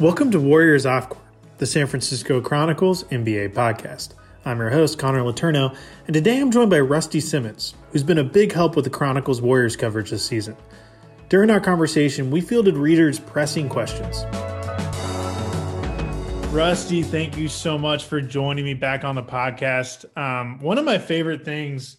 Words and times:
Welcome 0.00 0.30
to 0.30 0.40
Warriors 0.40 0.86
Off 0.86 1.10
Court, 1.10 1.22
the 1.58 1.66
San 1.66 1.86
Francisco 1.86 2.40
Chronicles 2.40 3.04
NBA 3.04 3.52
podcast. 3.52 4.14
I'm 4.46 4.56
your 4.56 4.70
host, 4.70 4.98
Connor 4.98 5.20
Letourneau, 5.20 5.76
and 6.06 6.14
today 6.14 6.40
I'm 6.40 6.50
joined 6.50 6.70
by 6.70 6.80
Rusty 6.80 7.20
Simmons, 7.20 7.74
who's 7.92 8.02
been 8.02 8.16
a 8.16 8.24
big 8.24 8.50
help 8.50 8.76
with 8.76 8.86
the 8.86 8.90
Chronicles 8.90 9.42
Warriors 9.42 9.76
coverage 9.76 10.08
this 10.08 10.24
season. 10.24 10.56
During 11.28 11.50
our 11.50 11.60
conversation, 11.60 12.30
we 12.30 12.40
fielded 12.40 12.78
readers' 12.78 13.18
pressing 13.20 13.68
questions. 13.68 14.24
Rusty, 16.50 17.02
thank 17.02 17.36
you 17.36 17.46
so 17.46 17.76
much 17.76 18.06
for 18.06 18.22
joining 18.22 18.64
me 18.64 18.72
back 18.72 19.04
on 19.04 19.16
the 19.16 19.22
podcast. 19.22 20.06
Um, 20.16 20.60
one 20.60 20.78
of 20.78 20.86
my 20.86 20.96
favorite 20.96 21.44
things 21.44 21.98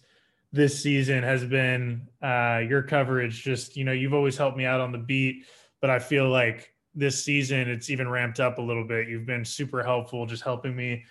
this 0.52 0.82
season 0.82 1.22
has 1.22 1.44
been 1.44 2.08
uh, 2.20 2.62
your 2.68 2.82
coverage. 2.82 3.44
Just, 3.44 3.76
you 3.76 3.84
know, 3.84 3.92
you've 3.92 4.12
always 4.12 4.36
helped 4.36 4.56
me 4.56 4.64
out 4.64 4.80
on 4.80 4.90
the 4.90 4.98
beat, 4.98 5.44
but 5.80 5.88
I 5.88 6.00
feel 6.00 6.28
like 6.28 6.72
this 6.94 7.24
season 7.24 7.68
it's 7.68 7.90
even 7.90 8.08
ramped 8.08 8.40
up 8.40 8.58
a 8.58 8.62
little 8.62 8.84
bit. 8.86 9.08
You've 9.08 9.26
been 9.26 9.44
super 9.44 9.82
helpful 9.82 10.26
just 10.26 10.42
helping 10.42 10.76
me 10.76 11.04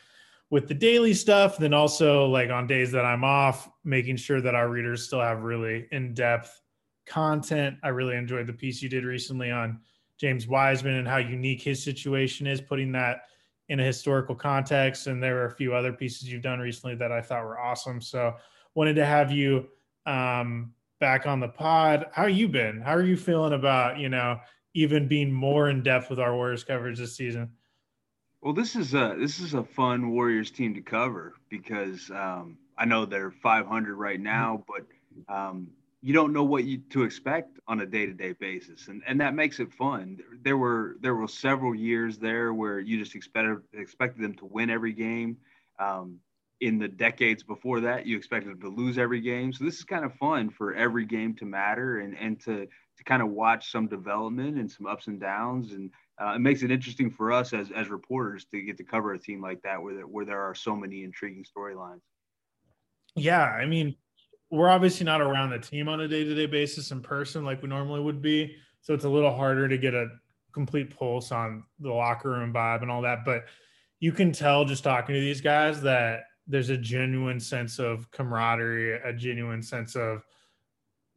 with 0.50 0.68
the 0.68 0.74
daily 0.74 1.14
stuff. 1.14 1.58
Then 1.58 1.74
also 1.74 2.28
like 2.28 2.50
on 2.50 2.68
days 2.68 2.92
that 2.92 3.06
i'm 3.06 3.24
off 3.24 3.70
making 3.84 4.18
sure 4.18 4.42
that 4.42 4.56
our 4.56 4.70
readers 4.70 5.06
still 5.06 5.22
have 5.22 5.44
really 5.44 5.88
in-depth 5.92 6.62
content. 7.06 7.78
I 7.84 7.90
really 7.90 8.16
enjoyed 8.16 8.48
the 8.48 8.54
piece 8.54 8.82
you 8.82 8.90
did 8.90 9.06
recently 9.06 9.52
on 9.52 9.80
james 10.18 10.48
wiseman 10.48 10.96
and 10.96 11.08
how 11.08 11.18
unique 11.18 11.62
his 11.62 11.84
situation 11.84 12.46
is 12.46 12.62
putting 12.62 12.92
that 12.92 13.24
in 13.70 13.80
a 13.80 13.84
historical 13.84 14.36
context. 14.36 15.08
And 15.08 15.24
there 15.24 15.42
are 15.42 15.46
a 15.46 15.56
few 15.56 15.74
other 15.74 15.94
pieces 15.94 16.32
you've 16.32 16.42
done 16.42 16.60
recently 16.60 16.96
that 16.96 17.12
i 17.12 17.22
thought 17.22 17.44
were 17.44 17.60
awesome. 17.60 18.02
So 18.02 18.36
wanted 18.76 18.96
to 18.96 19.06
have 19.06 19.32
you 19.32 19.68
um, 20.06 20.74
back 21.00 21.28
on 21.28 21.40
the 21.40 21.48
pod. 21.48 22.08
How 22.14 22.26
you 22.26 22.48
been? 22.48 22.82
How 22.82 22.96
are 22.96 23.04
you 23.04 23.18
feeling 23.18 23.54
about 23.54 24.00
you 24.00 24.10
know 24.10 24.40
even 24.74 25.08
being 25.08 25.32
more 25.32 25.70
in 25.70 25.84
depth 25.84 26.10
with 26.10 26.20
our 26.20 26.36
Warriors 26.36 26.64
coverage 26.64 26.98
this 26.98 27.16
season. 27.16 27.52
Well, 28.42 28.54
this 28.54 28.76
is 28.76 28.94
a 28.94 29.16
this 29.20 29.40
is 29.40 29.54
a 29.54 29.64
fun 29.64 30.12
Warriors 30.12 30.50
team 30.50 30.74
to 30.74 30.82
cover 30.82 31.34
because 31.50 32.10
um, 32.10 32.58
I 32.78 32.86
know 32.86 33.06
they're 33.06 33.32
500 33.32 33.96
right 33.96 34.20
now, 34.20 34.64
but 34.68 35.34
um, 35.34 35.68
you 36.02 36.14
don't 36.14 36.34
know 36.34 36.44
what 36.44 36.64
you 36.64 36.80
to 36.90 37.04
expect 37.04 37.60
on 37.68 37.82
a 37.82 37.86
day 37.86 38.08
to 38.08 38.14
day 38.14 38.34
basis, 38.34 38.88
and 38.88 39.04
and 39.06 39.22
that 39.22 39.36
makes 39.36 39.60
it 39.60 39.72
fun. 39.72 40.18
There 40.44 40.58
were 40.58 40.98
there 41.02 41.14
were 41.14 41.28
several 41.28 41.76
years 41.76 42.18
there 42.18 42.54
where 42.54 42.80
you 42.80 42.98
just 42.98 43.16
expected 43.16 43.62
expected 43.74 44.24
them 44.24 44.34
to 44.36 44.46
win 44.46 44.72
every 44.72 44.94
game. 44.94 45.38
Um, 45.78 46.20
in 46.62 46.78
the 46.78 46.88
decades 46.88 47.44
before 47.44 47.82
that, 47.82 48.06
you 48.06 48.16
expected 48.16 48.52
them 48.52 48.62
to 48.62 48.70
lose 48.70 48.98
every 48.98 49.20
game. 49.20 49.52
So 49.52 49.66
this 49.66 49.78
is 49.78 49.84
kind 49.84 50.06
of 50.06 50.14
fun 50.14 50.50
for 50.50 50.74
every 50.76 51.06
game 51.06 51.36
to 51.38 51.46
matter 51.46 52.00
and 52.00 52.16
and 52.18 52.40
to 52.42 52.68
to 52.98 53.04
kind 53.04 53.22
of 53.22 53.30
watch 53.30 53.72
some 53.72 53.88
development 53.88 54.58
and 54.58 54.72
some 54.72 54.86
ups 54.86 55.08
and 55.08 55.20
downs. 55.20 55.74
And 55.74 55.90
uh, 56.22 56.34
it 56.36 56.40
makes 56.40 56.62
it 56.62 56.70
interesting 56.70 57.10
for 57.10 57.32
us 57.32 57.52
as, 57.52 57.72
as 57.72 57.90
reporters 57.90 58.46
to 58.52 58.62
get 58.62 58.78
to 58.78 58.84
cover 58.84 59.14
a 59.14 59.20
team 59.20 59.42
like 59.42 59.62
that 59.64 59.82
where, 59.82 59.96
there, 59.96 60.08
where 60.08 60.26
there 60.26 60.42
are 60.42 60.54
so 60.54 60.76
many 60.76 61.04
intriguing 61.04 61.44
storylines. 61.44 62.02
Yeah. 63.16 63.44
I 63.44 63.66
mean, 63.66 63.96
we're 64.52 64.70
obviously 64.70 65.06
not 65.06 65.22
around 65.22 65.50
the 65.50 65.60
team 65.60 65.88
on 65.88 66.02
a 66.02 66.08
day 66.08 66.24
to 66.24 66.36
day 66.36 66.46
basis 66.46 66.92
in 66.92 67.02
person 67.02 67.44
like 67.44 67.64
we 67.64 67.70
normally 67.70 68.02
would 68.02 68.22
be. 68.22 68.56
So 68.82 68.94
it's 68.94 69.06
a 69.06 69.10
little 69.10 69.36
harder 69.36 69.68
to 69.68 69.78
get 69.78 69.96
a 69.96 70.08
complete 70.54 70.96
pulse 70.96 71.32
on 71.32 71.64
the 71.80 71.92
locker 71.92 72.30
room 72.30 72.54
vibe 72.54 72.82
and 72.84 72.92
all 72.92 73.02
that. 73.02 73.20
But 73.26 73.46
you 74.00 74.12
can 74.12 74.32
tell 74.32 74.66
just 74.66 74.84
talking 74.84 75.16
to 75.16 75.22
these 75.22 75.42
guys 75.42 75.82
that 75.82 76.24
there's 76.52 76.70
a 76.70 76.78
genuine 76.78 77.40
sense 77.40 77.80
of 77.80 78.12
camaraderie, 78.12 79.00
a 79.04 79.14
genuine 79.14 79.62
sense 79.62 79.96
of 79.96 80.24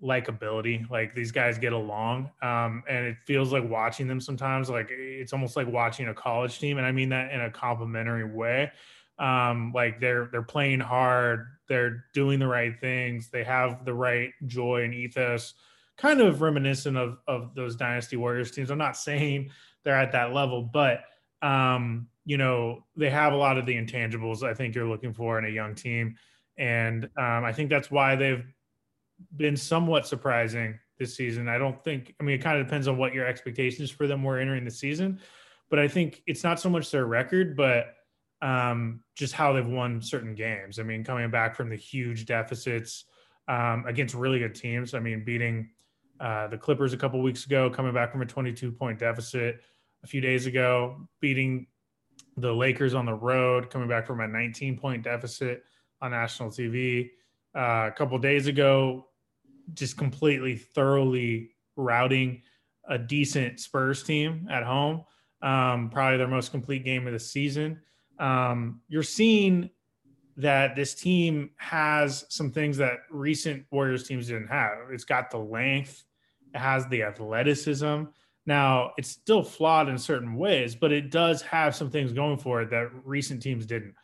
likability. 0.02 0.88
Like 0.88 1.14
these 1.14 1.32
guys 1.32 1.58
get 1.58 1.72
along, 1.72 2.30
um, 2.40 2.84
and 2.88 3.06
it 3.06 3.16
feels 3.26 3.52
like 3.52 3.68
watching 3.68 4.06
them 4.06 4.20
sometimes. 4.20 4.70
Like 4.70 4.88
it's 4.90 5.32
almost 5.32 5.56
like 5.56 5.66
watching 5.66 6.08
a 6.08 6.14
college 6.14 6.58
team, 6.60 6.78
and 6.78 6.86
I 6.86 6.92
mean 6.92 7.08
that 7.08 7.32
in 7.32 7.40
a 7.40 7.50
complimentary 7.50 8.24
way. 8.24 8.70
Um, 9.18 9.72
like 9.74 10.00
they're 10.00 10.28
they're 10.30 10.42
playing 10.42 10.80
hard, 10.80 11.46
they're 11.68 12.04
doing 12.14 12.38
the 12.38 12.48
right 12.48 12.78
things, 12.80 13.28
they 13.30 13.44
have 13.44 13.84
the 13.84 13.94
right 13.94 14.30
joy 14.46 14.82
and 14.82 14.94
ethos, 14.94 15.54
kind 15.96 16.20
of 16.20 16.42
reminiscent 16.42 16.96
of 16.96 17.18
of 17.26 17.54
those 17.54 17.76
Dynasty 17.76 18.16
Warriors 18.16 18.50
teams. 18.50 18.70
I'm 18.70 18.78
not 18.78 18.96
saying 18.96 19.50
they're 19.82 19.98
at 19.98 20.12
that 20.12 20.32
level, 20.32 20.62
but 20.62 21.04
um, 21.42 22.08
you 22.24 22.36
know 22.36 22.84
they 22.96 23.10
have 23.10 23.32
a 23.32 23.36
lot 23.36 23.58
of 23.58 23.66
the 23.66 23.74
intangibles 23.74 24.42
I 24.42 24.54
think 24.54 24.74
you're 24.74 24.88
looking 24.88 25.12
for 25.12 25.38
in 25.38 25.44
a 25.44 25.48
young 25.48 25.74
team. 25.74 26.16
And 26.56 27.04
um, 27.16 27.44
I 27.44 27.52
think 27.52 27.70
that's 27.70 27.90
why 27.90 28.16
they've 28.16 28.44
been 29.36 29.56
somewhat 29.56 30.06
surprising 30.06 30.78
this 30.98 31.16
season. 31.16 31.48
I 31.48 31.58
don't 31.58 31.82
think, 31.82 32.14
I 32.20 32.24
mean, 32.24 32.36
it 32.36 32.42
kind 32.42 32.58
of 32.58 32.66
depends 32.66 32.88
on 32.88 32.96
what 32.96 33.12
your 33.12 33.26
expectations 33.26 33.90
for 33.90 34.06
them 34.06 34.22
were 34.22 34.38
entering 34.38 34.64
the 34.64 34.70
season, 34.70 35.20
but 35.68 35.78
I 35.78 35.88
think 35.88 36.22
it's 36.26 36.44
not 36.44 36.60
so 36.60 36.70
much 36.70 36.90
their 36.90 37.06
record, 37.06 37.56
but 37.56 37.94
um, 38.42 39.00
just 39.16 39.32
how 39.32 39.52
they've 39.52 39.66
won 39.66 40.00
certain 40.00 40.34
games. 40.34 40.78
I 40.78 40.82
mean, 40.82 41.02
coming 41.02 41.30
back 41.30 41.56
from 41.56 41.70
the 41.70 41.76
huge 41.76 42.26
deficits 42.26 43.04
um, 43.48 43.84
against 43.86 44.14
really 44.14 44.38
good 44.38 44.54
teams. 44.54 44.94
I 44.94 45.00
mean, 45.00 45.24
beating 45.24 45.70
uh, 46.20 46.46
the 46.48 46.58
Clippers 46.58 46.92
a 46.92 46.96
couple 46.96 47.20
weeks 47.22 47.46
ago, 47.46 47.70
coming 47.70 47.92
back 47.92 48.12
from 48.12 48.22
a 48.22 48.26
22 48.26 48.70
point 48.72 48.98
deficit 48.98 49.60
a 50.02 50.06
few 50.06 50.20
days 50.20 50.46
ago, 50.46 51.08
beating 51.20 51.66
the 52.36 52.52
Lakers 52.52 52.94
on 52.94 53.06
the 53.06 53.14
road, 53.14 53.70
coming 53.70 53.88
back 53.88 54.06
from 54.06 54.20
a 54.20 54.28
19 54.28 54.78
point 54.78 55.02
deficit 55.02 55.64
on 56.00 56.10
national 56.10 56.50
TV. 56.50 57.10
Uh, 57.54 57.88
a 57.88 57.92
couple 57.96 58.18
days 58.18 58.46
ago, 58.46 59.06
just 59.74 59.96
completely 59.96 60.56
thoroughly 60.56 61.50
routing 61.76 62.42
a 62.88 62.98
decent 62.98 63.60
Spurs 63.60 64.02
team 64.02 64.48
at 64.50 64.62
home. 64.62 65.04
Um, 65.42 65.90
probably 65.90 66.18
their 66.18 66.28
most 66.28 66.50
complete 66.50 66.84
game 66.84 67.06
of 67.06 67.12
the 67.12 67.18
season. 67.18 67.80
Um, 68.18 68.80
you're 68.88 69.02
seeing 69.02 69.70
that 70.36 70.74
this 70.74 70.94
team 70.94 71.50
has 71.56 72.24
some 72.28 72.50
things 72.50 72.76
that 72.78 73.00
recent 73.10 73.64
Warriors 73.70 74.06
teams 74.06 74.26
didn't 74.26 74.48
have. 74.48 74.78
It's 74.90 75.04
got 75.04 75.30
the 75.30 75.38
length, 75.38 76.04
it 76.52 76.58
has 76.58 76.86
the 76.88 77.02
athleticism. 77.02 78.04
Now, 78.46 78.92
it's 78.98 79.08
still 79.08 79.42
flawed 79.42 79.88
in 79.88 79.96
certain 79.98 80.36
ways, 80.36 80.74
but 80.74 80.92
it 80.92 81.10
does 81.10 81.40
have 81.42 81.74
some 81.74 81.90
things 81.90 82.12
going 82.12 82.38
for 82.38 82.62
it 82.62 82.70
that 82.70 82.90
recent 83.04 83.42
teams 83.42 83.64
didn't. 83.64 83.94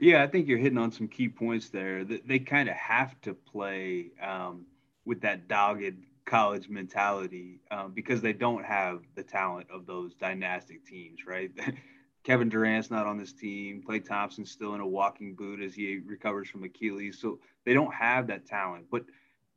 Yeah, 0.00 0.22
I 0.22 0.26
think 0.26 0.46
you're 0.46 0.58
hitting 0.58 0.78
on 0.78 0.92
some 0.92 1.08
key 1.08 1.28
points 1.28 1.70
there. 1.70 2.04
They, 2.04 2.18
they 2.18 2.38
kind 2.38 2.68
of 2.68 2.76
have 2.76 3.20
to 3.22 3.34
play 3.34 4.10
um, 4.22 4.66
with 5.04 5.20
that 5.22 5.48
dogged 5.48 5.96
college 6.26 6.68
mentality 6.68 7.60
um, 7.70 7.92
because 7.92 8.20
they 8.20 8.32
don't 8.32 8.64
have 8.64 9.00
the 9.14 9.22
talent 9.22 9.68
of 9.70 9.86
those 9.86 10.14
dynastic 10.14 10.84
teams, 10.84 11.20
right? 11.26 11.50
Kevin 12.24 12.48
Durant's 12.48 12.90
not 12.90 13.06
on 13.06 13.16
this 13.16 13.32
team. 13.32 13.82
Klay 13.88 14.04
Thompson's 14.04 14.50
still 14.50 14.74
in 14.74 14.80
a 14.80 14.86
walking 14.86 15.34
boot 15.34 15.62
as 15.62 15.74
he 15.74 16.00
recovers 16.04 16.48
from 16.48 16.64
Achilles. 16.64 17.20
So 17.20 17.38
they 17.64 17.72
don't 17.72 17.94
have 17.94 18.26
that 18.26 18.46
talent, 18.46 18.86
but 18.90 19.04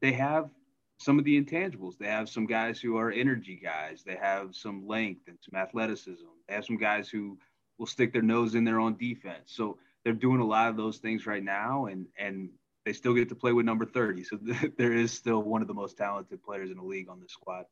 they 0.02 0.12
have 0.14 0.52
some 1.00 1.18
of 1.18 1.26
the 1.26 1.42
intangibles. 1.42 1.98
They 1.98 2.08
have 2.08 2.30
some 2.30 2.46
guys 2.46 2.80
who 2.80 2.98
are 2.98 3.10
energy 3.10 3.60
guys. 3.62 4.04
They 4.06 4.18
have 4.22 4.54
some 4.54 4.86
length 4.86 5.28
and 5.28 5.38
some 5.42 5.60
athleticism. 5.60 6.26
They 6.48 6.54
have 6.54 6.66
some 6.66 6.78
guys 6.78 7.10
who 7.10 7.38
will 7.78 7.88
stick 7.88 8.12
their 8.12 8.22
nose 8.22 8.56
in 8.56 8.66
there 8.66 8.80
on 8.80 8.98
defense. 8.98 9.46
So 9.46 9.78
they're 10.04 10.14
doing 10.14 10.42
a 10.42 10.46
lot 10.46 10.70
of 10.70 10.78
those 10.78 10.98
things 10.98 11.26
right 11.26 11.44
now, 11.44 11.86
and 11.86 12.06
and 12.18 12.50
they 12.86 12.94
still 12.94 13.14
get 13.14 13.30
to 13.30 13.36
play 13.36 13.54
with 13.54 13.66
number 13.66 13.86
30. 13.86 14.24
So 14.24 14.38
there 14.78 14.94
is 14.94 15.12
still 15.12 15.42
one 15.42 15.62
of 15.62 15.68
the 15.68 15.74
most 15.74 15.98
talented 15.98 16.44
players 16.44 16.70
in 16.70 16.78
the 16.78 16.84
league 16.84 17.10
on 17.10 17.20
the 17.20 17.28
squad. 17.30 17.66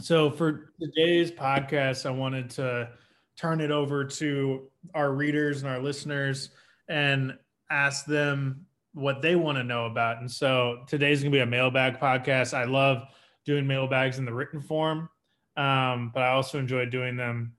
So 0.00 0.30
for 0.30 0.72
today's 0.80 1.32
podcast, 1.32 2.06
I 2.06 2.10
wanted 2.10 2.50
to 2.50 2.90
turn 3.36 3.60
it 3.60 3.70
over 3.70 4.04
to 4.04 4.68
our 4.94 5.12
readers 5.12 5.62
and 5.62 5.70
our 5.70 5.80
listeners 5.80 6.50
and 6.88 7.36
ask 7.70 8.04
them 8.04 8.66
what 8.96 9.20
they 9.20 9.36
want 9.36 9.58
to 9.58 9.62
know 9.62 9.84
about. 9.84 10.20
And 10.20 10.30
so 10.30 10.84
today's 10.86 11.20
going 11.20 11.30
to 11.30 11.36
be 11.36 11.42
a 11.42 11.46
mailbag 11.46 12.00
podcast. 12.00 12.54
I 12.54 12.64
love 12.64 13.02
doing 13.44 13.66
mailbags 13.66 14.18
in 14.18 14.24
the 14.24 14.32
written 14.32 14.58
form, 14.58 15.10
um, 15.54 16.10
but 16.14 16.22
I 16.22 16.30
also 16.30 16.58
enjoy 16.58 16.86
doing 16.86 17.14
them 17.14 17.52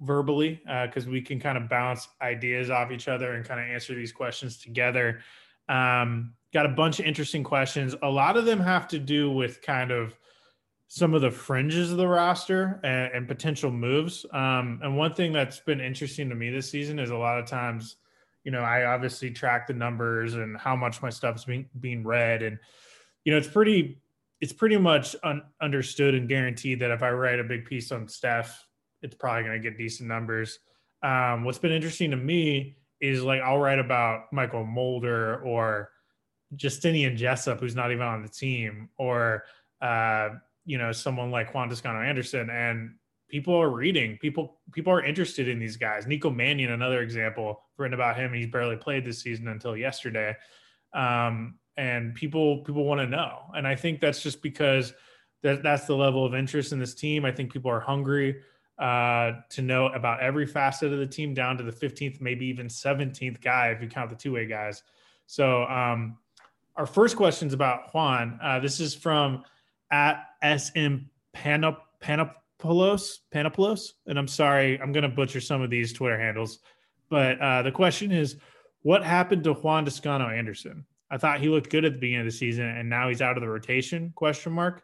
verbally 0.00 0.60
because 0.84 1.08
uh, 1.08 1.10
we 1.10 1.20
can 1.20 1.40
kind 1.40 1.58
of 1.58 1.68
bounce 1.68 2.06
ideas 2.22 2.70
off 2.70 2.92
each 2.92 3.08
other 3.08 3.32
and 3.32 3.44
kind 3.44 3.58
of 3.58 3.66
answer 3.66 3.92
these 3.96 4.12
questions 4.12 4.58
together. 4.58 5.20
Um, 5.68 6.34
got 6.54 6.64
a 6.64 6.68
bunch 6.70 7.00
of 7.00 7.06
interesting 7.06 7.42
questions. 7.42 7.96
A 8.04 8.08
lot 8.08 8.36
of 8.36 8.44
them 8.44 8.60
have 8.60 8.86
to 8.88 9.00
do 9.00 9.32
with 9.32 9.60
kind 9.62 9.90
of 9.90 10.16
some 10.86 11.12
of 11.12 11.22
the 11.22 11.30
fringes 11.30 11.90
of 11.90 11.96
the 11.96 12.06
roster 12.06 12.78
and, 12.84 13.12
and 13.12 13.26
potential 13.26 13.72
moves. 13.72 14.24
Um, 14.32 14.78
and 14.80 14.96
one 14.96 15.12
thing 15.12 15.32
that's 15.32 15.58
been 15.58 15.80
interesting 15.80 16.28
to 16.28 16.36
me 16.36 16.50
this 16.50 16.70
season 16.70 17.00
is 17.00 17.10
a 17.10 17.16
lot 17.16 17.40
of 17.40 17.46
times, 17.46 17.96
you 18.46 18.52
know, 18.52 18.62
I 18.62 18.86
obviously 18.86 19.30
track 19.30 19.66
the 19.66 19.74
numbers 19.74 20.32
and 20.34 20.56
how 20.56 20.74
much 20.74 21.02
my 21.02 21.10
stuff's 21.10 21.44
being 21.44 21.68
being 21.78 22.02
read, 22.02 22.42
and 22.42 22.58
you 23.24 23.32
know, 23.32 23.38
it's 23.38 23.48
pretty 23.48 24.00
it's 24.40 24.54
pretty 24.54 24.78
much 24.78 25.14
un- 25.22 25.42
understood 25.60 26.14
and 26.14 26.28
guaranteed 26.28 26.80
that 26.80 26.90
if 26.90 27.02
I 27.02 27.10
write 27.10 27.40
a 27.40 27.44
big 27.44 27.66
piece 27.66 27.92
on 27.92 28.08
Steph 28.08 28.66
it's 29.02 29.14
probably 29.14 29.44
going 29.44 29.60
to 29.60 29.70
get 29.70 29.78
decent 29.78 30.08
numbers. 30.08 30.58
Um, 31.02 31.44
what's 31.44 31.58
been 31.58 31.72
interesting 31.72 32.10
to 32.10 32.16
me 32.16 32.76
is 33.00 33.22
like 33.22 33.40
I'll 33.40 33.58
write 33.58 33.78
about 33.78 34.32
Mychal 34.32 34.66
Mulder 34.66 35.42
or 35.42 35.90
Justinian 36.54 37.16
Jessup, 37.16 37.60
who's 37.60 37.74
not 37.74 37.92
even 37.92 38.06
on 38.06 38.22
the 38.22 38.28
team, 38.28 38.88
or 38.98 39.44
uh, 39.80 40.30
you 40.64 40.78
know 40.78 40.92
someone 40.92 41.30
like 41.30 41.54
Juan 41.54 41.68
Toscano 41.68 42.00
Anderson, 42.00 42.50
and 42.50 42.94
people 43.28 43.54
are 43.54 43.70
reading. 43.70 44.18
People 44.18 44.60
people 44.72 44.92
are 44.92 45.04
interested 45.04 45.48
in 45.48 45.58
these 45.58 45.76
guys. 45.76 46.06
Nico 46.06 46.30
Mannion, 46.30 46.72
another 46.72 47.02
example, 47.02 47.62
written 47.76 47.94
about 47.94 48.16
him. 48.16 48.32
He's 48.32 48.46
barely 48.46 48.76
played 48.76 49.04
this 49.04 49.20
season 49.20 49.48
until 49.48 49.76
yesterday, 49.76 50.34
um, 50.92 51.58
and 51.76 52.14
people 52.14 52.58
people 52.64 52.84
want 52.84 53.00
to 53.00 53.06
know. 53.06 53.38
And 53.54 53.66
I 53.66 53.74
think 53.74 54.00
that's 54.00 54.22
just 54.22 54.42
because 54.42 54.92
that 55.42 55.62
that's 55.62 55.86
the 55.86 55.96
level 55.96 56.24
of 56.24 56.34
interest 56.34 56.72
in 56.72 56.78
this 56.78 56.94
team. 56.94 57.24
I 57.24 57.32
think 57.32 57.52
people 57.52 57.70
are 57.70 57.80
hungry 57.80 58.36
uh, 58.78 59.32
to 59.50 59.62
know 59.62 59.86
about 59.88 60.20
every 60.20 60.46
facet 60.46 60.92
of 60.92 60.98
the 60.98 61.06
team, 61.06 61.34
down 61.34 61.56
to 61.56 61.64
the 61.64 61.72
15th, 61.72 62.20
maybe 62.20 62.46
even 62.46 62.68
17th 62.68 63.40
guy 63.40 63.68
if 63.68 63.80
you 63.80 63.88
count 63.88 64.10
the 64.10 64.16
two 64.16 64.32
way 64.32 64.46
guys. 64.46 64.82
So 65.26 65.64
um, 65.64 66.18
our 66.76 66.86
first 66.86 67.16
question 67.16 67.48
is 67.48 67.54
about 67.54 67.92
Juan. 67.94 68.38
Uh, 68.42 68.60
this 68.60 68.80
is 68.80 68.94
from 68.94 69.44
at 69.90 70.26
SM 70.42 70.96
Panop 71.34 71.78
Panopoulos, 72.60 73.18
Panopoulos. 73.34 73.90
And 74.06 74.18
I'm 74.18 74.28
sorry, 74.28 74.80
I'm 74.80 74.92
going 74.92 75.02
to 75.02 75.08
butcher 75.08 75.40
some 75.40 75.62
of 75.62 75.70
these 75.70 75.92
Twitter 75.92 76.18
handles. 76.18 76.60
But 77.08 77.40
uh, 77.40 77.62
the 77.62 77.72
question 77.72 78.12
is, 78.12 78.36
what 78.82 79.04
happened 79.04 79.44
to 79.44 79.52
Juan 79.52 79.84
Toscano 79.84 80.28
Anderson? 80.28 80.84
I 81.10 81.18
thought 81.18 81.40
he 81.40 81.48
looked 81.48 81.70
good 81.70 81.84
at 81.84 81.92
the 81.92 81.98
beginning 81.98 82.26
of 82.26 82.32
the 82.32 82.36
season, 82.36 82.66
and 82.66 82.88
now 82.88 83.08
he's 83.08 83.22
out 83.22 83.36
of 83.36 83.42
the 83.42 83.48
rotation? 83.48 84.12
Question 84.14 84.52
mark. 84.52 84.82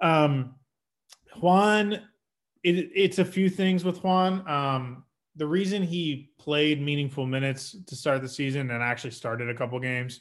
Um, 0.00 0.54
Juan, 1.40 1.94
it, 2.62 2.90
it's 2.94 3.18
a 3.18 3.24
few 3.24 3.50
things 3.50 3.84
with 3.84 4.02
Juan. 4.02 4.48
Um, 4.48 5.04
the 5.36 5.46
reason 5.46 5.82
he 5.82 6.30
played 6.38 6.80
meaningful 6.80 7.26
minutes 7.26 7.76
to 7.86 7.94
start 7.94 8.22
the 8.22 8.28
season 8.28 8.70
and 8.70 8.82
actually 8.82 9.10
started 9.10 9.50
a 9.50 9.54
couple 9.54 9.78
games 9.78 10.20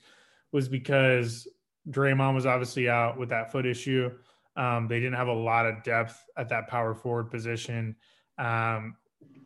was 0.52 0.68
because 0.68 1.48
Draymond 1.90 2.36
was 2.36 2.46
obviously 2.46 2.90
out 2.90 3.18
with 3.18 3.30
that 3.30 3.52
foot 3.52 3.66
issue. 3.66 4.12
Um, 4.56 4.88
they 4.88 5.00
didn't 5.00 5.16
have 5.16 5.28
a 5.28 5.34
lot 5.34 5.66
of 5.66 5.84
depth 5.84 6.24
at 6.38 6.50
that 6.50 6.68
power 6.68 6.94
forward 6.94 7.30
position. 7.30 7.96
Um, 8.38 8.96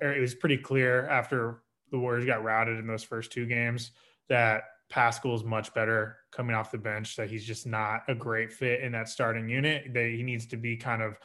it 0.02 0.20
was 0.20 0.36
pretty 0.36 0.58
clear 0.58 1.08
after 1.08 1.62
the 1.92 2.00
Warriors 2.00 2.26
got 2.26 2.44
routed 2.44 2.78
in 2.78 2.88
those 2.88 3.04
first 3.04 3.32
two 3.32 3.46
games 3.46 3.92
that 4.30 4.64
Paschall 4.92 5.36
is 5.36 5.44
much 5.44 5.74
better 5.74 6.18
coming 6.32 6.56
off 6.56 6.72
the 6.72 6.78
bench. 6.78 7.16
That 7.16 7.30
he's 7.30 7.46
just 7.46 7.68
not 7.68 8.04
a 8.08 8.16
great 8.16 8.52
fit 8.52 8.82
in 8.82 8.92
that 8.94 9.10
starting 9.10 9.50
unit. 9.50 9.94
That 9.94 10.10
he 10.10 10.24
needs 10.24 10.46
to 10.48 10.58
be 10.58 10.78
kind 10.78 11.02
of 11.02 11.18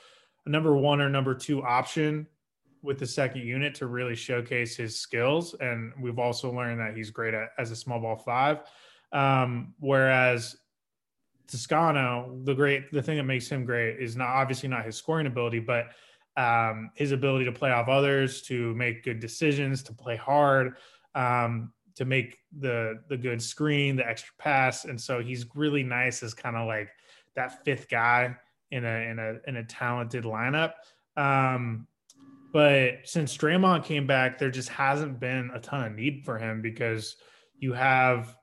a 0.47 0.51
number 0.51 0.77
one 0.77 1.01
or 1.01 1.09
number 1.09 1.35
two 1.35 1.63
option 1.63 2.27
with 2.83 2.99
the 2.99 3.07
second 3.07 3.43
unit 3.43 3.75
to 3.77 3.87
really 3.87 4.15
showcase 4.15 4.77
his 4.77 4.99
skills. 4.99 5.55
And 5.61 5.93
we've 5.99 6.19
also 6.19 6.53
learned 6.53 6.81
that 6.81 6.95
he's 6.95 7.11
great 7.11 7.33
at, 7.33 7.51
as 7.59 7.71
a 7.71 7.77
small 7.77 8.01
ball 8.01 8.17
five. 8.17 8.61
Um, 9.13 9.75
whereas 9.79 10.57
Toscano, 11.47 12.39
the 12.45 12.55
great 12.55 12.91
the 12.93 13.03
thing 13.03 13.17
that 13.17 13.25
makes 13.25 13.49
him 13.49 13.65
great 13.65 14.01
is 14.01 14.17
not 14.17 14.29
obviously 14.29 14.69
not 14.69 14.85
his 14.85 14.97
scoring 14.97 15.27
ability, 15.27 15.61
but 15.61 15.89
um, 16.37 16.91
his 16.95 17.13
ability 17.13 17.45
to 17.45 17.53
play 17.53 17.71
off 17.71 17.89
others, 17.89 18.43
to 18.43 18.75
make 18.75 19.05
good 19.05 19.21
decisions, 19.21 19.83
to 19.85 19.93
play 19.93 20.17
hard, 20.17 20.77
um, 21.15 21.73
to 21.97 22.05
make 22.05 22.39
the 22.59 23.01
the 23.09 23.17
good 23.17 23.41
screen, 23.43 23.97
the 23.97 24.09
extra 24.09 24.35
pass, 24.39 24.85
and 24.85 25.01
so 25.01 25.21
he's 25.21 25.47
really 25.55 25.83
nice 25.83 26.23
as 26.23 26.35
kind 26.35 26.57
of 26.57 26.67
like 26.67 26.91
that 27.37 27.65
fifth 27.65 27.89
guy 27.89 28.35
in 28.71 28.85
a 28.85 29.11
in 29.11 29.19
a 29.19 29.35
in 29.47 29.57
a 29.57 29.65
talented 29.65 30.25
lineup. 30.25 30.73
Um, 31.17 31.87
but 32.53 33.01
since 33.05 33.37
Draymond 33.37 33.85
came 33.85 34.07
back, 34.07 34.39
there 34.39 34.51
just 34.51 34.69
hasn't 34.69 35.19
been 35.21 35.51
a 35.53 35.61
ton 35.61 35.85
of 35.85 35.93
need 35.93 36.25
for 36.25 36.39
him 36.39 36.63
because 36.63 37.17
you 37.59 37.73
have 37.73 38.37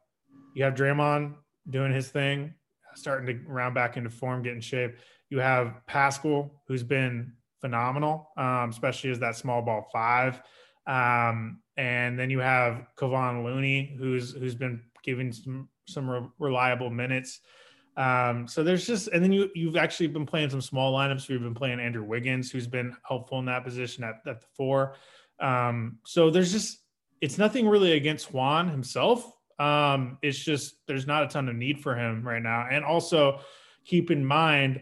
you 0.53 0.63
have 0.63 0.75
Draymond 0.75 1.35
doing 1.69 1.93
his 1.93 2.09
thing 2.09 2.53
starting 2.95 3.27
to 3.27 3.51
round 3.51 3.75
back 3.75 3.97
into 3.97 4.09
form, 4.09 4.43
get 4.43 4.53
in 4.53 4.61
shape. 4.61 4.97
You 5.29 5.39
have 5.39 5.81
Paschall, 5.89 6.51
who's 6.67 6.83
been 6.83 7.33
phenomenal, 7.59 8.29
um, 8.37 8.69
especially 8.69 9.11
as 9.11 9.19
that 9.19 9.35
small 9.35 9.61
ball 9.61 9.89
five. 9.93 10.41
Um, 10.87 11.61
and 11.77 12.17
then 12.17 12.29
you 12.29 12.39
have 12.39 12.85
Kevon 12.97 13.43
Looney, 13.43 13.95
who's 13.97 14.33
who's 14.33 14.55
been 14.55 14.81
giving 15.03 15.31
some 15.31 15.69
some 15.87 16.09
re- 16.09 16.29
reliable 16.39 16.89
minutes. 16.89 17.39
Um, 17.97 18.47
so 18.47 18.63
there's 18.63 18.87
just, 18.87 19.09
and 19.09 19.21
then 19.21 19.33
you 19.33 19.49
you've 19.53 19.75
actually 19.75 20.07
been 20.07 20.25
playing 20.25 20.49
some 20.49 20.61
small 20.61 20.93
lineups. 20.93 21.27
You've 21.27 21.41
been 21.41 21.53
playing 21.53 21.79
Andrew 21.79 22.03
Wiggins, 22.03 22.49
who's 22.49 22.67
been 22.67 22.95
helpful 23.07 23.39
in 23.39 23.45
that 23.45 23.63
position 23.63 24.03
at, 24.03 24.21
at 24.25 24.41
the 24.41 24.47
four. 24.55 24.95
Um, 25.39 25.97
so 26.05 26.29
there's 26.29 26.51
just, 26.51 26.79
it's 27.19 27.37
nothing 27.37 27.67
really 27.67 27.93
against 27.93 28.33
Juan 28.33 28.69
himself. 28.69 29.29
Um, 29.61 30.17
it's 30.23 30.39
just 30.39 30.75
there's 30.87 31.05
not 31.05 31.23
a 31.23 31.27
ton 31.27 31.47
of 31.47 31.55
need 31.55 31.79
for 31.79 31.95
him 31.95 32.27
right 32.27 32.41
now. 32.41 32.67
And 32.71 32.83
also 32.83 33.41
keep 33.85 34.09
in 34.09 34.25
mind 34.25 34.81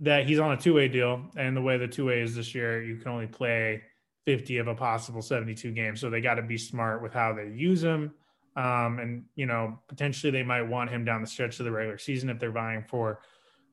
that 0.00 0.26
he's 0.26 0.40
on 0.40 0.52
a 0.52 0.56
two-way 0.56 0.88
deal, 0.88 1.30
and 1.36 1.56
the 1.56 1.60
way 1.60 1.76
the 1.76 1.86
two-way 1.86 2.20
is 2.20 2.34
this 2.34 2.54
year, 2.54 2.82
you 2.82 2.96
can 2.96 3.08
only 3.12 3.26
play 3.26 3.82
50 4.24 4.58
of 4.58 4.66
a 4.66 4.74
possible 4.74 5.22
72 5.22 5.70
games. 5.72 6.00
So 6.00 6.10
they 6.10 6.20
got 6.20 6.34
to 6.34 6.42
be 6.42 6.58
smart 6.58 7.02
with 7.02 7.12
how 7.12 7.34
they 7.34 7.48
use 7.54 7.82
him. 7.84 8.12
Um, 8.56 8.98
and 8.98 9.24
you 9.36 9.46
know, 9.46 9.78
potentially 9.86 10.32
they 10.32 10.42
might 10.42 10.62
want 10.62 10.90
him 10.90 11.04
down 11.04 11.20
the 11.20 11.26
stretch 11.26 11.60
of 11.60 11.64
the 11.64 11.70
regular 11.70 11.98
season 11.98 12.30
if 12.30 12.40
they're 12.40 12.50
vying 12.50 12.84
for 12.88 13.20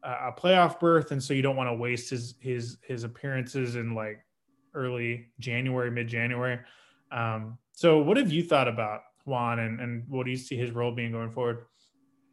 a 0.04 0.32
playoff 0.32 0.80
berth, 0.80 1.12
and 1.12 1.22
so 1.22 1.34
you 1.34 1.42
don't 1.42 1.56
want 1.56 1.68
to 1.68 1.74
waste 1.74 2.12
his 2.12 2.36
his 2.40 2.78
his 2.82 3.04
appearances 3.04 3.76
in 3.76 3.96
like 3.96 4.24
early 4.76 5.30
January, 5.40 5.90
mid 5.90 6.08
January. 6.08 6.60
Um, 7.12 7.58
so, 7.72 8.00
what 8.00 8.18
have 8.18 8.32
you 8.32 8.44
thought 8.44 8.68
about 8.68 9.02
Juan 9.28 9.60
and, 9.60 9.80
and 9.80 10.04
what 10.08 10.26
do 10.26 10.32
you 10.32 10.38
see 10.38 10.56
his 10.56 10.72
role 10.72 10.92
being 10.92 11.12
going 11.12 11.32
forward? 11.32 11.66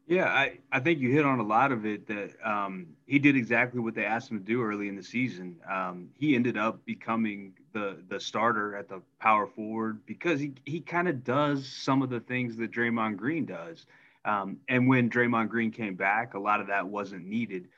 Yeah, 0.07 0.27
I, 0.27 0.59
I 0.71 0.81
think 0.81 0.99
you 0.99 1.11
hit 1.11 1.25
on 1.25 1.41
a 1.41 1.43
lot 1.43 1.73
of 1.73 1.87
it 1.87 2.07
that 2.09 2.33
um, 2.45 2.89
he 3.07 3.19
did 3.19 3.37
exactly 3.37 3.81
what 3.81 3.95
they 3.95 4.05
asked 4.05 4.31
him 4.31 4.39
to 4.39 4.45
do 4.45 4.63
early 4.63 4.89
in 4.89 4.97
the 4.97 5.03
season. 5.03 5.57
Um, 5.71 6.11
he 6.15 6.35
ended 6.35 6.59
up 6.59 6.85
becoming 6.85 7.55
the 7.73 8.03
the 8.09 8.21
starter 8.21 8.77
at 8.77 8.89
the 8.89 9.01
power 9.19 9.47
forward 9.47 10.05
because 10.05 10.41
he, 10.41 10.53
he 10.67 10.81
kind 10.81 11.09
of 11.09 11.25
does 11.25 11.67
some 11.67 12.03
of 12.03 12.11
the 12.11 12.21
things 12.21 12.57
that 12.59 12.71
Draymond 12.71 13.17
Green 13.17 13.47
does. 13.47 13.87
Um, 14.27 14.59
and 14.69 14.89
when 14.89 15.09
Draymond 15.09 15.49
Green 15.49 15.71
came 15.71 15.95
back, 15.95 16.35
a 16.35 16.39
lot 16.39 16.61
of 16.61 16.67
that 16.67 16.87
wasn't 16.87 17.27
needed. 17.27 17.69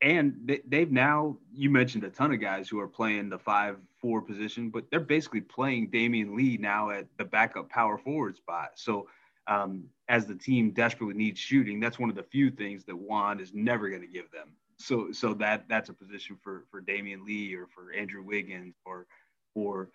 And 0.00 0.34
they, 0.68 0.80
have 0.80 0.92
now, 0.92 1.36
you 1.52 1.70
mentioned 1.70 2.04
a 2.04 2.10
ton 2.10 2.32
of 2.32 2.40
guys 2.40 2.68
who 2.68 2.78
are 2.78 2.86
playing 2.86 3.30
the 3.30 3.38
five 3.38 3.76
four 4.00 4.22
position, 4.22 4.70
but 4.70 4.84
they're 4.90 5.00
basically 5.00 5.40
playing 5.40 5.90
Damion 5.90 6.36
Lee 6.36 6.56
now 6.56 6.90
at 6.90 7.06
the 7.16 7.24
backup 7.24 7.68
power 7.68 7.98
forward 7.98 8.36
spot. 8.36 8.70
So, 8.76 9.08
um, 9.48 9.84
as 10.08 10.26
the 10.26 10.36
team 10.36 10.70
desperately 10.70 11.14
needs 11.14 11.40
shooting, 11.40 11.80
that's 11.80 11.98
one 11.98 12.10
of 12.10 12.16
the 12.16 12.22
few 12.22 12.50
things 12.50 12.84
that 12.84 12.96
Juan 12.96 13.40
is 13.40 13.52
never 13.54 13.88
going 13.88 14.02
to 14.02 14.06
give 14.06 14.30
them. 14.30 14.52
So, 14.78 15.10
so 15.10 15.34
that 15.34 15.64
that's 15.68 15.88
a 15.88 15.94
position 15.94 16.38
for 16.42 16.64
for 16.70 16.80
Damion 16.80 17.24
Lee 17.24 17.54
or 17.54 17.66
for 17.66 17.92
Andrew 17.92 18.22
Wiggins 18.22 18.76
or 18.84 19.06
or 19.54 19.90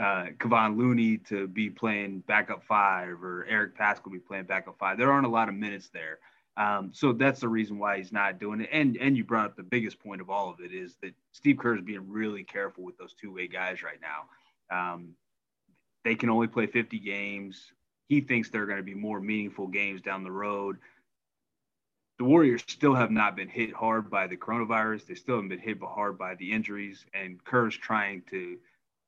uh, 0.00 0.26
Kevon 0.38 0.78
Looney 0.78 1.18
to 1.18 1.46
be 1.46 1.68
playing 1.68 2.20
backup 2.20 2.64
five 2.64 3.22
or 3.22 3.46
Eric 3.48 3.76
Paschall 3.76 4.10
be 4.10 4.18
playing 4.18 4.44
backup 4.44 4.78
five. 4.78 4.96
There 4.96 5.12
aren't 5.12 5.26
a 5.26 5.30
lot 5.30 5.48
of 5.48 5.54
minutes 5.54 5.90
there. 5.92 6.18
Um, 6.56 6.90
so 6.92 7.12
that's 7.12 7.40
the 7.40 7.48
reason 7.48 7.78
why 7.78 7.96
he's 7.96 8.12
not 8.12 8.38
doing 8.38 8.60
it. 8.60 8.68
And 8.72 8.96
and 8.98 9.16
you 9.16 9.24
brought 9.24 9.46
up 9.46 9.56
the 9.56 9.62
biggest 9.62 9.98
point 10.00 10.20
of 10.20 10.28
all 10.28 10.50
of 10.50 10.60
it 10.60 10.72
is 10.72 10.96
that 11.02 11.14
Steve 11.32 11.58
Kerr 11.58 11.76
is 11.76 11.82
being 11.82 12.10
really 12.10 12.44
careful 12.44 12.84
with 12.84 12.98
those 12.98 13.14
two 13.14 13.32
way 13.32 13.48
guys 13.48 13.82
right 13.82 14.00
now. 14.00 14.94
Um, 14.94 15.14
they 16.04 16.14
can 16.14 16.30
only 16.30 16.48
play 16.48 16.66
50 16.66 16.98
games. 16.98 17.72
He 18.08 18.20
thinks 18.20 18.50
they're 18.50 18.66
going 18.66 18.78
to 18.78 18.82
be 18.82 18.94
more 18.94 19.20
meaningful 19.20 19.68
games 19.68 20.02
down 20.02 20.24
the 20.24 20.30
road. 20.30 20.78
The 22.18 22.24
Warriors 22.24 22.62
still 22.66 22.94
have 22.94 23.10
not 23.10 23.36
been 23.36 23.48
hit 23.48 23.72
hard 23.72 24.10
by 24.10 24.26
the 24.26 24.36
coronavirus. 24.36 25.06
They 25.06 25.14
still 25.14 25.36
haven't 25.36 25.48
been 25.48 25.58
hit 25.58 25.78
hard 25.82 26.18
by 26.18 26.34
the 26.34 26.52
injuries. 26.52 27.06
And 27.14 27.42
Kerr's 27.42 27.76
trying 27.76 28.22
to 28.30 28.58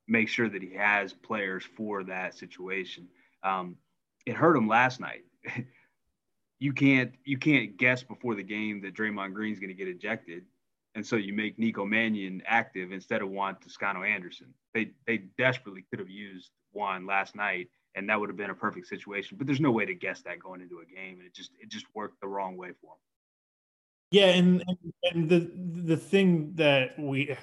make 0.09 0.29
sure 0.29 0.49
that 0.49 0.63
he 0.63 0.75
has 0.75 1.13
players 1.13 1.65
for 1.77 2.05
that 2.05 2.35
situation. 2.35 3.09
Um, 3.43 3.77
it 4.25 4.35
hurt 4.35 4.57
him 4.57 4.69
last 4.69 5.01
night. 5.01 5.25
you 6.65 6.73
can't 6.73 7.13
you 7.27 7.37
can't 7.37 7.77
guess 7.77 8.03
before 8.03 8.35
the 8.35 8.43
game 8.43 8.81
that 8.81 8.95
Draymond 8.95 9.35
Green's 9.35 9.61
going 9.61 9.69
to 9.69 9.75
get 9.75 9.87
ejected, 9.87 10.45
and 10.95 11.07
so 11.07 11.17
you 11.17 11.35
make 11.35 11.59
Nico 11.59 11.85
Mannion 11.85 12.43
active 12.47 12.91
instead 12.91 13.21
of 13.21 13.29
Juan 13.29 13.57
Toscano 13.57 14.03
Anderson. 14.03 14.47
They 14.73 14.93
they 15.07 15.19
desperately 15.37 15.85
could 15.91 15.99
have 15.99 16.09
used 16.09 16.53
Juan 16.73 17.05
last 17.05 17.37
night, 17.37 17.69
and 17.95 18.09
that 18.09 18.19
would 18.19 18.31
have 18.31 18.39
been 18.39 18.49
a 18.49 18.55
perfect 18.55 18.87
situation. 18.87 19.37
But 19.37 19.47
there's 19.47 19.61
no 19.61 19.73
way 19.73 19.85
to 19.85 19.95
guess 19.95 20.23
that 20.23 20.39
going 20.39 20.63
into 20.63 20.79
a 20.79 20.87
game, 20.87 21.19
and 21.19 21.27
it 21.27 21.35
just 21.35 21.51
it 21.61 21.69
just 21.69 21.85
worked 21.95 22.19
the 22.23 22.29
wrong 22.29 22.57
way 22.57 22.71
for 22.81 22.93
him. 22.93 22.99
Yeah, 24.11 24.29
and, 24.29 24.65
and 25.03 25.29
the 25.29 25.51
the 25.93 25.99
thing 25.99 26.55
that 26.55 26.99
we 26.99 27.31
a 27.31 27.37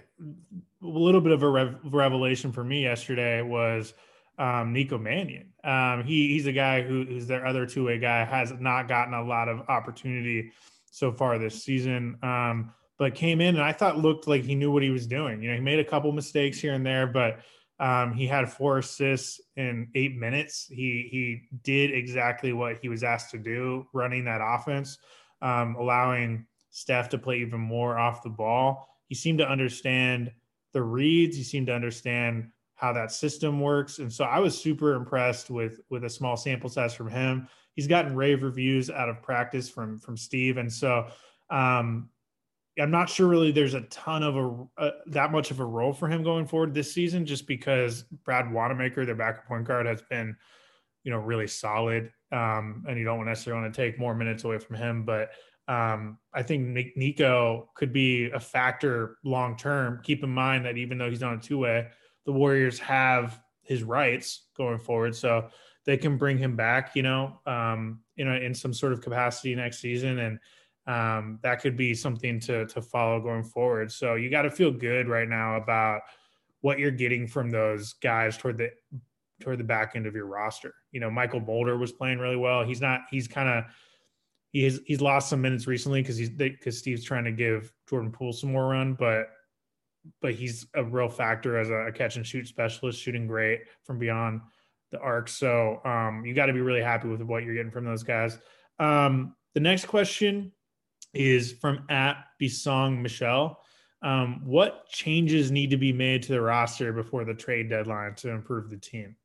little 0.82 1.22
bit 1.22 1.32
of 1.32 1.44
a 1.44 1.48
rev, 1.48 1.76
revelation 1.84 2.52
for 2.52 2.64
me 2.64 2.82
yesterday 2.82 3.44
was 3.44 3.94
um, 4.42 4.74
Nico 4.74 4.98
Mannion. 4.98 5.54
Um, 5.64 6.04
he 6.04 6.30
he's 6.30 6.48
a 6.48 6.52
guy 6.52 6.82
who, 6.82 7.06
who's 7.06 7.28
their 7.28 7.46
other 7.46 7.66
two 7.66 7.86
way 7.86 8.00
guy 8.00 8.26
has 8.26 8.52
not 8.60 8.88
gotten 8.88 9.14
a 9.14 9.24
lot 9.24 9.48
of 9.48 9.62
opportunity 9.70 10.52
so 10.90 11.12
far 11.12 11.38
this 11.38 11.64
season. 11.64 12.18
Um, 12.24 12.74
but 12.98 13.16
came 13.16 13.42
in 13.42 13.56
and 13.56 13.64
I 13.64 13.72
thought 13.72 13.98
looked 13.98 14.28
like 14.28 14.44
he 14.44 14.56
knew 14.56 14.72
what 14.72 14.84
he 14.84 14.90
was 14.90 15.08
doing. 15.08 15.42
You 15.42 15.50
know, 15.50 15.56
he 15.56 15.62
made 15.62 15.80
a 15.80 15.86
couple 15.86 16.12
mistakes 16.12 16.60
here 16.60 16.74
and 16.74 16.86
there, 16.86 17.08
but 17.08 17.40
um, 17.80 18.14
he 18.14 18.28
had 18.28 18.52
four 18.52 18.80
assists 18.80 19.42
in 19.56 19.90
eight 19.96 20.16
minutes. 20.16 20.68
He 20.70 21.08
he 21.12 21.44
did 21.64 21.92
exactly 21.92 22.54
what 22.54 22.78
he 22.82 22.90
was 22.90 23.04
asked 23.04 23.32
to 23.32 23.38
do, 23.38 23.88
running 23.94 24.26
that 24.26 24.42
offense, 24.44 24.98
um, 25.42 25.76
allowing 25.76 26.46
Steph 26.70 27.10
to 27.10 27.18
play 27.18 27.40
even 27.40 27.60
more 27.60 27.98
off 27.98 28.24
the 28.24 28.30
ball 28.30 28.88
he 29.12 29.16
seemed 29.16 29.40
to 29.40 29.50
understand 29.50 30.32
the 30.72 30.82
reads. 30.82 31.36
He 31.36 31.44
seemed 31.44 31.68
to 31.68 31.74
understand 31.74 32.48
how 32.82 32.92
that 32.92 33.12
system 33.12 33.62
works. 33.62 34.00
And 34.00 34.12
so 34.12 34.24
I 34.24 34.40
was 34.40 34.60
super 34.60 34.96
impressed 34.96 35.52
with 35.52 35.80
with 35.92 36.04
a 36.04 36.10
small 36.10 36.36
sample 36.36 36.68
size 36.68 36.96
from 36.96 37.10
him. 37.10 37.48
He's 37.76 37.88
gotten 37.88 38.16
rave 38.16 38.42
reviews 38.42 38.90
out 38.90 39.08
of 39.08 39.22
practice 39.22 39.70
from 39.70 40.00
from 40.00 40.18
Steve. 40.18 40.58
And 40.58 40.74
so 40.74 41.08
um, 41.52 42.10
I'm 42.80 42.90
not 42.90 43.08
sure 43.08 43.28
really 43.28 43.52
there's 43.52 43.76
a 43.76 43.82
ton 43.82 44.24
of 44.24 44.36
a, 44.36 44.84
a, 44.84 44.92
that 45.08 45.32
much 45.32 45.52
of 45.52 45.60
a 45.60 45.66
role 45.66 45.94
for 45.94 46.08
him 46.08 46.24
going 46.24 46.48
forward 46.48 46.74
this 46.74 46.92
season, 46.92 47.24
just 47.24 47.46
because 47.46 48.04
Brad 48.26 48.52
Wanamaker, 48.52 49.06
their 49.06 49.14
backup 49.14 49.46
point 49.46 49.66
guard, 49.66 49.86
has 49.86 50.02
been, 50.02 50.36
you 51.04 51.12
know, 51.12 51.20
really 51.20 51.48
solid. 51.48 52.12
Um, 52.32 52.84
and 52.90 52.98
you 52.98 53.06
don't 53.06 53.26
necessarily 53.26 53.62
want 53.62 53.74
to 53.74 53.80
take 53.80 54.00
more 54.00 54.16
minutes 54.16 54.44
away 54.44 54.58
from 54.58 54.78
him, 54.78 55.06
but 55.06 55.32
um, 55.68 56.18
I 56.34 56.42
think 56.42 56.96
Nico 56.96 57.70
could 57.76 57.94
be 57.94 58.32
a 58.32 58.40
factor 58.40 59.18
long 59.24 59.56
term. 59.56 60.00
Keep 60.04 60.24
in 60.24 60.30
mind 60.30 60.66
that 60.66 60.78
even 60.78 60.98
though 60.98 61.10
he's 61.10 61.22
on 61.22 61.36
a 61.36 61.40
two 61.40 61.60
way, 61.60 61.88
the 62.26 62.32
Warriors 62.32 62.80
have 62.80 63.40
his 63.62 63.84
rights 63.84 64.48
going 64.56 64.80
forward, 64.80 65.16
so 65.16 65.50
they 65.86 65.98
can 65.98 66.18
bring 66.18 66.38
him 66.38 66.56
back. 66.56 66.96
You 66.96 67.04
know, 67.04 67.40
um, 67.46 68.02
you 68.16 68.26
know, 68.26 68.36
in 68.36 68.54
some 68.54 68.74
sort 68.74 68.94
of 68.94 69.02
capacity 69.02 69.56
next 69.56 69.80
season, 69.80 70.20
and 70.20 70.40
um, 70.88 71.40
that 71.44 71.62
could 71.62 71.78
be 71.78 71.94
something 71.94 72.40
to 72.42 72.66
to 72.68 72.82
follow 72.82 73.20
going 73.20 73.44
forward. 73.44 73.92
So 73.92 74.16
you 74.16 74.30
got 74.30 74.44
to 74.44 74.52
feel 74.52 74.72
good 74.72 75.08
right 75.08 75.28
now 75.28 75.56
about 75.56 76.02
what 76.62 76.80
you're 76.80 76.92
getting 76.92 77.28
from 77.28 77.50
those 77.50 77.94
guys 77.94 78.38
toward 78.38 78.58
the 78.58 78.72
toward 79.40 79.60
the 79.60 79.64
back 79.64 79.94
end 79.96 80.06
of 80.06 80.16
your 80.16 80.28
roster. 80.28 80.74
You 80.92 81.00
know, 81.00 81.10
Mychal 81.10 81.46
Mulder 81.46 81.78
was 81.78 81.92
playing 81.92 82.20
really 82.20 82.38
well. 82.38 82.64
He's 82.64 82.82
not. 82.82 83.02
He's 83.10 83.28
kind 83.28 83.50
of 83.50 83.66
he's 84.52 84.80
he's 84.86 85.02
lost 85.02 85.30
some 85.30 85.42
minutes 85.42 85.68
recently 85.68 86.02
because 86.02 86.18
he's 86.18 86.30
because 86.30 86.78
Steve's 86.78 87.04
trying 87.04 87.26
to 87.26 87.32
give 87.32 87.74
Jordan 87.90 88.12
Poole 88.12 88.34
some 88.34 88.52
more 88.52 88.70
run, 88.70 88.94
but 88.94 89.30
but 90.22 90.34
he's 90.34 90.66
a 90.76 90.84
real 90.84 91.10
factor 91.10 91.58
as 91.58 91.70
a, 91.70 91.92
catch 91.94 92.16
and 92.16 92.26
shoot 92.26 92.48
specialist, 92.48 93.02
shooting 93.02 93.28
great 93.28 93.62
from 93.84 94.00
beyond 94.00 94.42
the 94.92 95.00
arc. 95.00 95.28
So 95.28 95.82
um, 95.86 96.24
you 96.26 96.34
got 96.34 96.48
to 96.48 96.54
be 96.54 96.62
really 96.62 96.82
happy 96.82 97.08
with 97.08 97.22
what 97.22 97.44
you're 97.44 97.56
getting 97.56 97.72
from 97.72 97.86
those 97.86 98.04
guys. 98.04 98.38
Um, 98.80 99.36
the 99.54 99.60
next 99.60 99.86
question 99.86 100.52
is 101.14 101.52
from 101.54 101.86
at 101.90 102.24
Bisong 102.42 103.02
Michelle. 103.02 103.60
Um, 104.02 104.42
what 104.44 104.88
changes 104.88 105.52
need 105.52 105.70
to 105.70 105.78
be 105.78 105.94
made 105.94 106.24
to 106.24 106.32
the 106.32 106.42
roster 106.42 106.92
before 106.92 107.24
the 107.24 107.34
trade 107.34 107.70
deadline 107.70 108.16
to 108.16 108.30
improve 108.30 108.70
the 108.70 108.78
team? 108.78 109.16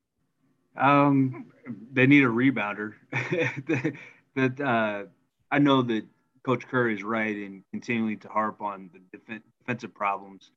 Um, 0.76 1.46
they 1.92 2.06
need 2.06 2.24
a 2.24 2.28
rebounder. 2.28 2.92
that 4.34 4.60
uh, 4.60 5.04
I 5.50 5.58
know 5.58 5.82
that 5.82 6.04
Coach 6.42 6.68
Curry 6.68 6.94
is 6.94 7.02
right 7.02 7.34
in 7.34 7.64
continuing 7.70 8.18
to 8.18 8.28
harp 8.28 8.60
on 8.60 8.90
the 8.92 9.18
def- 9.18 9.42
defensive 9.60 9.94
problems. 9.94 10.50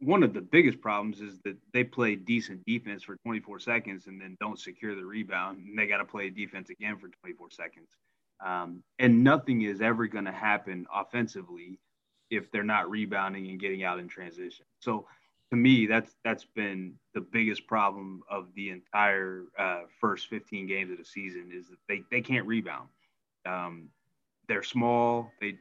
One 0.00 0.22
of 0.22 0.32
the 0.32 0.40
biggest 0.40 0.80
problems 0.80 1.20
is 1.20 1.40
that 1.44 1.56
they 1.72 1.82
play 1.82 2.14
decent 2.14 2.64
defense 2.64 3.02
for 3.02 3.16
24 3.16 3.58
seconds 3.58 4.06
and 4.06 4.20
then 4.20 4.36
don't 4.40 4.58
secure 4.58 4.94
the 4.94 5.04
rebound, 5.04 5.58
and 5.58 5.78
they 5.78 5.86
got 5.86 5.98
to 5.98 6.04
play 6.04 6.30
defense 6.30 6.70
again 6.70 6.98
for 6.98 7.08
24 7.20 7.50
seconds. 7.50 7.88
Um, 8.44 8.82
and 8.98 9.24
nothing 9.24 9.62
is 9.62 9.80
ever 9.80 10.06
going 10.06 10.26
to 10.26 10.32
happen 10.32 10.86
offensively 10.94 11.80
if 12.30 12.50
they're 12.52 12.62
not 12.62 12.90
rebounding 12.90 13.48
and 13.48 13.58
getting 13.58 13.82
out 13.82 13.98
in 13.98 14.06
transition. 14.08 14.64
So 14.80 15.06
to 15.50 15.56
me, 15.56 15.86
that's 15.86 16.14
that's 16.24 16.44
been 16.44 16.94
the 17.14 17.20
biggest 17.20 17.66
problem 17.66 18.22
of 18.30 18.48
the 18.54 18.70
entire 18.70 19.44
uh, 19.58 19.82
first 20.00 20.28
15 20.28 20.66
games 20.66 20.90
of 20.90 20.98
the 20.98 21.04
season 21.04 21.50
is 21.52 21.68
that 21.68 21.78
they, 21.88 22.02
they 22.10 22.20
can't 22.20 22.46
rebound. 22.46 22.88
Um, 23.46 23.88
they're 24.46 24.62
small. 24.62 25.32
They 25.40 25.56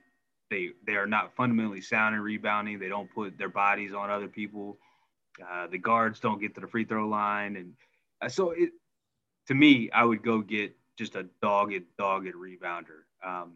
they 0.49 0.69
they 0.85 0.95
are 0.95 1.07
not 1.07 1.35
fundamentally 1.35 1.81
sound 1.81 2.15
in 2.15 2.21
rebounding. 2.21 2.79
They 2.79 2.89
don't 2.89 3.13
put 3.13 3.37
their 3.37 3.49
bodies 3.49 3.93
on 3.93 4.09
other 4.09 4.27
people. 4.27 4.77
Uh, 5.45 5.67
the 5.67 5.77
guards 5.77 6.19
don't 6.19 6.41
get 6.41 6.55
to 6.55 6.61
the 6.61 6.67
free 6.67 6.85
throw 6.85 7.07
line, 7.07 7.55
and 7.55 7.73
uh, 8.21 8.29
so 8.29 8.51
it 8.51 8.71
to 9.47 9.55
me, 9.55 9.89
I 9.91 10.03
would 10.03 10.23
go 10.23 10.41
get 10.41 10.75
just 10.97 11.15
a 11.15 11.25
dogged, 11.41 11.83
dogged 11.97 12.33
rebounder. 12.33 13.05
Um, 13.25 13.53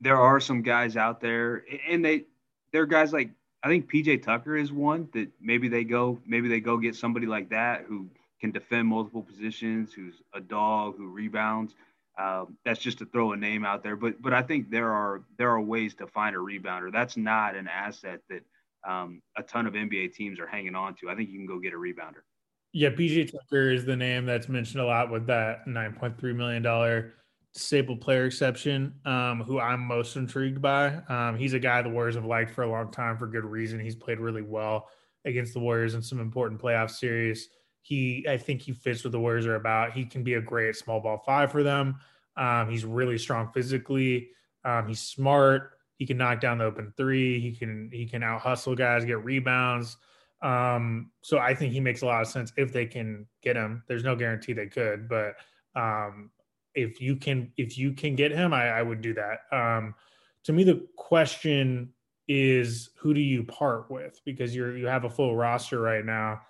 there 0.00 0.16
are 0.16 0.40
some 0.40 0.62
guys 0.62 0.96
out 0.96 1.20
there, 1.20 1.64
and 1.88 2.04
they 2.04 2.24
there 2.72 2.82
are 2.82 2.86
guys 2.86 3.12
like 3.12 3.30
I 3.62 3.68
think 3.68 3.90
PJ 3.90 4.22
Tucker 4.22 4.56
is 4.56 4.72
one 4.72 5.08
that 5.12 5.28
maybe 5.40 5.68
they 5.68 5.84
go 5.84 6.20
maybe 6.26 6.48
they 6.48 6.60
go 6.60 6.76
get 6.76 6.94
somebody 6.94 7.26
like 7.26 7.48
that 7.50 7.84
who 7.88 8.08
can 8.40 8.50
defend 8.50 8.86
multiple 8.88 9.22
positions, 9.22 9.92
who's 9.92 10.22
a 10.34 10.40
dog, 10.40 10.96
who 10.96 11.08
rebounds. 11.08 11.74
Um, 12.18 12.56
that's 12.64 12.80
just 12.80 12.98
to 12.98 13.06
throw 13.06 13.32
a 13.32 13.36
name 13.36 13.64
out 13.64 13.82
there, 13.82 13.94
but 13.94 14.20
but 14.22 14.32
I 14.32 14.40
think 14.40 14.70
there 14.70 14.90
are 14.90 15.22
there 15.36 15.50
are 15.50 15.60
ways 15.60 15.94
to 15.96 16.06
find 16.06 16.34
a 16.34 16.38
rebounder. 16.38 16.90
That's 16.90 17.16
not 17.16 17.54
an 17.54 17.68
asset 17.68 18.20
that 18.30 18.42
um, 18.90 19.20
a 19.36 19.42
ton 19.42 19.66
of 19.66 19.74
NBA 19.74 20.14
teams 20.14 20.40
are 20.40 20.46
hanging 20.46 20.74
on 20.74 20.94
to. 20.96 21.10
I 21.10 21.14
think 21.14 21.28
you 21.28 21.38
can 21.38 21.46
go 21.46 21.58
get 21.58 21.74
a 21.74 21.76
rebounder. 21.76 22.22
Yeah, 22.72 22.90
PJ 22.90 23.32
Tucker 23.32 23.70
is 23.70 23.84
the 23.84 23.96
name 23.96 24.24
that's 24.24 24.48
mentioned 24.48 24.80
a 24.80 24.86
lot 24.86 25.10
with 25.10 25.26
that 25.26 25.66
nine 25.66 25.92
point 25.94 26.18
three 26.18 26.32
million 26.32 26.62
dollar 26.62 27.14
disabled 27.52 28.00
player 28.02 28.26
exception, 28.26 28.94
um, 29.04 29.42
who 29.42 29.58
I'm 29.58 29.80
most 29.80 30.16
intrigued 30.16 30.60
by. 30.60 30.96
Um, 31.08 31.36
he's 31.38 31.54
a 31.54 31.58
guy 31.58 31.80
the 31.80 31.88
Warriors 31.88 32.14
have 32.14 32.26
liked 32.26 32.50
for 32.50 32.64
a 32.64 32.70
long 32.70 32.90
time 32.90 33.16
for 33.16 33.26
good 33.26 33.44
reason. 33.44 33.80
He's 33.80 33.96
played 33.96 34.20
really 34.20 34.42
well 34.42 34.88
against 35.24 35.54
the 35.54 35.60
Warriors 35.60 35.94
in 35.94 36.02
some 36.02 36.20
important 36.20 36.60
playoff 36.60 36.90
series. 36.90 37.48
He, 37.86 38.26
I 38.28 38.36
think 38.36 38.62
he 38.62 38.72
fits 38.72 39.04
what 39.04 39.12
the 39.12 39.20
Warriors 39.20 39.46
are 39.46 39.54
about. 39.54 39.92
He 39.92 40.04
can 40.04 40.24
be 40.24 40.34
a 40.34 40.40
great 40.40 40.74
small 40.74 41.00
ball 41.00 41.22
five 41.24 41.52
for 41.52 41.62
them. 41.62 42.00
Um, 42.36 42.68
he's 42.68 42.84
really 42.84 43.16
strong 43.16 43.52
physically. 43.52 44.30
Um, 44.64 44.88
he's 44.88 45.00
smart. 45.00 45.78
He 45.94 46.04
can 46.04 46.16
knock 46.16 46.40
down 46.40 46.58
the 46.58 46.64
open 46.64 46.92
three. 46.96 47.38
He 47.38 47.52
can 47.52 47.88
he 47.92 48.04
can 48.04 48.24
out 48.24 48.40
hustle 48.40 48.74
guys, 48.74 49.04
get 49.04 49.24
rebounds. 49.24 49.98
Um, 50.42 51.12
so 51.22 51.38
I 51.38 51.54
think 51.54 51.72
he 51.72 51.80
makes 51.80 52.02
a 52.02 52.06
lot 52.06 52.22
of 52.22 52.26
sense 52.26 52.52
if 52.56 52.72
they 52.72 52.86
can 52.86 53.24
get 53.40 53.54
him. 53.54 53.84
There's 53.86 54.04
no 54.04 54.16
guarantee 54.16 54.52
they 54.52 54.66
could, 54.66 55.08
but 55.08 55.36
um, 55.76 56.30
if 56.74 57.00
you 57.00 57.14
can 57.14 57.52
if 57.56 57.78
you 57.78 57.92
can 57.92 58.16
get 58.16 58.32
him, 58.32 58.52
I, 58.52 58.68
I 58.68 58.82
would 58.82 59.00
do 59.00 59.14
that. 59.14 59.42
Um, 59.52 59.94
to 60.42 60.52
me, 60.52 60.64
the 60.64 60.86
question 60.96 61.92
is 62.26 62.90
who 62.96 63.14
do 63.14 63.20
you 63.20 63.44
part 63.44 63.88
with 63.90 64.20
because 64.24 64.56
you're 64.56 64.76
you 64.76 64.86
have 64.86 65.04
a 65.04 65.10
full 65.10 65.36
roster 65.36 65.80
right 65.80 66.04
now. 66.04 66.40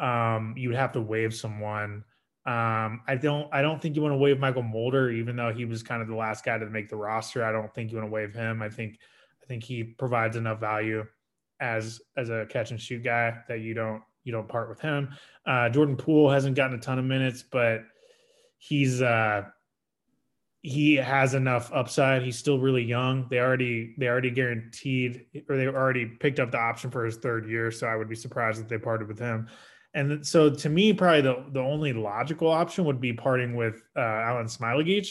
Um, 0.00 0.54
you 0.56 0.68
would 0.68 0.78
have 0.78 0.92
to 0.92 1.00
waive 1.00 1.34
someone. 1.34 2.04
Um, 2.46 3.02
I 3.06 3.18
don't 3.20 3.48
I 3.52 3.60
don't 3.60 3.80
think 3.80 3.96
you 3.96 4.02
want 4.02 4.12
to 4.12 4.18
waive 4.18 4.38
Mychal 4.38 4.68
Mulder, 4.68 5.10
even 5.10 5.36
though 5.36 5.52
he 5.52 5.66
was 5.66 5.82
kind 5.82 6.00
of 6.00 6.08
the 6.08 6.16
last 6.16 6.44
guy 6.44 6.58
to 6.58 6.66
make 6.66 6.88
the 6.88 6.96
roster. 6.96 7.44
I 7.44 7.52
don't 7.52 7.72
think 7.74 7.90
you 7.90 7.98
want 7.98 8.08
to 8.08 8.12
waive 8.12 8.34
him. 8.34 8.62
I 8.62 8.70
think 8.70 8.98
I 9.42 9.46
think 9.46 9.62
he 9.62 9.84
provides 9.84 10.36
enough 10.36 10.58
value 10.58 11.04
as 11.60 12.00
as 12.16 12.30
a 12.30 12.46
catch 12.48 12.70
and 12.70 12.80
shoot 12.80 13.04
guy 13.04 13.36
that 13.48 13.60
you 13.60 13.74
don't 13.74 14.02
you 14.24 14.32
don't 14.32 14.48
part 14.48 14.68
with 14.68 14.80
him. 14.80 15.10
Uh, 15.46 15.68
Jordan 15.68 15.96
Poole 15.96 16.30
hasn't 16.30 16.56
gotten 16.56 16.78
a 16.78 16.80
ton 16.80 16.98
of 16.98 17.04
minutes, 17.04 17.42
but 17.42 17.82
he's 18.58 19.02
uh 19.02 19.42
he 20.62 20.96
has 20.96 21.34
enough 21.34 21.70
upside. 21.72 22.22
He's 22.22 22.38
still 22.38 22.58
really 22.58 22.82
young. 22.82 23.26
They 23.30 23.38
already 23.38 23.94
they 23.98 24.08
already 24.08 24.30
guaranteed 24.30 25.26
or 25.48 25.56
they 25.56 25.66
already 25.66 26.06
picked 26.06 26.38
up 26.38 26.50
the 26.50 26.58
option 26.58 26.90
for 26.90 27.04
his 27.04 27.16
third 27.16 27.48
year. 27.48 27.70
So 27.70 27.86
I 27.86 27.96
would 27.96 28.08
be 28.08 28.14
surprised 28.14 28.60
if 28.60 28.68
they 28.68 28.78
parted 28.78 29.08
with 29.08 29.18
him. 29.18 29.48
And 29.94 30.24
so 30.24 30.50
to 30.50 30.68
me, 30.68 30.92
probably 30.92 31.22
the, 31.22 31.44
the 31.52 31.60
only 31.60 31.92
logical 31.92 32.48
option 32.48 32.84
would 32.84 33.00
be 33.00 33.12
parting 33.12 33.56
with 33.56 33.82
uh, 33.96 34.00
Alen 34.00 34.56
Smailagic, 34.56 35.10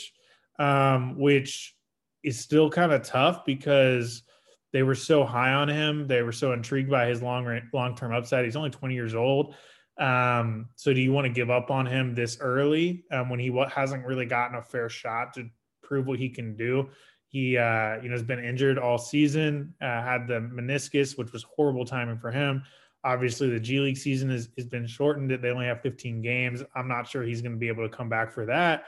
um, 0.57 1.17
which 1.17 1.75
is 2.23 2.39
still 2.39 2.69
kind 2.69 2.91
of 2.91 3.03
tough 3.03 3.45
because 3.45 4.23
they 4.71 4.83
were 4.83 4.95
so 4.95 5.25
high 5.25 5.53
on 5.53 5.67
him. 5.67 6.07
They 6.07 6.21
were 6.21 6.31
so 6.31 6.53
intrigued 6.53 6.89
by 6.89 7.07
his 7.07 7.21
long 7.21 7.61
long 7.73 7.95
term 7.95 8.13
upside. 8.13 8.45
He's 8.45 8.55
only 8.55 8.69
20 8.69 8.93
years 8.93 9.15
old. 9.15 9.55
Um, 9.99 10.69
so 10.75 10.93
do 10.93 11.01
you 11.01 11.11
want 11.11 11.25
to 11.25 11.33
give 11.33 11.49
up 11.49 11.71
on 11.71 11.85
him 11.85 12.15
this 12.15 12.37
early 12.39 13.03
um, 13.11 13.29
when 13.29 13.39
he 13.39 13.51
hasn't 13.69 14.05
really 14.05 14.25
gotten 14.25 14.57
a 14.57 14.61
fair 14.61 14.87
shot 14.87 15.33
to 15.33 15.49
prove 15.83 16.07
what 16.07 16.19
he 16.19 16.29
can 16.29 16.55
do? 16.55 16.89
He, 17.27 17.57
uh, 17.57 18.01
you 18.01 18.09
know, 18.09 18.15
has 18.15 18.23
been 18.23 18.43
injured 18.43 18.79
all 18.79 18.97
season. 18.97 19.73
Uh, 19.81 20.01
had 20.01 20.27
the 20.27 20.39
meniscus, 20.39 21.17
which 21.17 21.31
was 21.31 21.43
horrible 21.43 21.85
timing 21.85 22.17
for 22.17 22.31
him. 22.31 22.63
Obviously, 23.03 23.49
the 23.49 23.59
G 23.59 23.79
League 23.79 23.97
season 23.97 24.29
has, 24.29 24.49
has 24.57 24.65
been 24.65 24.85
shortened. 24.85 25.31
They 25.31 25.49
only 25.49 25.65
have 25.65 25.81
15 25.81 26.21
games. 26.21 26.63
I'm 26.75 26.87
not 26.87 27.07
sure 27.07 27.23
he's 27.23 27.41
going 27.41 27.53
to 27.53 27.57
be 27.57 27.69
able 27.69 27.87
to 27.87 27.95
come 27.95 28.09
back 28.09 28.33
for 28.33 28.45
that. 28.47 28.85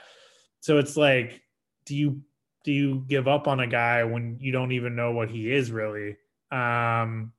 So 0.60 0.78
it's 0.78 0.96
like, 0.96 1.42
do 1.86 1.96
you 1.96 2.22
do 2.64 2.72
you 2.72 3.04
give 3.08 3.26
up 3.26 3.48
on 3.48 3.60
a 3.60 3.66
guy 3.66 4.04
when 4.04 4.38
you 4.40 4.52
don't 4.52 4.72
even 4.72 4.94
know 4.94 5.12
what 5.12 5.30
he 5.30 5.52
is 5.52 5.72
really? 5.72 6.16
Um, 6.50 7.32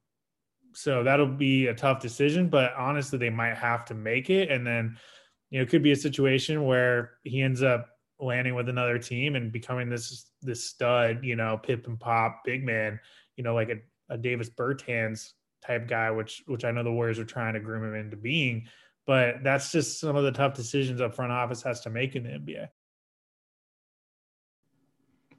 so 0.73 1.03
that'll 1.03 1.27
be 1.27 1.67
a 1.67 1.73
tough 1.73 2.01
decision, 2.01 2.49
but 2.49 2.73
honestly, 2.75 3.19
they 3.19 3.29
might 3.29 3.55
have 3.55 3.85
to 3.85 3.93
make 3.93 4.29
it. 4.29 4.49
And 4.49 4.65
then, 4.65 4.97
you 5.49 5.59
know, 5.59 5.63
it 5.63 5.69
could 5.69 5.83
be 5.83 5.91
a 5.91 5.95
situation 5.95 6.65
where 6.65 7.11
he 7.23 7.41
ends 7.41 7.61
up 7.61 7.89
landing 8.19 8.55
with 8.55 8.69
another 8.69 8.97
team 8.97 9.35
and 9.35 9.51
becoming 9.51 9.89
this 9.89 10.31
this 10.41 10.65
stud, 10.65 11.23
you 11.23 11.35
know, 11.35 11.57
pick 11.57 11.87
and 11.87 11.99
pop 11.99 12.41
big 12.43 12.63
man, 12.63 12.99
you 13.37 13.43
know, 13.43 13.53
like 13.53 13.69
a, 13.69 13.77
a 14.13 14.17
Davis 14.17 14.49
Bertans 14.49 15.33
type 15.65 15.87
guy, 15.87 16.11
which 16.11 16.43
which 16.47 16.65
I 16.65 16.71
know 16.71 16.83
the 16.83 16.91
Warriors 16.91 17.19
are 17.19 17.25
trying 17.25 17.53
to 17.53 17.59
groom 17.59 17.83
him 17.83 17.95
into 17.95 18.17
being. 18.17 18.67
But 19.05 19.43
that's 19.43 19.71
just 19.71 19.99
some 19.99 20.15
of 20.15 20.23
the 20.23 20.31
tough 20.31 20.53
decisions 20.53 21.01
a 21.01 21.09
front 21.09 21.31
office 21.31 21.61
has 21.63 21.81
to 21.81 21.89
make 21.89 22.15
in 22.15 22.23
the 22.23 22.29
NBA. 22.29 22.69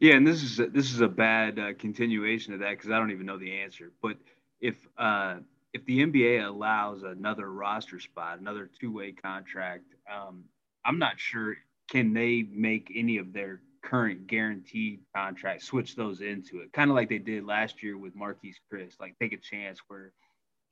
Yeah, 0.00 0.16
and 0.16 0.26
this 0.26 0.42
is 0.42 0.60
a, 0.60 0.66
this 0.66 0.92
is 0.92 1.00
a 1.00 1.08
bad 1.08 1.58
uh, 1.58 1.72
continuation 1.78 2.52
of 2.52 2.60
that 2.60 2.70
because 2.70 2.90
I 2.90 2.98
don't 2.98 3.10
even 3.10 3.26
know 3.26 3.38
the 3.38 3.52
answer. 3.52 3.92
But 4.02 4.18
if 4.60 4.74
uh, 4.98 5.36
if 5.72 5.84
the 5.86 6.00
NBA 6.00 6.46
allows 6.46 7.02
another 7.02 7.50
roster 7.50 7.98
spot, 7.98 8.38
another 8.38 8.68
two 8.78 8.92
way 8.92 9.12
contract, 9.12 9.84
um, 10.12 10.44
I'm 10.84 10.98
not 10.98 11.18
sure 11.18 11.56
can 11.88 12.12
they 12.12 12.46
make 12.50 12.92
any 12.94 13.18
of 13.18 13.32
their 13.32 13.60
current 13.84 14.26
guaranteed 14.26 15.00
contract, 15.14 15.62
switch 15.62 15.94
those 15.94 16.20
into 16.20 16.60
it, 16.60 16.72
kind 16.72 16.90
of 16.90 16.96
like 16.96 17.08
they 17.08 17.18
did 17.18 17.44
last 17.44 17.82
year 17.82 17.98
with 17.98 18.16
Marquese 18.16 18.56
Chriss. 18.72 18.98
like 18.98 19.14
take 19.20 19.32
a 19.32 19.38
chance 19.38 19.78
where 19.88 20.12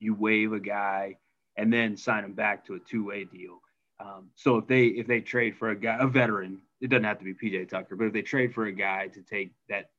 you 0.01 0.15
waive 0.15 0.53
a 0.53 0.61
guy 0.61 1.17
and 1.57 1.73
then 1.73 1.97
sign 1.97 2.25
him 2.25 2.33
back 2.33 2.65
to 2.67 2.75
a 2.75 2.79
two 2.79 3.05
way 3.07 3.25
deal. 3.25 3.61
Um, 4.01 4.31
so 4.35 4.57
if 4.57 4.67
they 4.67 4.87
if 4.87 5.07
they 5.07 5.21
trade 5.21 5.57
for 5.57 5.71
a 5.71 5.77
guy, 5.77 5.99
a 6.01 6.07
veteran, 6.07 6.61
it 6.81 6.89
doesn't 6.91 7.05
have 7.05 7.19
to 7.19 7.25
be 7.25 7.35
PJ 7.35 7.69
Tucker, 7.69 7.95
but 7.95 8.07
if 8.07 8.13
they 8.13 8.23
trade 8.23 8.55
for 8.55 8.67
a 8.67 8.73
guy 8.73 9.09
to 9.09 9.23
take 9.23 9.53
that 9.69 9.91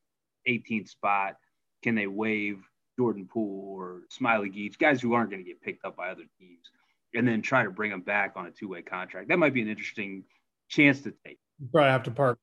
18th 0.48 0.90
spot, 0.90 1.38
can 1.84 1.96
they 1.96 2.08
waive 2.08 2.60
Jordan 2.98 3.30
Poole 3.32 3.78
or 3.78 4.02
Smailagic, 4.12 4.78
guys 4.78 5.02
who 5.02 5.14
aren't 5.14 5.30
going 5.30 5.44
to 5.44 5.48
get 5.48 5.62
picked 5.62 5.86
up 5.86 5.96
by 5.96 6.10
other 6.10 6.26
teams, 6.40 6.70
and 7.14 7.28
then 7.28 7.42
try 7.42 7.64
to 7.64 7.72
bring 7.72 7.92
them 7.92 8.02
back 8.02 8.34
on 8.36 8.48
a 8.48 8.52
two 8.52 8.68
way 8.68 8.82
contract? 8.82 9.30
That 9.30 9.40
might 9.40 9.54
be 9.54 9.62
an 9.62 9.70
interesting 9.70 10.24
chance 10.68 11.02
to 11.02 11.14
take. 11.26 11.40
You 11.60 11.70
probably 11.72 11.92
have 11.92 12.04
to 12.04 12.12
part 12.12 12.40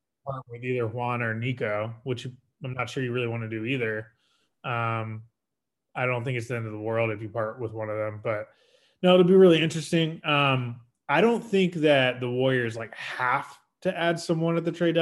with 0.49 0.63
either 0.63 0.87
Juan 0.87 1.21
or 1.21 1.33
Nico, 1.33 1.93
which 2.03 2.27
I'm 2.63 2.73
not 2.73 2.89
sure 2.89 3.03
you 3.03 3.11
really 3.11 3.27
want 3.27 3.43
to 3.43 3.49
do 3.49 3.65
either. 3.65 4.07
Um, 4.63 5.23
I 5.95 6.05
don't 6.05 6.23
think 6.23 6.37
it's 6.37 6.47
the 6.47 6.55
end 6.55 6.65
of 6.65 6.71
the 6.71 6.79
world 6.79 7.11
if 7.11 7.21
you 7.21 7.29
part 7.29 7.59
with 7.59 7.73
one 7.73 7.89
of 7.89 7.97
them, 7.97 8.21
but 8.23 8.47
no, 9.03 9.13
it'll 9.13 9.25
be 9.25 9.33
really 9.33 9.61
interesting. 9.61 10.21
Um, 10.23 10.81
I 11.09 11.21
don't 11.21 11.43
think 11.43 11.73
that 11.75 12.19
the 12.19 12.29
Warriors 12.29 12.77
like 12.77 12.95
have 12.95 13.57
to 13.81 13.97
add 13.97 14.19
someone 14.19 14.57
at 14.57 14.63
the 14.63 14.71
trade 14.71 14.97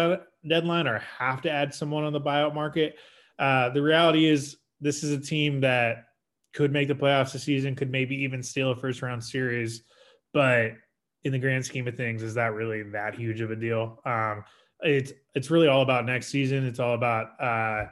deadline 0.48 0.88
or 0.88 1.00
have 1.00 1.42
to 1.42 1.52
add 1.52 1.74
someone 1.74 2.06
on 2.06 2.14
the 2.14 2.22
buyout 2.22 2.56
market. 2.56 2.96
Uh, 3.38 3.70
the 3.70 3.82
reality 3.82 4.26
is, 4.26 4.58
this 4.82 5.04
is 5.04 5.12
a 5.12 5.20
team 5.20 5.60
that 5.62 6.06
could 6.54 6.72
make 6.72 6.88
the 6.88 6.96
playoffs 6.96 7.34
this 7.34 7.44
season, 7.44 7.76
could 7.76 7.92
maybe 7.92 8.16
even 8.16 8.42
steal 8.42 8.72
a 8.72 8.76
first 8.76 9.02
round 9.02 9.24
series, 9.24 9.84
but 10.34 10.72
in 11.26 11.34
the 11.34 11.40
grand 11.40 11.66
scheme 11.66 11.88
of 11.88 11.96
things, 11.96 12.24
is 12.24 12.34
that 12.36 12.54
really 12.54 12.84
that 12.84 13.14
huge 13.14 13.42
of 13.42 13.52
a 13.52 13.56
deal? 13.56 14.02
Um, 14.06 14.44
it's 14.82 15.12
it's 15.36 15.52
really 15.52 15.68
all 15.68 15.82
about 15.82 16.06
next 16.06 16.28
season. 16.28 16.66
It's 16.66 16.80
all 16.80 16.94
about 16.94 17.40
uh, 17.42 17.86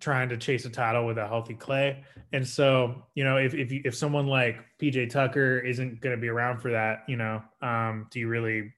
trying 0.00 0.28
to 0.28 0.36
chase 0.36 0.64
a 0.64 0.70
title 0.70 1.06
with 1.06 1.18
a 1.18 1.26
healthy 1.26 1.54
Klay. 1.54 2.02
And 2.32 2.46
so, 2.46 3.02
you 3.14 3.24
know, 3.24 3.36
if 3.36 3.54
if 3.54 3.72
you, 3.72 3.82
if 3.84 3.94
someone 3.94 4.26
like 4.26 4.58
PJ 4.80 5.10
Tucker 5.10 5.58
isn't 5.58 6.00
going 6.00 6.14
to 6.14 6.20
be 6.20 6.28
around 6.28 6.60
for 6.60 6.70
that, 6.70 7.04
you 7.08 7.16
know, 7.16 7.42
um, 7.62 8.06
do 8.10 8.20
you 8.20 8.28
really 8.28 8.72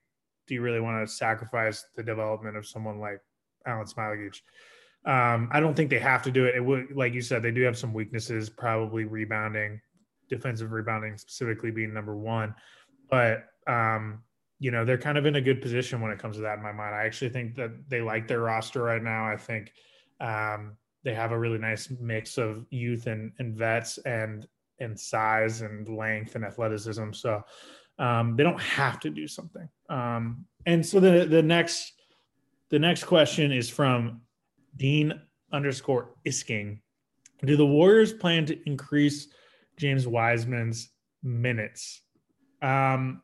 do 0.47 0.55
you 0.55 0.61
really 0.61 0.79
want 0.79 1.07
to 1.07 1.13
sacrifice 1.13 1.85
the 1.95 2.03
development 2.03 2.57
of 2.57 2.65
someone 2.67 2.99
like 2.99 3.19
Alen 3.67 3.93
Smailagic? 3.93 4.41
Um, 5.03 5.49
I 5.51 5.59
don't 5.59 5.75
think 5.75 5.89
they 5.89 5.99
have 5.99 6.23
to 6.23 6.31
do 6.31 6.45
it. 6.45 6.55
It 6.55 6.63
would, 6.63 6.95
like 6.95 7.13
you 7.13 7.21
said, 7.21 7.41
they 7.41 7.51
do 7.51 7.61
have 7.61 7.77
some 7.77 7.93
weaknesses, 7.93 8.49
probably 8.49 9.05
rebounding, 9.05 9.81
defensive 10.29 10.71
rebounding 10.71 11.17
specifically 11.17 11.71
being 11.71 11.93
number 11.93 12.15
one. 12.15 12.53
But 13.09 13.45
um, 13.67 14.23
you 14.61 14.69
know, 14.69 14.85
they're 14.85 14.95
kind 14.95 15.17
of 15.17 15.25
in 15.25 15.37
a 15.37 15.41
good 15.41 15.59
position 15.59 16.01
when 16.01 16.11
it 16.11 16.19
comes 16.19 16.35
to 16.35 16.43
that 16.43 16.59
in 16.59 16.63
my 16.63 16.71
mind. 16.71 16.93
I 16.93 17.03
actually 17.03 17.29
think 17.29 17.55
that 17.55 17.71
they 17.89 17.99
like 17.99 18.27
their 18.27 18.41
roster 18.41 18.83
right 18.83 19.01
now. 19.01 19.25
I 19.25 19.35
think 19.35 19.73
um, 20.19 20.77
they 21.03 21.15
have 21.15 21.31
a 21.31 21.39
really 21.39 21.57
nice 21.57 21.91
mix 21.99 22.37
of 22.37 22.67
youth 22.69 23.07
and, 23.07 23.31
and 23.39 23.57
vets 23.57 23.97
and 24.05 24.47
and 24.79 24.99
size 24.99 25.61
and 25.61 25.89
length 25.89 26.35
and 26.35 26.45
athleticism. 26.45 27.11
So 27.13 27.41
um, 27.97 28.35
they 28.35 28.43
don't 28.43 28.61
have 28.61 28.99
to 28.99 29.09
do 29.09 29.27
something. 29.27 29.67
Um, 29.89 30.45
and 30.67 30.85
so 30.85 30.99
the 30.99 31.25
the 31.25 31.41
next 31.41 31.93
the 32.69 32.77
next 32.77 33.05
question 33.05 33.51
is 33.51 33.67
from 33.67 34.21
Dean 34.75 35.19
underscore 35.51 36.13
Isking. 36.23 36.81
Do 37.43 37.57
the 37.57 37.65
Warriors 37.65 38.13
plan 38.13 38.45
to 38.45 38.69
increase 38.69 39.27
James 39.77 40.05
Wiseman's 40.05 40.89
minutes? 41.23 42.03
Um, 42.61 43.23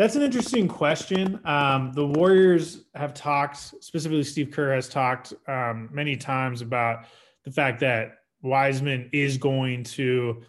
that's 0.00 0.16
an 0.16 0.22
interesting 0.22 0.66
question. 0.66 1.38
Um, 1.44 1.92
the 1.92 2.06
Warriors 2.06 2.84
have 2.94 3.12
talked, 3.12 3.58
specifically 3.84 4.22
Steve 4.22 4.50
Kerr 4.50 4.74
has 4.74 4.88
talked 4.88 5.34
um, 5.46 5.90
many 5.92 6.16
times 6.16 6.62
about 6.62 7.04
the 7.44 7.50
fact 7.50 7.80
that 7.80 8.12
Wiseman 8.40 9.10
is 9.12 9.36
going 9.36 9.84
to 9.84 10.40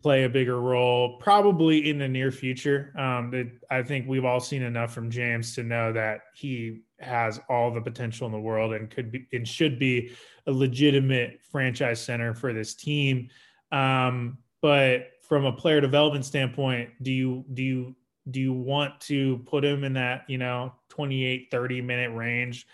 play 0.00 0.22
a 0.22 0.28
bigger 0.28 0.60
role, 0.60 1.18
probably 1.18 1.90
in 1.90 1.98
the 1.98 2.06
near 2.06 2.30
future. 2.30 2.92
Um, 2.96 3.34
it, 3.34 3.48
I 3.68 3.82
think 3.82 4.06
we've 4.06 4.24
all 4.24 4.38
seen 4.38 4.62
enough 4.62 4.94
from 4.94 5.10
James 5.10 5.56
to 5.56 5.64
know 5.64 5.92
that 5.94 6.20
he 6.36 6.82
has 7.00 7.40
all 7.50 7.72
the 7.72 7.80
potential 7.80 8.26
in 8.26 8.32
the 8.32 8.38
world 8.38 8.74
and 8.74 8.88
could 8.88 9.10
be 9.10 9.26
and 9.32 9.46
should 9.46 9.80
be 9.80 10.12
a 10.46 10.52
legitimate 10.52 11.40
franchise 11.50 12.00
center 12.00 12.32
for 12.32 12.52
this 12.52 12.76
team. 12.76 13.28
Um, 13.72 14.38
but 14.62 15.08
from 15.28 15.46
a 15.46 15.52
player 15.52 15.80
development 15.80 16.24
standpoint, 16.24 16.90
do 17.02 17.10
you 17.10 17.44
do 17.54 17.62
you 17.64 17.96
do 18.30 18.40
you 18.40 18.52
want 18.52 19.00
to 19.02 19.38
put 19.46 19.64
him 19.64 19.84
in 19.84 19.92
that, 19.94 20.24
you 20.28 20.38
know, 20.38 20.72
28, 20.90 21.50
30 21.50 21.80
minute 21.82 22.14
range 22.14 22.66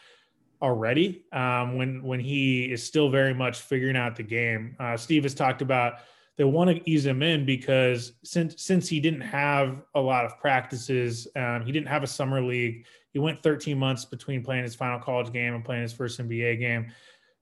already 0.62 1.24
um, 1.32 1.76
when 1.76 2.02
when 2.02 2.20
he 2.20 2.64
is 2.64 2.82
still 2.82 3.10
very 3.10 3.34
much 3.34 3.60
figuring 3.60 3.96
out 3.96 4.16
the 4.16 4.22
game? 4.22 4.76
Uh, 4.78 4.96
Steve 4.96 5.22
has 5.22 5.34
talked 5.34 5.62
about 5.62 5.94
they 6.36 6.44
want 6.44 6.68
to 6.70 6.90
ease 6.90 7.06
him 7.06 7.22
in 7.22 7.46
because 7.46 8.12
since 8.24 8.62
since 8.62 8.88
he 8.88 9.00
didn't 9.00 9.20
have 9.20 9.82
a 9.94 10.00
lot 10.00 10.24
of 10.24 10.38
practices, 10.38 11.28
um, 11.36 11.64
he 11.64 11.70
didn't 11.70 11.88
have 11.88 12.02
a 12.02 12.08
summer 12.08 12.42
league. 12.42 12.86
He 13.10 13.20
went 13.20 13.42
13 13.42 13.78
months 13.78 14.04
between 14.04 14.42
playing 14.42 14.64
his 14.64 14.74
final 14.74 14.98
college 14.98 15.32
game 15.32 15.54
and 15.54 15.64
playing 15.64 15.82
his 15.82 15.92
first 15.92 16.18
NBA 16.18 16.58
game. 16.58 16.92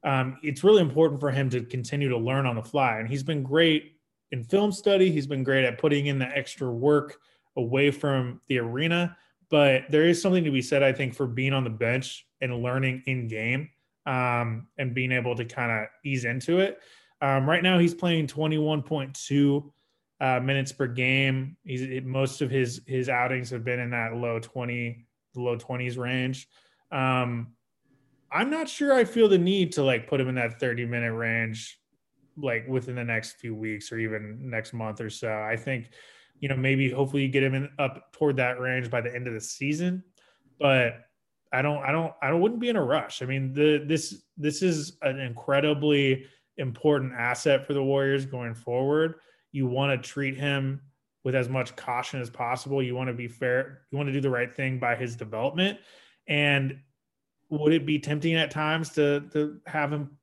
Um, 0.05 0.37
it's 0.43 0.63
really 0.63 0.83
important 0.83 1.21
for 1.21 1.31
him 1.31 1.49
to 1.51 1.63
continue 1.63 2.09
to 2.11 2.19
learn 2.19 2.45
on 2.45 2.57
the 2.57 2.63
fly, 2.63 2.99
and 2.99 3.09
he's 3.09 3.23
been 3.23 3.43
great 3.43 3.97
in 4.33 4.45
film 4.45 4.73
study. 4.73 5.11
He's 5.11 5.27
been 5.27 5.45
great 5.45 5.65
at 5.65 5.79
putting 5.79 6.07
in 6.07 6.19
the 6.19 6.27
extra 6.27 6.71
work 6.71 7.21
away 7.57 7.91
from 7.91 8.41
the 8.49 8.59
arena. 8.59 9.17
But 9.51 9.85
there 9.91 10.05
is 10.05 10.21
something 10.21 10.45
to 10.45 10.51
be 10.51 10.63
said, 10.63 10.83
I 10.83 10.93
think, 10.93 11.15
for 11.15 11.27
being 11.27 11.53
on 11.53 11.65
the 11.65 11.71
bench 11.71 12.27
and 12.41 12.63
learning 12.63 13.03
in 13.07 13.29
game 13.29 13.69
um, 14.07 14.67
and 14.79 14.95
being 14.95 15.13
able 15.13 15.37
to 15.37 15.45
kind 15.45 15.71
of 15.71 15.89
ease 16.05 16.25
into 16.25 16.61
it. 16.61 16.79
Um, 17.21 17.49
right 17.49 17.63
now, 17.63 17.79
he's 17.79 17.95
playing 17.95 18.27
21.2 18.27 19.71
uh, 20.21 20.41
minutes 20.41 20.73
per 20.73 20.87
game. 20.87 21.57
He's 21.65 21.83
it, 21.83 22.07
most 22.07 22.41
of 22.41 22.51
his 22.51 22.81
his 22.87 23.09
outings 23.09 23.51
have 23.51 23.65
been 23.65 23.81
in 23.81 23.91
that 23.91 24.15
low 24.15 24.39
20, 24.39 25.07
low 25.37 25.57
20s 25.57 25.99
range. 25.99 26.49
Um, 26.91 27.55
I'm 28.31 28.49
not 28.49 28.69
sure 28.69 28.95
I 28.95 29.05
feel 29.05 29.29
the 29.29 29.39
need 29.39 29.73
to 29.73 29.83
like 29.83 30.09
put 30.09 30.21
him 30.21 30.29
in 30.29 30.37
that 30.37 30.59
30 30.59 30.87
minute 30.87 31.13
range, 31.13 31.79
like 32.37 32.67
within 32.67 32.95
the 32.95 33.05
next 33.05 33.33
few 33.33 33.55
weeks 33.55 33.93
or 33.93 33.99
even 33.99 34.39
next 34.49 34.73
month 34.73 35.01
or 35.01 35.11
so. 35.11 35.31
I 35.31 35.57
think 35.57 35.91
you 36.43 36.49
know, 36.49 36.57
maybe 36.57 36.91
hopefully 36.91 37.23
you 37.23 37.29
get 37.29 37.45
him 37.45 37.55
in, 37.55 37.71
up 37.79 38.13
toward 38.13 38.37
that 38.37 38.59
range 38.61 38.91
by 38.91 39.01
the 39.01 39.15
end 39.15 39.29
of 39.29 39.33
the 39.33 39.41
season. 39.41 40.03
But 40.59 41.05
I 41.53 41.63
don't, 41.63 41.79
I 41.85 41.93
don't, 41.93 42.13
I 42.21 42.33
wouldn't 42.33 42.61
be 42.61 42.69
in 42.69 42.77
a 42.77 42.83
rush. 42.83 43.23
I 43.23 43.27
mean, 43.27 43.53
the 43.53 43.85
this 43.87 44.23
this 44.37 44.61
is 44.61 44.99
an 45.03 45.21
incredibly 45.21 46.27
important 46.57 47.13
asset 47.13 47.65
for 47.65 47.75
the 47.75 47.83
Warriors 47.83 48.27
going 48.27 48.55
forward. 48.55 49.15
You 49.53 49.69
want 49.69 50.03
to 50.03 50.09
treat 50.09 50.37
him 50.37 50.81
with 51.23 51.37
as 51.37 51.49
much 51.49 51.77
caution 51.77 52.21
as 52.21 52.29
possible. 52.29 52.83
You 52.83 52.97
want 52.97 53.07
to 53.07 53.15
be 53.15 53.29
fair. 53.29 53.83
You 53.93 53.97
want 53.97 54.09
to 54.09 54.13
do 54.13 54.21
the 54.21 54.31
right 54.31 54.53
thing 54.53 54.81
by 54.81 54.97
his 54.97 55.15
development. 55.15 55.79
And 56.27 56.81
would 57.51 57.73
it 57.73 57.87
be 57.87 58.01
tempting 58.01 58.35
at 58.35 58.51
times 58.51 58.91
to 58.91 59.21
to 59.33 59.61
have 59.67 59.93
him 59.93 60.19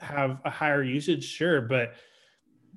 have 0.00 0.40
a 0.44 0.50
higher 0.50 0.82
usage? 0.82 1.24
Sure, 1.24 1.60
but 1.60 1.94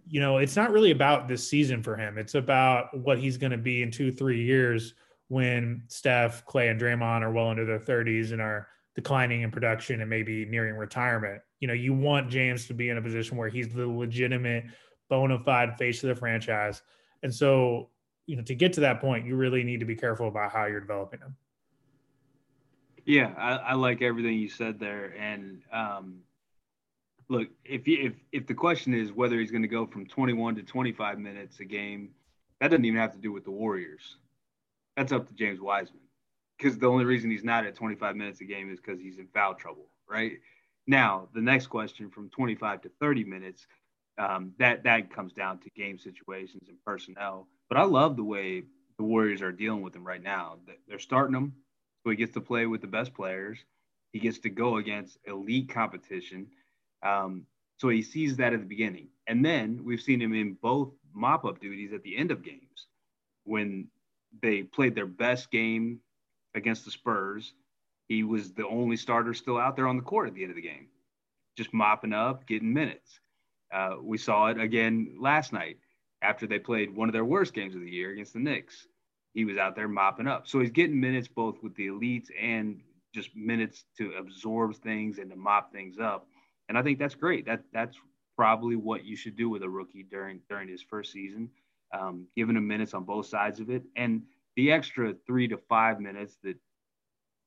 you 0.07 0.19
know, 0.19 0.37
it's 0.37 0.55
not 0.55 0.71
really 0.71 0.91
about 0.91 1.27
this 1.27 1.47
season 1.47 1.81
for 1.81 1.95
him. 1.95 2.17
It's 2.17 2.35
about 2.35 2.97
what 2.97 3.19
he's 3.19 3.37
going 3.37 3.51
to 3.51 3.57
be 3.57 3.83
in 3.83 3.91
two, 3.91 4.11
three 4.11 4.43
years 4.43 4.93
when 5.29 5.83
Steph, 5.87 6.45
Klay, 6.45 6.69
and 6.69 6.79
Draymond 6.79 7.21
are 7.21 7.31
well 7.31 7.51
into 7.51 7.65
their 7.65 7.79
30s 7.79 8.31
and 8.31 8.41
are 8.41 8.67
declining 8.95 9.41
in 9.41 9.51
production 9.51 10.01
and 10.01 10.09
maybe 10.09 10.45
nearing 10.45 10.75
retirement. 10.75 11.41
You 11.59 11.67
know, 11.67 11.73
you 11.73 11.93
want 11.93 12.29
James 12.29 12.67
to 12.67 12.73
be 12.73 12.89
in 12.89 12.97
a 12.97 13.01
position 13.01 13.37
where 13.37 13.49
he's 13.49 13.69
the 13.69 13.87
legitimate, 13.87 14.65
bona 15.09 15.39
fide 15.39 15.77
face 15.77 16.03
of 16.03 16.09
the 16.09 16.15
franchise. 16.15 16.81
And 17.23 17.33
so, 17.33 17.89
you 18.25 18.35
know, 18.35 18.43
to 18.43 18.55
get 18.55 18.73
to 18.73 18.81
that 18.81 18.99
point, 18.99 19.25
you 19.25 19.35
really 19.35 19.63
need 19.63 19.79
to 19.79 19.85
be 19.85 19.95
careful 19.95 20.27
about 20.27 20.51
how 20.51 20.65
you're 20.65 20.81
developing 20.81 21.21
him. 21.21 21.35
Yeah, 23.05 23.33
I, 23.37 23.55
I 23.55 23.73
like 23.73 24.01
everything 24.01 24.35
you 24.35 24.49
said 24.49 24.79
there. 24.79 25.13
And 25.17 25.61
um, 25.71 26.19
look, 27.33 27.49
if 27.65 27.87
you, 27.87 27.99
if 28.01 28.13
if 28.31 28.47
the 28.47 28.55
question 28.55 28.93
is 28.93 29.11
whether 29.13 29.39
he's 29.39 29.51
going 29.51 29.63
to 29.63 29.69
go 29.69 29.87
from 29.87 30.07
21 30.07 30.55
to 30.57 30.63
25 30.63 31.19
minutes 31.19 31.59
a 31.59 31.65
game, 31.65 32.11
that 32.61 32.69
doesn't 32.69 32.85
even 32.85 32.99
have 32.99 33.13
to 33.13 33.19
do 33.19 33.33
with 33.33 33.45
the 33.45 33.51
Warriors. 33.51 34.17
That's 34.97 35.11
up 35.13 35.27
to 35.27 35.33
James 35.33 35.59
Wiseman, 35.61 36.03
because 36.57 36.77
the 36.79 36.87
only 36.87 37.05
reason 37.05 37.31
he's 37.31 37.43
not 37.45 37.65
at 37.65 37.75
25 37.75 38.15
minutes 38.15 38.41
a 38.41 38.45
game 38.45 38.71
is 38.71 38.79
because 38.79 39.01
he's 39.01 39.19
in 39.19 39.27
foul 39.33 39.55
trouble, 39.55 39.89
right? 40.09 40.33
Now, 40.87 41.29
the 41.33 41.41
next 41.41 41.67
question 41.67 42.09
from 42.11 42.29
25 42.29 42.81
to 42.83 42.89
30 43.01 43.25
minutes, 43.25 43.67
um, 44.19 44.53
that 44.59 44.83
that 44.83 45.11
comes 45.11 45.33
down 45.33 45.59
to 45.59 45.69
game 45.75 45.99
situations 45.99 46.69
and 46.69 46.77
personnel. 46.85 47.47
But 47.69 47.79
I 47.79 47.83
love 47.83 48.17
the 48.17 48.23
way 48.23 48.63
the 48.97 49.03
Warriors 49.03 49.41
are 49.41 49.51
dealing 49.53 49.81
with 49.83 49.95
him 49.95 50.05
right 50.07 50.23
now. 50.23 50.59
They're 50.87 50.99
starting 50.99 51.35
him, 51.35 51.53
so 52.03 52.11
he 52.11 52.17
gets 52.17 52.33
to 52.35 52.41
play 52.41 52.67
with 52.67 52.81
the 52.81 52.87
best 52.87 53.13
players 53.15 53.59
He 54.13 54.19
gets 54.19 54.39
to 54.39 54.49
go 54.49 54.77
against 54.77 55.17
elite 55.25 55.69
competition. 55.69 56.47
Um, 57.03 57.45
so 57.77 57.89
he 57.89 58.01
sees 58.01 58.37
that 58.37 58.53
at 58.53 58.59
the 58.59 58.65
beginning. 58.65 59.07
And 59.27 59.43
then 59.43 59.83
we've 59.83 60.01
seen 60.01 60.21
him 60.21 60.33
in 60.33 60.53
both 60.61 60.91
mop 61.13 61.45
up 61.45 61.59
duties 61.59 61.93
at 61.93 62.03
the 62.03 62.17
end 62.17 62.31
of 62.31 62.43
games 62.43 62.87
when 63.43 63.87
they 64.41 64.63
played 64.63 64.95
their 64.95 65.05
best 65.05 65.51
game 65.51 65.99
against 66.55 66.85
the 66.85 66.91
Spurs. 66.91 67.53
He 68.07 68.23
was 68.23 68.53
the 68.53 68.67
only 68.67 68.97
starter 68.97 69.33
still 69.33 69.57
out 69.57 69.75
there 69.75 69.87
on 69.87 69.97
the 69.97 70.03
court 70.03 70.27
at 70.27 70.33
the 70.33 70.43
end 70.43 70.51
of 70.51 70.55
the 70.55 70.61
game, 70.61 70.87
just 71.57 71.73
mopping 71.73 72.13
up, 72.13 72.47
getting 72.47 72.73
minutes. 72.73 73.19
Uh, 73.73 73.95
we 74.01 74.17
saw 74.17 74.47
it 74.47 74.59
again 74.59 75.15
last 75.19 75.51
night 75.53 75.77
after 76.21 76.47
they 76.47 76.59
played 76.59 76.95
one 76.95 77.09
of 77.09 77.13
their 77.13 77.25
worst 77.25 77.53
games 77.53 77.75
of 77.75 77.81
the 77.81 77.89
year 77.89 78.11
against 78.11 78.33
the 78.33 78.39
Knicks. 78.39 78.87
He 79.33 79.45
was 79.45 79.57
out 79.57 79.75
there 79.75 79.87
mopping 79.87 80.27
up. 80.27 80.47
So 80.47 80.59
he's 80.59 80.69
getting 80.69 80.99
minutes 80.99 81.27
both 81.27 81.61
with 81.63 81.75
the 81.75 81.87
elites 81.87 82.27
and 82.39 82.81
just 83.13 83.35
minutes 83.35 83.85
to 83.97 84.13
absorb 84.13 84.75
things 84.75 85.17
and 85.17 85.29
to 85.31 85.35
mop 85.35 85.71
things 85.71 85.97
up. 85.99 86.27
And 86.69 86.77
I 86.77 86.83
think 86.83 86.99
that's 86.99 87.15
great. 87.15 87.45
That 87.45 87.63
that's 87.73 87.97
probably 88.35 88.75
what 88.75 89.05
you 89.05 89.15
should 89.15 89.35
do 89.35 89.49
with 89.49 89.63
a 89.63 89.69
rookie 89.69 90.03
during 90.03 90.39
during 90.49 90.67
his 90.67 90.81
first 90.81 91.11
season, 91.11 91.49
um, 91.93 92.27
giving 92.35 92.55
him 92.55 92.67
minutes 92.67 92.93
on 92.93 93.03
both 93.03 93.25
sides 93.25 93.59
of 93.59 93.69
it, 93.69 93.83
and 93.95 94.23
the 94.55 94.71
extra 94.71 95.13
three 95.25 95.47
to 95.47 95.57
five 95.57 95.99
minutes 95.99 96.37
that 96.43 96.55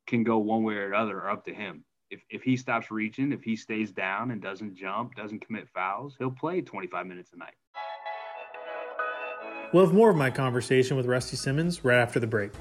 can 0.06 0.22
go 0.22 0.38
one 0.38 0.62
way 0.62 0.74
or 0.74 0.92
another 0.92 1.18
are 1.18 1.30
up 1.30 1.44
to 1.46 1.54
him. 1.54 1.84
If 2.10 2.22
if 2.30 2.42
he 2.42 2.56
stops 2.56 2.90
reaching, 2.90 3.32
if 3.32 3.42
he 3.42 3.56
stays 3.56 3.90
down 3.90 4.30
and 4.30 4.40
doesn't 4.40 4.76
jump, 4.76 5.14
doesn't 5.16 5.44
commit 5.44 5.68
fouls, 5.68 6.14
he'll 6.18 6.30
play 6.30 6.60
25 6.60 7.06
minutes 7.06 7.32
a 7.32 7.36
night. 7.36 7.54
We'll 9.72 9.84
have 9.84 9.94
more 9.94 10.10
of 10.10 10.16
my 10.16 10.30
conversation 10.30 10.96
with 10.96 11.06
Rusty 11.06 11.36
Simmons 11.36 11.84
right 11.84 11.98
after 11.98 12.20
the 12.20 12.26
break. 12.26 12.52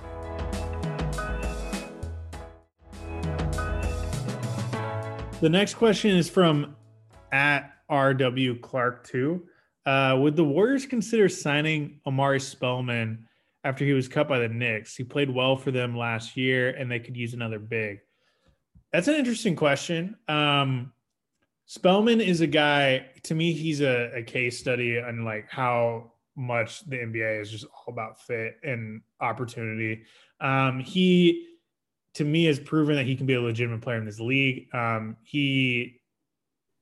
The 5.42 5.50
next 5.50 5.74
question 5.74 6.12
is 6.12 6.30
from 6.30 6.78
at 7.32 7.74
RW 7.92 8.62
Clark 8.62 9.06
2. 9.08 9.44
Uh, 9.86 10.18
would 10.20 10.38
the 10.38 10.46
Warriors 10.46 10.86
consider 10.86 11.28
signing 11.28 12.00
Omari 12.08 12.40
Spellman 12.40 13.28
after 13.66 13.84
he 13.84 13.92
was 13.92 14.08
cut 14.08 14.30
by 14.30 14.40
the 14.40 14.48
Knicks? 14.48 14.96
He 14.96 15.04
played 15.04 15.30
well 15.30 15.58
for 15.58 15.72
them 15.72 15.96
last 15.96 16.38
year 16.38 16.70
and 16.70 16.90
they 16.90 17.00
could 17.00 17.18
use 17.18 17.34
another 17.34 17.60
big. 17.60 18.00
That's 18.94 19.10
an 19.10 19.16
interesting 19.16 19.58
question. 19.58 20.16
Um, 20.30 20.94
Spellman 21.66 22.22
is 22.22 22.40
a 22.40 22.48
guy, 22.48 23.08
to 23.24 23.36
me, 23.36 23.52
he's 23.52 23.82
a, 23.82 24.12
a 24.16 24.24
case 24.24 24.58
study 24.58 25.00
on 25.00 25.26
like 25.26 25.50
how 25.50 26.14
much 26.38 26.88
the 26.88 26.96
NBA 26.96 27.42
is 27.42 27.52
just 27.52 27.66
all 27.66 27.94
about 27.94 28.22
fit 28.22 28.56
and 28.64 29.02
opportunity. 29.20 30.04
Um, 30.40 30.80
he, 30.80 31.55
to 32.16 32.24
me, 32.24 32.46
has 32.46 32.60
proven 32.60 32.96
that 32.96 33.06
he 33.06 33.16
can 33.16 33.26
be 33.26 33.34
a 33.36 33.42
legitimate 33.42 33.82
player 33.82 33.98
in 33.98 34.06
this 34.06 34.20
league. 34.20 34.74
Um, 34.74 35.18
he 35.24 36.02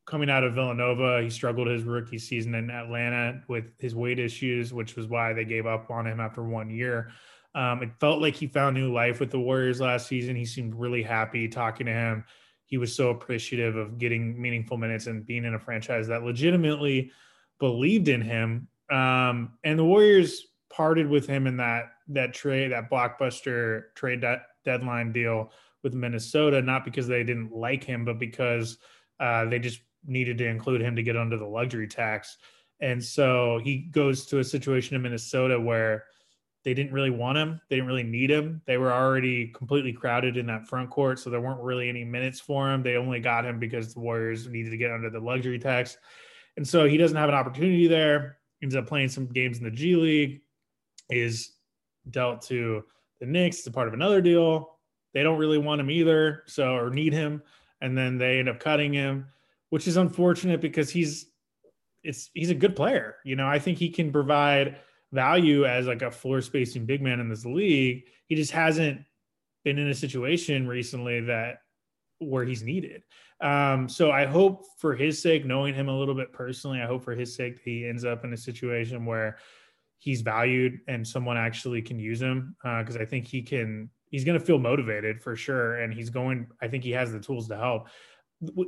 coming 0.06 0.30
out 0.30 0.44
of 0.44 0.54
Villanova, 0.54 1.22
he 1.22 1.30
struggled 1.30 1.68
his 1.68 1.84
rookie 1.84 2.18
season 2.18 2.56
in 2.56 2.70
Atlanta 2.70 3.42
with 3.48 3.66
his 3.80 3.96
weight 3.96 4.20
issues, 4.20 4.74
which 4.74 4.96
was 4.96 5.08
why 5.08 5.34
they 5.34 5.46
gave 5.46 5.66
up 5.66 5.90
on 5.90 6.06
him 6.06 6.20
after 6.20 6.44
one 6.44 6.70
year. 6.70 7.12
Um, 7.56 7.84
it 7.84 7.92
felt 8.00 8.22
like 8.22 8.36
he 8.36 8.48
found 8.48 8.76
new 8.76 8.92
life 8.92 9.20
with 9.20 9.32
the 9.32 9.40
Warriors 9.40 9.80
last 9.80 10.08
season. 10.08 10.36
He 10.36 10.46
seemed 10.46 10.76
really 10.76 11.04
happy 11.04 11.48
talking 11.48 11.86
to 11.86 11.94
him. 11.94 12.26
He 12.66 12.78
was 12.78 12.96
so 12.96 13.12
appreciative 13.12 13.76
of 13.76 13.98
getting 13.98 14.42
meaningful 14.42 14.78
minutes 14.78 15.08
and 15.08 15.26
being 15.26 15.46
in 15.46 15.54
a 15.54 15.60
franchise 15.60 16.08
that 16.08 16.24
legitimately 16.24 17.12
believed 17.60 18.08
in 18.08 18.22
him. 18.22 18.68
Um, 18.92 19.54
and 19.64 19.78
the 19.78 19.86
Warriors 19.86 20.48
parted 20.70 21.08
with 21.08 21.28
him 21.28 21.48
in 21.48 21.58
that 21.58 21.92
that 22.10 22.34
trade, 22.34 22.72
that 22.72 22.90
blockbuster 22.90 23.84
trade 23.96 24.22
de- 24.22 24.42
deadline 24.64 25.12
deal 25.12 25.52
with 25.84 25.94
Minnesota, 25.94 26.62
not 26.62 26.86
because 26.86 27.08
they 27.08 27.24
didn't 27.24 27.52
like 27.52 27.84
him, 27.84 28.06
but 28.06 28.20
because 28.20 28.78
uh, 29.20 29.46
they 29.46 29.60
just 29.60 29.82
needed 30.06 30.38
to 30.38 30.48
include 30.48 30.82
him 30.82 30.96
to 30.96 31.04
get 31.04 31.18
under 31.18 31.38
the 31.38 31.46
luxury 31.46 31.88
tax. 31.88 32.38
And 32.80 33.04
so 33.04 33.60
he 33.64 33.78
goes 33.78 34.26
to 34.28 34.40
a 34.40 34.44
situation 34.44 34.96
in 34.96 35.02
Minnesota 35.02 35.60
where 35.60 36.06
they 36.64 36.74
didn't 36.74 36.94
really 36.94 37.10
want 37.10 37.38
him. 37.38 37.60
They 37.70 37.76
didn't 37.76 37.88
really 37.88 38.04
need 38.04 38.32
him. 38.32 38.62
They 38.66 38.78
were 38.78 38.92
already 38.92 39.48
completely 39.48 39.92
crowded 39.92 40.38
in 40.38 40.46
that 40.48 40.68
front 40.68 40.90
court. 40.90 41.20
So 41.20 41.30
there 41.30 41.42
weren't 41.42 41.62
really 41.62 41.90
any 41.90 42.06
minutes 42.06 42.40
for 42.40 42.72
him. 42.72 42.82
They 42.82 42.96
only 42.96 43.20
got 43.20 43.46
him 43.46 43.60
because 43.60 43.94
the 43.94 44.00
Warriors 44.00 44.48
needed 44.48 44.70
to 44.72 44.78
get 44.78 44.92
under 44.92 45.10
the 45.10 45.20
luxury 45.20 45.60
tax. 45.60 45.98
And 46.56 46.68
so 46.68 46.86
he 46.86 46.98
doesn't 46.98 47.18
have 47.18 47.30
an 47.30 47.36
opportunity 47.36 47.88
there. 47.88 48.38
Ends 48.62 48.76
up 48.76 48.88
playing 48.88 49.10
some 49.10 49.28
games 49.28 49.58
in 49.58 49.66
the 49.66 49.72
G 49.72 49.96
League, 49.98 50.42
is 51.10 51.52
dealt 52.10 52.42
to 52.44 52.84
the 53.24 53.32
Knicks. 53.32 53.60
It's 53.60 53.68
a 53.68 53.72
part 53.72 53.88
of 53.88 53.94
another 53.94 54.22
deal. 54.22 54.78
They 55.14 55.24
don't 55.24 55.40
really 55.40 55.58
want 55.58 55.82
him 55.82 55.92
either, 55.92 56.44
so 56.48 56.76
or 56.76 56.90
need 56.90 57.14
him. 57.14 57.42
And 57.82 57.98
then 57.98 58.18
they 58.18 58.40
end 58.40 58.50
up 58.50 58.60
cutting 58.60 58.94
him 58.94 59.28
which 59.74 59.88
is 59.88 59.98
unfortunate 59.98 60.62
because 60.62 60.92
he's 60.92 61.32
it's 62.04 62.30
he's 62.36 62.52
a 62.52 62.54
good 62.54 62.76
player. 62.76 63.16
You 63.26 63.36
know, 63.36 63.48
I 63.48 63.58
think 63.58 63.80
he 63.80 63.90
can 63.90 64.12
provide 64.12 64.78
value 65.12 65.66
as 65.66 65.88
like 65.88 66.04
a 66.04 66.12
floor 66.12 66.42
spacing 66.42 66.86
big 66.86 67.02
man 67.02 67.20
in 67.20 67.28
this 67.28 67.44
league. 67.44 68.04
He 68.28 68.36
just 68.36 68.52
hasn't 68.52 69.02
been 69.64 69.80
in 69.80 69.88
a 69.88 69.96
situation 69.96 70.68
recently 70.68 71.22
that 71.22 71.62
where 72.20 72.46
he's 72.46 72.62
needed. 72.62 73.02
Um, 73.42 73.90
so 73.90 74.12
I 74.12 74.28
hope 74.28 74.64
for 74.78 74.94
his 74.94 75.20
sake, 75.20 75.44
knowing 75.44 75.74
him 75.74 75.90
a 75.90 75.98
little 75.98 76.14
bit 76.14 76.32
personally, 76.32 76.80
I 76.80 76.86
hope 76.86 77.04
for 77.04 77.16
his 77.16 77.36
sake 77.36 77.56
that 77.56 77.64
he 77.64 77.88
ends 77.88 78.06
up 78.06 78.24
in 78.24 78.32
a 78.32 78.38
situation 78.38 79.08
where 79.08 79.40
he's 80.04 80.22
valued 80.22 80.80
and 80.88 81.08
someone 81.08 81.38
actually 81.38 81.82
can 81.82 81.98
use 81.98 82.22
him 82.22 82.56
because 82.62 82.98
uh, 82.98 83.02
I 83.02 83.06
think 83.06 83.26
he 83.26 83.42
can. 83.42 83.90
He's 84.10 84.26
going 84.26 84.38
to 84.38 84.46
feel 84.46 84.60
motivated 84.60 85.24
for 85.24 85.36
sure, 85.36 85.78
and 85.78 85.92
he's 85.92 86.12
going. 86.12 86.48
I 86.62 86.68
think 86.68 86.84
he 86.84 86.92
has 86.92 87.12
the 87.12 87.20
tools 87.20 87.48
to 87.48 87.58
help 87.58 87.88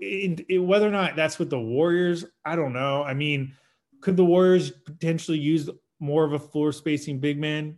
in, 0.02 0.45
in, 0.50 0.67
whether 0.67 0.88
or 0.88 0.91
not 0.91 1.15
that's 1.15 1.39
with 1.39 1.50
the 1.50 1.60
Warriors, 1.60 2.26
I 2.43 2.56
don't 2.56 2.74
know. 2.74 3.04
I 3.04 3.13
mean, 3.13 3.54
could 4.02 4.17
the 4.17 4.26
Warriors 4.26 4.71
potentially 4.71 5.38
use 5.38 5.69
more 6.00 6.24
of 6.24 6.34
a 6.34 6.39
floor 6.39 6.71
spacing 6.71 7.19
big 7.19 7.39
man? 7.39 7.78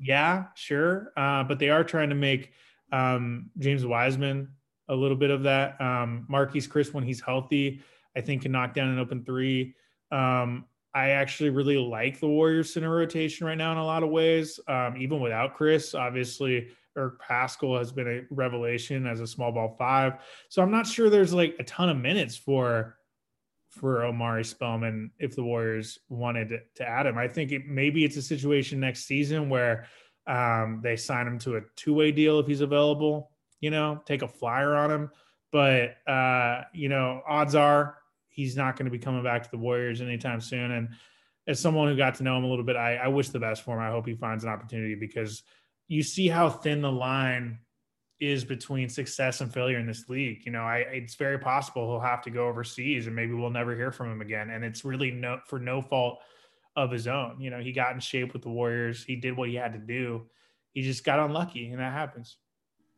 Yeah, 0.00 0.46
sure. 0.54 1.12
Uh, 1.16 1.44
but 1.44 1.58
they 1.58 1.70
are 1.70 1.84
trying 1.84 2.10
to 2.10 2.14
make 2.14 2.52
um, 2.92 3.50
James 3.58 3.84
Wiseman 3.84 4.48
a 4.88 4.94
little 4.94 5.16
bit 5.16 5.30
of 5.30 5.44
that. 5.44 5.80
Um, 5.80 6.26
Marquese 6.30 6.68
Chriss, 6.68 6.92
when 6.92 7.04
he's 7.04 7.20
healthy, 7.20 7.80
I 8.16 8.20
think 8.20 8.42
can 8.42 8.52
knock 8.52 8.74
down 8.74 8.88
an 8.88 8.98
open 8.98 9.24
three. 9.24 9.74
Um, 10.10 10.66
I 10.96 11.10
actually 11.10 11.50
really 11.50 11.76
like 11.76 12.20
the 12.20 12.26
Warriors 12.26 12.72
center 12.72 12.90
rotation 12.90 13.46
right 13.46 13.58
now 13.58 13.70
in 13.70 13.76
a 13.76 13.84
lot 13.84 14.02
of 14.02 14.08
ways, 14.08 14.58
um, 14.66 14.96
even 14.96 15.20
without 15.20 15.54
Chriss. 15.54 15.94
Obviously, 15.94 16.68
Eric 16.96 17.20
Paschall 17.20 17.76
has 17.78 17.92
been 17.92 18.08
a 18.08 18.34
revelation 18.34 19.06
as 19.06 19.20
a 19.20 19.26
small 19.26 19.52
ball 19.52 19.76
five. 19.78 20.14
So 20.48 20.62
I'm 20.62 20.70
not 20.70 20.86
sure 20.86 21.10
there's 21.10 21.34
like 21.34 21.54
a 21.58 21.64
ton 21.64 21.90
of 21.90 21.98
minutes 21.98 22.34
for 22.34 22.96
for 23.68 24.04
Omari 24.04 24.42
Spellman 24.42 25.10
if 25.18 25.36
the 25.36 25.42
Warriors 25.42 25.98
wanted 26.08 26.62
to 26.76 26.88
add 26.88 27.04
him. 27.04 27.18
I 27.18 27.28
think 27.28 27.52
it, 27.52 27.66
maybe 27.66 28.02
it's 28.02 28.16
a 28.16 28.22
situation 28.22 28.80
next 28.80 29.04
season 29.04 29.50
where 29.50 29.88
um, 30.26 30.80
they 30.82 30.96
sign 30.96 31.26
him 31.26 31.38
to 31.40 31.56
a 31.56 31.60
two 31.76 31.92
way 31.92 32.10
deal 32.10 32.40
if 32.40 32.46
he's 32.46 32.62
available. 32.62 33.32
You 33.60 33.68
know, 33.68 34.00
take 34.06 34.22
a 34.22 34.28
flyer 34.28 34.74
on 34.74 34.90
him. 34.90 35.10
But 35.52 35.98
uh, 36.10 36.62
you 36.72 36.88
know, 36.88 37.20
odds 37.28 37.54
are 37.54 37.98
he's 38.36 38.54
not 38.54 38.76
going 38.76 38.84
to 38.84 38.90
be 38.90 38.98
coming 38.98 39.24
back 39.24 39.42
to 39.42 39.50
the 39.50 39.58
Warriors 39.58 40.02
anytime 40.02 40.42
soon. 40.42 40.70
And 40.70 40.90
as 41.48 41.58
someone 41.58 41.88
who 41.88 41.96
got 41.96 42.16
to 42.16 42.22
know 42.22 42.36
him 42.36 42.44
a 42.44 42.48
little 42.48 42.64
bit, 42.64 42.76
I, 42.76 42.96
I 42.96 43.08
wish 43.08 43.30
the 43.30 43.40
best 43.40 43.62
for 43.62 43.74
him. 43.74 43.82
I 43.82 43.90
hope 43.90 44.06
he 44.06 44.14
finds 44.14 44.44
an 44.44 44.50
opportunity 44.50 44.94
because 44.94 45.42
you 45.88 46.02
see 46.02 46.28
how 46.28 46.50
thin 46.50 46.82
the 46.82 46.92
line 46.92 47.60
is 48.20 48.44
between 48.44 48.90
success 48.90 49.40
and 49.40 49.52
failure 49.52 49.78
in 49.78 49.86
this 49.86 50.08
league. 50.10 50.44
You 50.44 50.52
know, 50.52 50.60
I 50.60 50.78
it's 50.78 51.14
very 51.14 51.38
possible 51.38 51.90
he'll 51.90 52.00
have 52.00 52.22
to 52.22 52.30
go 52.30 52.46
overseas 52.46 53.06
and 53.06 53.16
maybe 53.16 53.32
we'll 53.32 53.50
never 53.50 53.74
hear 53.74 53.90
from 53.90 54.12
him 54.12 54.20
again. 54.20 54.50
And 54.50 54.64
it's 54.64 54.84
really 54.84 55.10
no 55.10 55.40
for 55.46 55.58
no 55.58 55.80
fault 55.80 56.18
of 56.76 56.90
his 56.90 57.06
own. 57.06 57.40
You 57.40 57.48
know, 57.48 57.60
he 57.60 57.72
got 57.72 57.94
in 57.94 58.00
shape 58.00 58.34
with 58.34 58.42
the 58.42 58.50
Warriors. 58.50 59.02
He 59.02 59.16
did 59.16 59.34
what 59.34 59.48
he 59.48 59.54
had 59.54 59.72
to 59.72 59.78
do. 59.78 60.26
He 60.72 60.82
just 60.82 61.04
got 61.04 61.18
unlucky, 61.18 61.70
and 61.70 61.80
that 61.80 61.94
happens. 61.94 62.36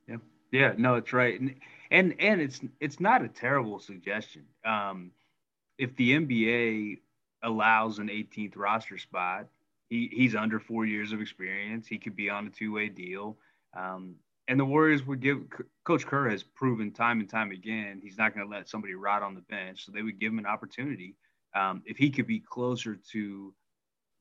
Yeah, 0.09 0.17
yeah, 0.51 0.73
no, 0.77 0.97
it's 0.97 1.13
right, 1.13 1.41
and 1.41 1.55
and 1.93 2.17
and 2.19 2.41
it's 2.41 2.61
it's 2.81 2.99
not 2.99 3.23
a 3.23 3.29
terrible 3.29 3.79
suggestion. 3.79 4.47
Um, 4.65 5.13
if 5.79 5.95
the 5.97 6.13
NBA 6.13 6.99
allows 7.43 7.99
an 7.99 8.09
18th 8.09 8.57
roster 8.57 8.99
spot, 8.99 9.47
he, 9.89 10.11
he's 10.13 10.35
under 10.35 10.59
four 10.59 10.85
years 10.85 11.13
of 11.13 11.21
experience. 11.21 11.87
He 11.87 11.99
could 11.99 12.17
be 12.17 12.29
on 12.29 12.47
a 12.47 12.51
two 12.51 12.73
way 12.73 12.89
deal. 12.89 13.39
Um, 13.77 14.17
and 14.49 14.59
the 14.59 14.65
Warriors 14.65 15.05
would 15.07 15.21
give 15.21 15.39
Coach 15.85 16.07
Kerr 16.07 16.31
has 16.31 16.43
proven 16.43 16.91
time 16.91 17.21
and 17.21 17.29
time 17.29 17.51
again 17.51 18.01
he's 18.03 18.17
not 18.17 18.35
going 18.35 18.47
to 18.47 18.51
let 18.51 18.69
somebody 18.69 18.95
rot 18.95 19.23
on 19.23 19.35
the 19.35 19.43
bench. 19.43 19.85
So 19.85 19.93
they 19.93 20.03
would 20.03 20.19
give 20.19 20.33
him 20.33 20.39
an 20.39 20.47
opportunity 20.47 21.15
um, 21.55 21.83
if 21.85 21.97
he 21.97 22.11
could 22.11 22.27
be 22.27 22.41
closer 22.41 22.99
to 23.13 23.55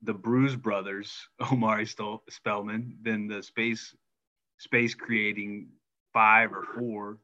the 0.01 0.13
Bruise 0.13 0.55
Brothers, 0.55 1.27
Omari 1.51 1.87
Spellman, 2.29 2.97
than 3.01 3.27
the 3.27 3.41
space 3.41 3.95
space 4.59 4.95
creating 4.95 5.69
five 6.13 6.51
or 6.51 6.63
four, 6.75 7.19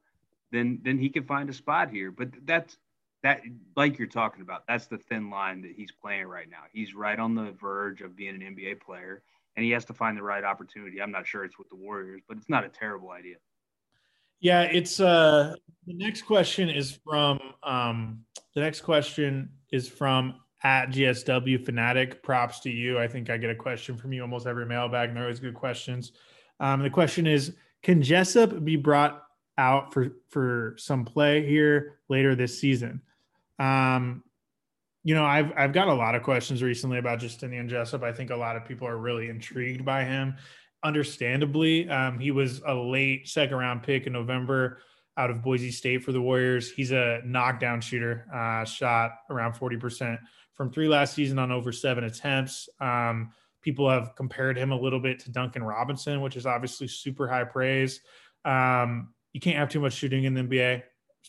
then 0.52 0.80
then 0.82 0.98
he 0.98 1.10
could 1.10 1.26
find 1.26 1.48
a 1.48 1.54
spot 1.54 1.90
here. 1.90 2.10
But 2.10 2.30
that's 2.44 2.76
that 3.24 3.40
like 3.74 3.98
you're 3.98 4.06
talking 4.06 4.42
about 4.42 4.62
that's 4.68 4.86
the 4.86 4.98
thin 4.98 5.30
line 5.30 5.60
that 5.62 5.72
he's 5.74 5.90
playing 5.90 6.26
right 6.26 6.48
now 6.48 6.62
he's 6.72 6.94
right 6.94 7.18
on 7.18 7.34
the 7.34 7.50
verge 7.60 8.02
of 8.02 8.14
being 8.14 8.40
an 8.40 8.54
nba 8.54 8.80
player 8.80 9.22
and 9.56 9.64
he 9.64 9.70
has 9.72 9.84
to 9.84 9.92
find 9.92 10.16
the 10.16 10.22
right 10.22 10.44
opportunity 10.44 11.02
i'm 11.02 11.10
not 11.10 11.26
sure 11.26 11.44
it's 11.44 11.58
with 11.58 11.68
the 11.70 11.74
warriors 11.74 12.20
but 12.28 12.36
it's 12.36 12.48
not 12.48 12.64
a 12.64 12.68
terrible 12.68 13.10
idea 13.10 13.36
Yeah, 14.40 14.62
it's 14.62 15.00
uh 15.00 15.54
the 15.86 15.94
next 15.94 16.22
question 16.22 16.68
is 16.68 16.98
from 17.02 17.40
um 17.62 18.24
the 18.54 18.60
next 18.60 18.82
question 18.82 19.50
is 19.72 19.88
from 19.88 20.40
at 20.62 20.86
GSW 20.90 21.64
Fanatic. 21.64 22.22
Props 22.22 22.60
to 22.60 22.70
you. 22.70 22.98
I 22.98 23.06
think 23.06 23.30
I 23.30 23.36
get 23.36 23.50
a 23.50 23.54
question 23.54 23.96
from 23.96 24.12
you 24.12 24.22
almost 24.22 24.46
every 24.46 24.66
mailbag, 24.66 25.08
and 25.08 25.16
they're 25.16 25.24
always 25.24 25.40
good 25.40 25.54
questions. 25.54 26.12
Um, 26.60 26.82
the 26.82 26.90
question 26.90 27.26
is 27.26 27.54
Can 27.82 28.02
Jessup 28.02 28.64
be 28.64 28.76
brought 28.76 29.22
out 29.58 29.92
for, 29.92 30.16
for 30.30 30.74
some 30.78 31.04
play 31.04 31.46
here 31.46 31.98
later 32.08 32.34
this 32.34 32.58
season? 32.58 33.00
Um, 33.58 34.22
you 35.02 35.14
know, 35.14 35.24
I've 35.24 35.52
I've 35.56 35.72
got 35.72 35.88
a 35.88 35.94
lot 35.94 36.14
of 36.14 36.22
questions 36.22 36.62
recently 36.62 36.98
about 36.98 37.20
Justinian 37.20 37.68
Jessup. 37.68 38.02
I 38.02 38.12
think 38.12 38.30
a 38.30 38.36
lot 38.36 38.56
of 38.56 38.64
people 38.64 38.88
are 38.88 38.96
really 38.96 39.28
intrigued 39.28 39.84
by 39.84 40.04
him. 40.04 40.36
Understandably, 40.82 41.88
um, 41.88 42.18
he 42.18 42.30
was 42.30 42.62
a 42.66 42.74
late 42.74 43.28
second 43.28 43.56
round 43.56 43.82
pick 43.82 44.06
in 44.06 44.12
November 44.12 44.78
out 45.16 45.30
of 45.30 45.42
Boise 45.42 45.70
State 45.70 46.02
for 46.02 46.12
the 46.12 46.20
Warriors. 46.20 46.70
He's 46.70 46.90
a 46.90 47.20
knockdown 47.24 47.80
shooter, 47.80 48.26
uh, 48.34 48.64
shot 48.64 49.12
around 49.30 49.54
40% 49.54 50.18
from 50.54 50.72
three 50.72 50.88
last 50.88 51.14
season 51.14 51.38
on 51.38 51.52
over 51.52 51.72
seven 51.72 52.04
attempts. 52.04 52.68
Um, 52.80 53.30
people 53.62 53.88
have 53.88 54.14
compared 54.16 54.56
him 54.56 54.72
a 54.72 54.78
little 54.78 55.00
bit 55.00 55.20
to 55.20 55.30
Duncan 55.30 55.62
Robinson, 55.62 56.20
which 56.20 56.36
is 56.36 56.46
obviously 56.46 56.88
super 56.88 57.28
high 57.28 57.44
praise. 57.44 58.00
Um, 58.44 59.14
you 59.32 59.40
can't 59.40 59.56
have 59.56 59.68
too 59.68 59.80
much 59.80 59.94
shooting 59.94 60.24
in 60.24 60.34
the 60.34 60.42
NBA, 60.42 60.82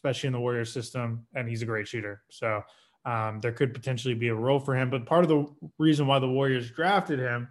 especially 0.05 0.27
in 0.27 0.33
the 0.33 0.39
Warriors 0.39 0.71
system, 0.71 1.25
and 1.33 1.49
he's 1.49 1.63
a 1.63 1.65
great 1.65 1.87
shooter. 1.87 2.21
So 2.29 2.61
um, 3.05 3.39
there 3.41 3.51
could 3.51 3.73
potentially 3.73 4.13
be 4.13 4.27
a 4.27 4.35
role 4.35 4.59
for 4.59 4.75
him. 4.75 4.91
But 4.91 5.07
part 5.07 5.23
of 5.23 5.29
the 5.29 5.47
reason 5.79 6.05
why 6.05 6.19
the 6.19 6.29
Warriors 6.29 6.69
drafted 6.69 7.17
him 7.17 7.47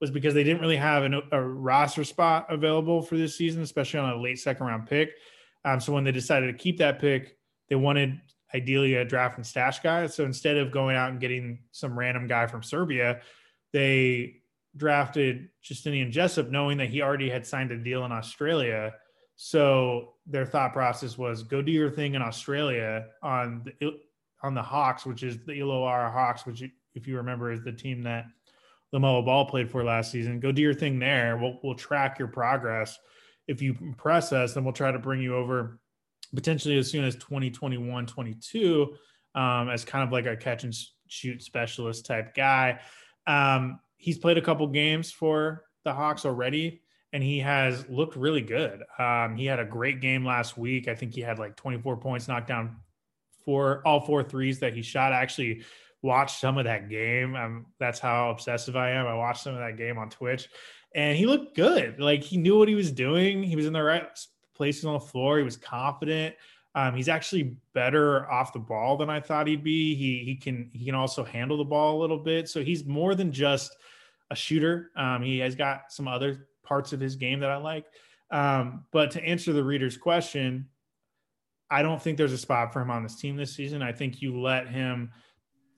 was 0.00 0.10
because 0.10 0.32
they 0.32 0.44
didn't 0.44 0.62
really 0.62 0.76
have 0.76 1.02
an, 1.02 1.20
a 1.32 1.42
roster 1.42 2.04
spot 2.04 2.46
available 2.48 3.02
for 3.02 3.18
this 3.18 3.36
season, 3.36 3.62
especially 3.62 4.00
on 4.00 4.10
a 4.10 4.20
late 4.20 4.38
second 4.38 4.66
round 4.66 4.86
pick. 4.86 5.10
Um, 5.66 5.80
so 5.80 5.92
when 5.92 6.04
they 6.04 6.12
decided 6.12 6.46
to 6.46 6.54
keep 6.54 6.78
that 6.78 6.98
pick, 6.98 7.36
they 7.68 7.76
wanted 7.76 8.18
ideally 8.54 8.94
a 8.94 9.04
draft 9.04 9.36
and 9.36 9.46
stash 9.46 9.80
guy. 9.80 10.06
So 10.06 10.24
instead 10.24 10.56
of 10.56 10.72
going 10.72 10.96
out 10.96 11.10
and 11.10 11.20
getting 11.20 11.58
some 11.72 11.98
random 11.98 12.26
guy 12.26 12.46
from 12.46 12.62
Serbia, 12.62 13.20
they 13.74 14.36
drafted 14.76 15.50
Justinian 15.60 16.10
Jessup, 16.10 16.48
knowing 16.48 16.78
that 16.78 16.88
he 16.88 17.02
already 17.02 17.28
had 17.28 17.46
signed 17.46 17.70
a 17.70 17.76
deal 17.76 18.06
in 18.06 18.12
Australia. 18.12 18.94
So 19.40 20.14
their 20.26 20.44
thought 20.44 20.72
process 20.72 21.16
was 21.16 21.44
go 21.44 21.62
do 21.62 21.70
your 21.70 21.90
thing 21.90 22.16
in 22.16 22.22
Australia 22.22 23.06
on 23.22 23.62
the 23.64 23.92
on 24.42 24.52
the 24.52 24.62
Hawks, 24.62 25.06
which 25.06 25.22
is 25.22 25.38
the 25.46 25.52
Illawarra 25.52 26.12
Hawks, 26.12 26.44
which 26.44 26.64
if 26.94 27.06
you 27.06 27.16
remember 27.16 27.52
is 27.52 27.62
the 27.62 27.70
team 27.70 28.02
that 28.02 28.26
LaMelo 28.92 29.24
Ball 29.24 29.44
played 29.44 29.70
for 29.70 29.84
last 29.84 30.10
season. 30.10 30.40
Go 30.40 30.50
do 30.50 30.60
your 30.60 30.74
thing 30.74 30.98
there. 30.98 31.36
We'll 31.36 31.60
we'll 31.62 31.76
track 31.76 32.18
your 32.18 32.26
progress. 32.26 32.98
If 33.46 33.62
you 33.62 33.76
impress 33.80 34.32
us, 34.32 34.54
then 34.54 34.64
we'll 34.64 34.72
try 34.72 34.90
to 34.90 34.98
bring 34.98 35.22
you 35.22 35.36
over 35.36 35.78
potentially 36.34 36.76
as 36.76 36.90
soon 36.90 37.04
as 37.04 37.14
2021, 37.14 38.06
22 38.06 38.92
um, 39.36 39.68
as 39.68 39.84
kind 39.84 40.02
of 40.02 40.10
like 40.10 40.26
a 40.26 40.36
catch 40.36 40.64
and 40.64 40.74
shoot 41.06 41.44
specialist 41.44 42.06
type 42.06 42.34
guy. 42.34 42.80
Um, 43.28 43.78
he's 43.98 44.18
played 44.18 44.36
a 44.36 44.42
couple 44.42 44.66
games 44.66 45.12
for 45.12 45.64
the 45.84 45.94
Hawks 45.94 46.26
already, 46.26 46.82
and 47.12 47.22
he 47.22 47.38
has 47.40 47.88
looked 47.88 48.16
really 48.16 48.42
good. 48.42 48.82
Um, 48.98 49.36
he 49.36 49.46
had 49.46 49.58
a 49.58 49.64
great 49.64 50.00
game 50.00 50.24
last 50.24 50.58
week. 50.58 50.88
I 50.88 50.94
think 50.94 51.14
he 51.14 51.20
had 51.20 51.38
like 51.38 51.56
24 51.56 51.96
points, 51.96 52.28
knocked 52.28 52.48
down 52.48 52.76
four, 53.44 53.82
all 53.86 54.00
four 54.00 54.22
threes 54.22 54.58
that 54.60 54.74
he 54.74 54.82
shot. 54.82 55.12
I 55.12 55.22
actually 55.22 55.62
watched 56.02 56.40
some 56.40 56.58
of 56.58 56.64
that 56.64 56.88
game. 56.88 57.64
That's 57.78 57.98
how 57.98 58.30
obsessive 58.30 58.76
I 58.76 58.90
am. 58.90 59.06
I 59.06 59.14
watched 59.14 59.42
some 59.42 59.54
of 59.54 59.60
that 59.60 59.76
game 59.76 59.98
on 59.98 60.10
Twitch, 60.10 60.48
and 60.94 61.16
he 61.16 61.26
looked 61.26 61.56
good. 61.56 61.98
Like 61.98 62.22
he 62.22 62.36
knew 62.36 62.58
what 62.58 62.68
he 62.68 62.74
was 62.74 62.92
doing. 62.92 63.42
He 63.42 63.56
was 63.56 63.66
in 63.66 63.72
the 63.72 63.82
right 63.82 64.06
places 64.54 64.84
on 64.84 64.94
the 64.94 65.00
floor. 65.00 65.38
He 65.38 65.44
was 65.44 65.56
confident. 65.56 66.34
Um, 66.74 66.94
he's 66.94 67.08
actually 67.08 67.56
better 67.72 68.30
off 68.30 68.52
the 68.52 68.58
ball 68.58 68.98
than 68.98 69.08
I 69.08 69.20
thought 69.20 69.46
he'd 69.46 69.64
be. 69.64 69.94
He 69.94 70.24
he 70.24 70.36
can 70.36 70.70
he 70.74 70.84
can 70.84 70.94
also 70.94 71.24
handle 71.24 71.56
the 71.56 71.64
ball 71.64 71.98
a 71.98 72.00
little 72.00 72.18
bit. 72.18 72.48
So 72.48 72.62
he's 72.62 72.84
more 72.84 73.14
than 73.14 73.32
just 73.32 73.74
a 74.30 74.36
shooter. 74.36 74.90
Um, 74.94 75.22
he 75.22 75.38
has 75.38 75.54
got 75.54 75.90
some 75.90 76.06
other 76.06 76.47
parts 76.68 76.92
of 76.92 77.00
his 77.00 77.16
game 77.16 77.40
that 77.40 77.50
I 77.50 77.56
like. 77.56 77.86
Um, 78.30 78.84
but 78.92 79.12
to 79.12 79.24
answer 79.24 79.52
the 79.52 79.64
reader's 79.64 79.96
question, 79.96 80.68
I 81.70 81.82
don't 81.82 82.00
think 82.00 82.18
there's 82.18 82.32
a 82.32 82.38
spot 82.38 82.72
for 82.72 82.80
him 82.80 82.90
on 82.90 83.02
this 83.02 83.16
team 83.16 83.36
this 83.36 83.54
season. 83.54 83.82
I 83.82 83.92
think 83.92 84.20
you 84.20 84.40
let 84.40 84.68
him 84.68 85.10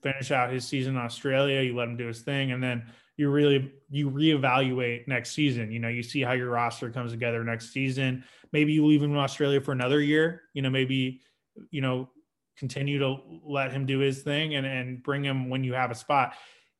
finish 0.03 0.31
out 0.31 0.51
his 0.51 0.67
season 0.67 0.95
in 0.95 1.01
Australia, 1.01 1.61
you 1.61 1.75
let 1.75 1.87
him 1.87 1.97
do 1.97 2.07
his 2.07 2.21
thing, 2.21 2.51
and 2.51 2.63
then 2.63 2.83
you 3.17 3.29
really 3.29 3.71
you 3.89 4.09
reevaluate 4.09 5.07
next 5.07 5.31
season. 5.31 5.71
You 5.71 5.79
know, 5.79 5.89
you 5.89 6.01
see 6.01 6.21
how 6.21 6.31
your 6.31 6.49
roster 6.49 6.89
comes 6.89 7.11
together 7.11 7.43
next 7.43 7.71
season. 7.71 8.23
Maybe 8.51 8.73
you 8.73 8.85
leave 8.85 9.03
him 9.03 9.11
in 9.11 9.17
Australia 9.17 9.61
for 9.61 9.71
another 9.73 10.01
year. 10.01 10.43
You 10.53 10.61
know, 10.61 10.69
maybe 10.69 11.21
you 11.69 11.81
know 11.81 12.09
continue 12.57 12.99
to 12.99 13.17
let 13.43 13.71
him 13.71 13.85
do 13.85 13.99
his 13.99 14.21
thing 14.21 14.55
and 14.55 14.65
and 14.65 15.03
bring 15.03 15.23
him 15.23 15.49
when 15.49 15.63
you 15.63 15.73
have 15.73 15.91
a 15.91 15.95
spot. 15.95 16.33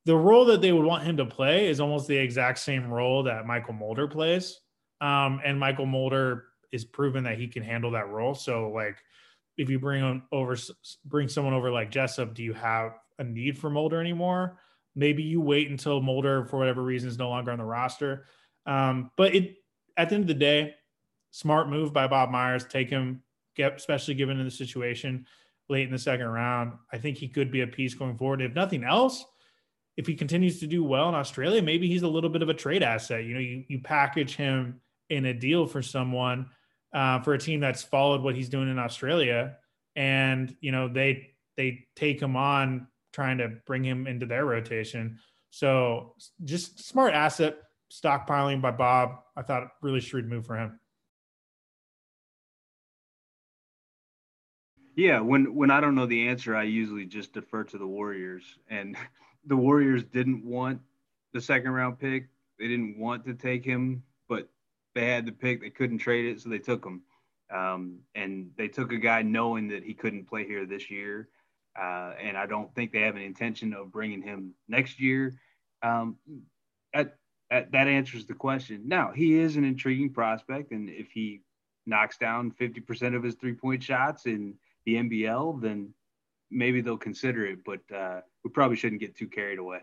The 0.06 0.16
role 0.16 0.46
that 0.46 0.62
they 0.62 0.72
would 0.72 0.86
want 0.86 1.04
him 1.04 1.18
to 1.18 1.26
play 1.26 1.68
is 1.68 1.80
almost 1.80 2.08
the 2.08 2.18
exact 2.18 2.60
same 2.60 2.90
role 2.90 3.24
that 3.24 3.46
Mychal 3.46 3.78
Mulder 3.78 4.08
plays. 4.08 4.60
Um, 5.00 5.42
and 5.46 5.62
Mychal 5.62 5.88
Mulder 5.88 6.46
is 6.72 6.86
proven 6.86 7.24
that 7.26 7.38
he 7.38 7.48
can 7.48 7.64
handle 7.64 7.92
that 7.92 8.10
role. 8.10 8.34
So 8.34 8.70
like 8.70 8.98
if 9.58 9.70
you 9.70 9.80
bring 9.80 10.02
on 10.02 10.24
over 10.32 10.56
bring 11.06 11.28
someone 11.28 11.54
over 11.54 11.70
like 11.70 11.92
Jessup, 11.92 12.34
do 12.34 12.44
you 12.44 12.54
have 12.54 12.94
a 13.20 13.24
need 13.24 13.58
for 13.58 13.70
Mulder 13.70 14.00
anymore? 14.00 14.58
Maybe 14.96 15.24
you 15.24 15.40
wait 15.40 15.70
until 15.70 16.02
Mulder, 16.02 16.46
for 16.46 16.58
whatever 16.58 16.82
reason, 16.82 17.10
is 17.10 17.18
no 17.18 17.30
longer 17.30 17.52
on 17.52 17.60
the 17.60 17.66
roster. 17.66 18.26
Um, 18.66 19.12
but 19.18 19.36
it 19.36 19.56
at 19.98 20.10
the 20.10 20.16
end 20.16 20.24
of 20.24 20.28
the 20.28 20.34
day, 20.34 20.76
smart 21.32 21.70
move 21.70 21.94
by 21.94 22.08
Bob 22.08 22.30
Myers. 22.30 22.66
Take 22.66 22.90
him, 22.90 23.22
get 23.56 23.76
especially 23.76 24.16
given 24.16 24.40
in 24.40 24.46
the 24.46 24.52
situation 24.52 25.26
late 25.70 25.86
in 25.86 25.92
the 25.92 26.00
second 26.00 26.28
round. 26.28 26.74
I 26.92 26.98
think 26.98 27.18
he 27.18 27.28
could 27.28 27.52
be 27.52 27.62
a 27.62 27.68
piece 27.68 27.94
going 27.94 28.18
forward. 28.18 28.42
If 28.42 28.54
nothing 28.54 28.84
else, 28.84 29.26
if 29.98 30.08
he 30.08 30.16
continues 30.16 30.60
to 30.60 30.68
do 30.68 30.84
well 30.84 31.10
in 31.10 31.16
Australia, 31.16 31.62
maybe 31.62 31.88
he's 31.88 32.04
a 32.04 32.08
little 32.08 32.30
bit 32.30 32.42
of 32.42 32.50
a 32.50 32.54
trade 32.54 32.84
asset. 32.84 33.24
You 33.24 33.34
know, 33.34 33.40
you 33.40 33.64
you 33.68 33.80
package 33.80 34.36
him 34.36 34.82
in 35.10 35.26
a 35.26 35.34
deal 35.34 35.66
for 35.66 35.82
someone 35.82 36.50
uh, 36.94 37.20
for 37.22 37.34
a 37.34 37.38
team 37.38 37.60
that's 37.60 37.84
followed 37.84 38.22
what 38.22 38.36
he's 38.36 38.50
doing 38.50 38.70
in 38.70 38.80
Australia, 38.80 39.58
and 39.96 40.56
you 40.62 40.72
know 40.72 40.88
they 40.88 41.32
they 41.58 41.86
take 41.96 42.22
him 42.22 42.36
on 42.36 42.88
trying 43.14 43.38
to 43.40 43.50
bring 43.66 43.84
him 43.84 44.08
into 44.08 44.26
their 44.26 44.46
rotation. 44.46 45.20
So 45.50 46.16
just 46.46 46.88
smart 46.88 47.14
asset 47.14 47.58
stockpiling 47.92 48.62
by 48.62 48.72
Bob. 48.72 49.20
I 49.36 49.42
thought 49.42 49.68
really 49.82 50.00
shrewd 50.00 50.30
move 50.30 50.46
for 50.46 50.58
him. 50.58 50.80
Yeah, 54.96 55.20
when 55.22 55.56
when 55.56 55.72
I 55.72 55.82
don't 55.82 55.96
know 55.96 56.06
the 56.06 56.28
answer, 56.28 56.56
I 56.56 56.64
usually 56.64 57.06
just 57.06 57.34
defer 57.34 57.64
to 57.66 57.78
the 57.78 57.88
Warriors. 57.88 58.44
And 58.70 58.96
the 59.46 59.58
Warriors 59.58 60.04
didn't 60.04 60.46
want 60.46 60.82
the 61.34 61.42
second 61.42 61.72
round 61.72 62.00
pick. 62.00 62.28
They 62.60 62.68
didn't 62.68 62.98
want 62.98 63.26
to 63.26 63.34
take 63.34 63.66
him, 63.66 64.04
but 64.30 64.50
they 64.94 65.08
had 65.08 65.26
the 65.26 65.32
pick. 65.32 65.62
They 65.62 65.70
couldn't 65.70 66.00
trade 66.00 66.26
it, 66.26 66.42
so 66.42 66.50
they 66.50 66.60
took 66.60 66.86
him. 66.86 67.02
Um, 67.54 68.00
and 68.16 68.52
they 68.58 68.68
took 68.68 68.92
a 68.92 68.98
guy 68.98 69.24
knowing 69.24 69.68
that 69.70 69.84
he 69.84 69.94
couldn't 69.94 70.30
play 70.30 70.46
here 70.46 70.66
this 70.66 70.90
year. 70.90 71.30
Uh, 71.80 72.14
and 72.22 72.38
I 72.38 72.46
don't 72.46 72.74
think 72.76 72.92
they 72.92 73.02
have 73.02 73.16
an 73.16 73.22
intention 73.22 73.74
of 73.74 73.92
bringing 73.92 74.22
him 74.22 74.54
next 74.68 75.00
year. 75.00 75.34
Um, 75.82 76.18
at, 76.94 77.16
at, 77.50 77.72
that 77.72 77.88
answers 77.88 78.26
the 78.26 78.34
question. 78.34 78.84
Now, 78.86 79.12
he 79.12 79.40
is 79.40 79.56
an 79.56 79.64
intriguing 79.64 80.12
prospect, 80.12 80.72
and 80.72 80.90
if 80.90 81.12
he 81.12 81.42
knocks 81.86 82.18
down 82.18 82.52
50% 82.52 83.16
of 83.16 83.24
his 83.24 83.36
three 83.36 83.54
point 83.54 83.84
shots 83.84 84.26
in 84.26 84.56
the 84.86 84.96
NBL, 84.96 85.62
then 85.62 85.94
maybe 86.52 86.82
they'll 86.82 86.98
consider 86.98 87.46
it, 87.46 87.60
but 87.64 87.80
uh, 87.96 88.22
we 88.44 88.50
probably 88.52 88.78
shouldn't 88.78 89.02
get 89.02 89.16
too 89.16 89.28
carried 89.28 89.60
away. 89.60 89.80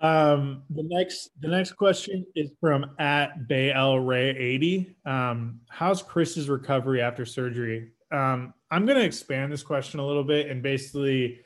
Um, 0.00 0.64
the 0.70 0.82
next 0.82 1.30
the 1.40 1.48
next 1.48 1.72
question 1.72 2.26
is 2.34 2.50
from 2.60 2.90
at 2.98 3.46
Bay 3.48 3.72
L 3.72 3.98
Ray 3.98 4.30
80. 4.30 4.96
Um, 5.06 5.60
how's 5.68 6.02
Chriss's 6.02 6.48
recovery 6.48 7.00
after 7.00 7.24
surgery? 7.24 7.92
Um, 8.10 8.52
I'm 8.70 8.86
going 8.86 8.98
to 8.98 9.04
expand 9.04 9.52
this 9.52 9.62
question 9.62 10.00
a 10.00 10.06
little 10.06 10.24
bit 10.24 10.50
and 10.50 10.62
basically 10.62 11.40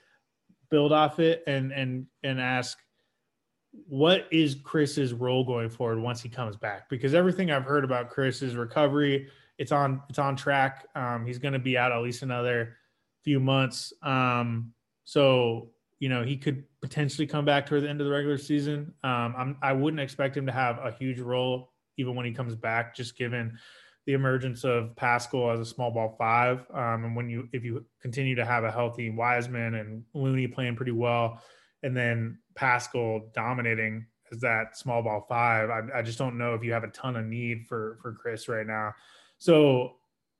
build 0.70 0.92
off 0.92 1.20
it 1.20 1.42
and 1.46 1.72
and 1.72 2.06
and 2.22 2.40
ask 2.40 2.78
what 3.86 4.26
is 4.30 4.56
Chriss's 4.56 5.12
role 5.12 5.44
going 5.44 5.70
forward 5.70 6.00
once 6.00 6.22
he 6.22 6.28
comes 6.28 6.56
back? 6.56 6.88
Because 6.88 7.14
everything 7.14 7.50
I've 7.50 7.64
heard 7.64 7.84
about 7.84 8.08
Chriss's 8.08 8.56
recovery, 8.56 9.28
it's 9.58 9.72
on 9.72 10.02
it's 10.08 10.18
on 10.18 10.36
track. 10.36 10.86
Um, 10.94 11.26
he's 11.26 11.38
going 11.38 11.52
to 11.52 11.58
be 11.58 11.76
out 11.76 11.92
at 11.92 12.02
least 12.02 12.22
another 12.22 12.76
few 13.28 13.38
months. 13.38 13.92
Um, 14.02 14.72
so 15.04 15.68
you 15.98 16.08
know 16.08 16.22
he 16.22 16.36
could 16.36 16.64
potentially 16.80 17.26
come 17.26 17.44
back 17.44 17.66
toward 17.66 17.82
the 17.82 17.90
end 17.90 18.00
of 18.00 18.06
the 18.06 18.12
regular 18.12 18.38
season. 18.38 18.94
Um, 19.04 19.34
I'm 19.36 19.56
I 19.60 19.74
wouldn't 19.74 20.00
expect 20.00 20.34
him 20.34 20.46
to 20.46 20.52
have 20.52 20.78
a 20.78 20.92
huge 20.98 21.20
role 21.20 21.72
even 21.98 22.14
when 22.14 22.24
he 22.24 22.32
comes 22.32 22.54
back, 22.54 22.96
just 22.96 23.18
given 23.18 23.58
the 24.06 24.14
emergence 24.14 24.64
of 24.64 24.94
Paschall 24.94 25.52
as 25.52 25.60
a 25.60 25.66
small 25.66 25.90
ball 25.90 26.14
five. 26.16 26.60
Um, 26.72 27.04
and 27.04 27.16
when 27.16 27.28
you 27.28 27.48
if 27.52 27.64
you 27.64 27.84
continue 28.00 28.34
to 28.36 28.46
have 28.46 28.64
a 28.64 28.70
healthy 28.70 29.10
Wiseman 29.10 29.74
and 29.74 30.04
Looney 30.14 30.46
playing 30.46 30.76
pretty 30.76 30.92
well, 30.92 31.42
and 31.82 31.94
then 31.94 32.38
Paschall 32.54 33.30
dominating 33.34 34.06
as 34.32 34.40
that 34.40 34.74
small 34.74 35.02
ball 35.02 35.26
five, 35.28 35.68
I, 35.68 35.98
I 35.98 36.02
just 36.02 36.16
don't 36.16 36.38
know 36.38 36.54
if 36.54 36.64
you 36.64 36.72
have 36.72 36.84
a 36.84 36.88
ton 36.88 37.16
of 37.16 37.26
need 37.26 37.66
for 37.66 37.98
for 38.00 38.16
Chriss 38.24 38.48
right 38.48 38.66
now. 38.66 38.94
So 39.36 39.97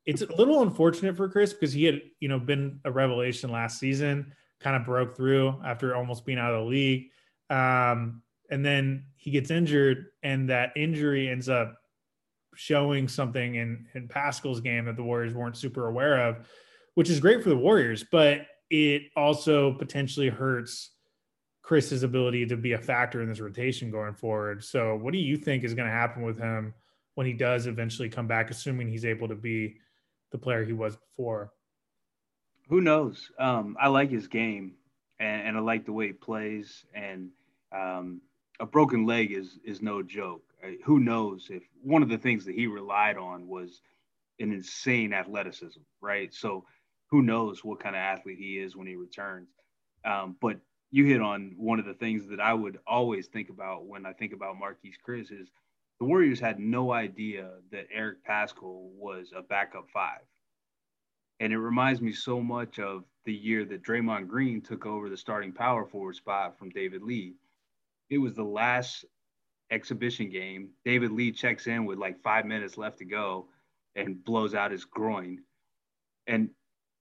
it's 0.09 0.23
a 0.23 0.37
little 0.37 0.63
unfortunate 0.63 1.19
for 1.19 1.29
Chriss 1.29 1.51
because 1.51 1.75
he 1.75 1.85
had, 1.85 2.01
you 2.19 2.29
know, 2.29 2.39
been 2.39 2.81
a 2.87 2.91
revelation 2.91 3.53
last 3.53 3.79
season, 3.79 4.33
kind 4.59 4.75
of 4.75 4.87
broke 4.87 5.15
through 5.15 5.61
after 5.63 5.95
almost 5.95 6.25
being 6.25 6.39
out 6.39 6.55
of 6.55 6.65
the 6.65 6.71
league. 6.71 7.11
Um, 7.51 8.23
and 8.51 8.65
then 8.65 9.05
he 9.19 9.31
gets 9.31 9.51
injured, 9.51 10.07
and 10.23 10.49
that 10.49 10.73
injury 10.77 11.29
ends 11.29 11.51
up 11.51 11.77
showing 12.55 13.07
something 13.07 13.57
in, 13.57 13.87
in 13.95 14.09
Paschall's 14.09 14.63
game 14.63 14.87
that 14.87 14.97
the 14.97 15.03
Warriors 15.03 15.35
weren't 15.35 15.59
super 15.59 15.89
aware 15.89 16.27
of, 16.27 16.49
which 16.95 17.11
is 17.11 17.21
great 17.21 17.43
for 17.43 17.51
the 17.51 17.57
Warriors, 17.59 18.03
but 18.11 18.47
it 18.71 19.03
also 19.15 19.75
potentially 19.75 20.31
hurts 20.31 20.93
Chriss's 21.61 22.03
ability 22.03 22.47
to 22.47 22.57
be 22.57 22.73
a 22.73 22.79
factor 22.79 23.21
in 23.21 23.29
this 23.29 23.41
rotation 23.41 23.91
going 23.91 24.15
forward. 24.15 24.65
So, 24.65 24.97
what 24.97 25.13
do 25.13 25.19
you 25.19 25.37
think 25.37 25.65
is 25.65 25.75
going 25.75 25.87
to 25.87 25.95
happen 25.95 26.23
with 26.23 26.39
him 26.39 26.73
when 27.15 27.27
he 27.27 27.35
does 27.35 27.67
eventually 27.67 28.09
come 28.09 28.27
back, 28.27 28.51
assuming 28.51 28.89
he's 28.89 29.05
able 29.05 29.29
to 29.29 29.35
be 29.35 29.77
the 30.31 30.39
player 30.39 30.65
he 30.65 30.73
was 30.73 30.97
before? 30.97 31.53
Who 32.69 32.81
knows? 32.81 33.31
Um, 33.39 33.77
I 33.81 33.89
like 33.89 34.11
his 34.11 34.29
game, 34.29 34.75
and, 35.19 35.49
and, 35.49 35.57
I 35.57 35.61
like 35.61 35.87
the 35.87 35.93
way 35.93 36.09
he 36.09 36.13
plays. 36.13 36.85
And 36.95 37.31
um, 37.73 38.21
a 38.61 38.67
broken 38.67 39.07
leg 39.07 39.33
is 39.33 39.59
is 39.65 39.81
no 39.81 40.03
joke. 40.03 40.43
Who 40.85 41.01
knows 41.01 41.49
if 41.51 41.63
one 41.83 42.03
of 42.03 42.09
the 42.09 42.19
things 42.19 42.45
that 42.45 42.55
he 42.55 42.67
relied 42.67 43.17
on 43.17 43.47
was 43.47 43.81
an 44.41 44.53
insane 44.53 45.13
athleticism, 45.13 45.81
right? 46.01 46.33
So 46.35 46.65
who 47.11 47.23
knows 47.23 47.65
what 47.65 47.81
kind 47.81 47.97
of 47.97 48.01
athlete 48.01 48.39
he 48.39 48.59
is 48.59 48.77
when 48.77 48.87
he 48.87 48.97
returns. 48.97 49.49
Um, 50.05 50.37
but 50.41 50.59
you 50.91 51.05
hit 51.05 51.21
on 51.21 51.55
one 51.57 51.79
of 51.79 51.87
the 51.87 51.95
things 51.95 52.27
that 52.29 52.41
I 52.41 52.55
would 52.55 52.79
always 52.87 53.27
think 53.27 53.51
about 53.51 53.87
when 53.87 54.07
I 54.07 54.13
think 54.13 54.33
about 54.33 54.57
Marquese 54.57 54.95
Chriss 55.07 55.33
is 55.33 55.51
the 55.99 56.07
Warriors 56.07 56.41
had 56.41 56.61
no 56.61 56.93
idea 56.93 57.51
that 57.73 57.89
Eric 57.93 58.25
Paschall 58.25 58.91
was 58.97 59.33
a 59.35 59.43
backup 59.43 59.89
five. 59.93 60.23
And 61.41 61.53
it 61.53 61.59
reminds 61.59 62.01
me 62.01 62.13
so 62.13 62.41
much 62.41 62.79
of 62.79 63.05
the 63.25 63.33
year 63.33 63.65
that 63.65 63.83
Draymond 63.83 64.29
Green 64.29 64.61
took 64.61 64.87
over 64.87 65.09
the 65.09 65.17
starting 65.17 65.53
power 65.53 65.85
forward 65.85 66.17
spot 66.17 66.59
from 66.59 66.71
David 66.71 67.03
Lee. 67.03 67.35
It 68.11 68.19
was 68.19 68.35
the 68.35 68.45
last 68.45 69.05
exhibition 69.71 70.31
game. 70.31 70.71
David 70.85 71.13
Lee 71.13 71.31
checks 71.31 71.67
in 71.67 71.85
with 71.85 71.99
like 71.99 72.23
five 72.23 72.47
minutes 72.47 72.79
left 72.79 72.99
to 72.99 73.05
go 73.05 73.47
and 73.95 74.25
blows 74.25 74.55
out 74.55 74.71
his 74.71 74.85
groin. 74.85 75.43
And 76.27 76.51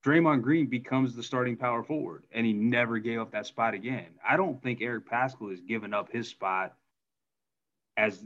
Draymond 0.05 0.41
Green 0.41 0.67
becomes 0.67 1.15
the 1.15 1.23
starting 1.23 1.57
power 1.57 1.83
forward, 1.83 2.23
and 2.31 2.45
he 2.45 2.53
never 2.53 2.97
gave 2.99 3.19
up 3.19 3.31
that 3.31 3.45
spot 3.45 3.73
again. 3.73 4.07
I 4.27 4.37
don't 4.37 4.61
think 4.61 4.81
Eric 4.81 5.09
Paschall 5.09 5.49
has 5.49 5.61
given 5.61 5.93
up 5.93 6.11
his 6.11 6.27
spot 6.27 6.75
as 7.97 8.23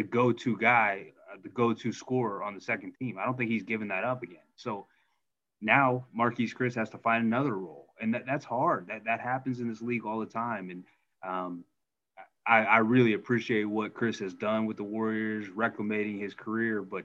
the 0.00 0.08
go-to 0.08 0.56
guy, 0.56 1.12
uh, 1.30 1.36
the 1.42 1.50
go-to 1.50 1.92
scorer 1.92 2.42
on 2.42 2.54
the 2.54 2.60
second 2.60 2.94
team. 2.94 3.18
I 3.20 3.26
don't 3.26 3.36
think 3.36 3.50
he's 3.50 3.62
given 3.62 3.88
that 3.88 4.02
up 4.02 4.22
again. 4.22 4.38
So 4.56 4.86
now 5.60 6.06
Marquese 6.18 6.56
Chriss 6.56 6.74
has 6.74 6.88
to 6.90 6.98
find 6.98 7.22
another 7.22 7.54
role, 7.54 7.88
and 8.00 8.14
that, 8.14 8.24
that's 8.24 8.46
hard. 8.46 8.86
That 8.88 9.04
that 9.04 9.20
happens 9.20 9.60
in 9.60 9.68
this 9.68 9.82
league 9.82 10.06
all 10.06 10.18
the 10.18 10.24
time, 10.24 10.70
and 10.70 10.84
um, 11.22 11.64
I, 12.46 12.64
I 12.64 12.78
really 12.78 13.12
appreciate 13.12 13.64
what 13.64 13.92
Chriss 13.92 14.20
has 14.20 14.32
done 14.32 14.64
with 14.64 14.78
the 14.78 14.84
Warriors, 14.84 15.48
reclamating 15.50 16.18
his 16.18 16.32
career, 16.32 16.80
but 16.80 17.04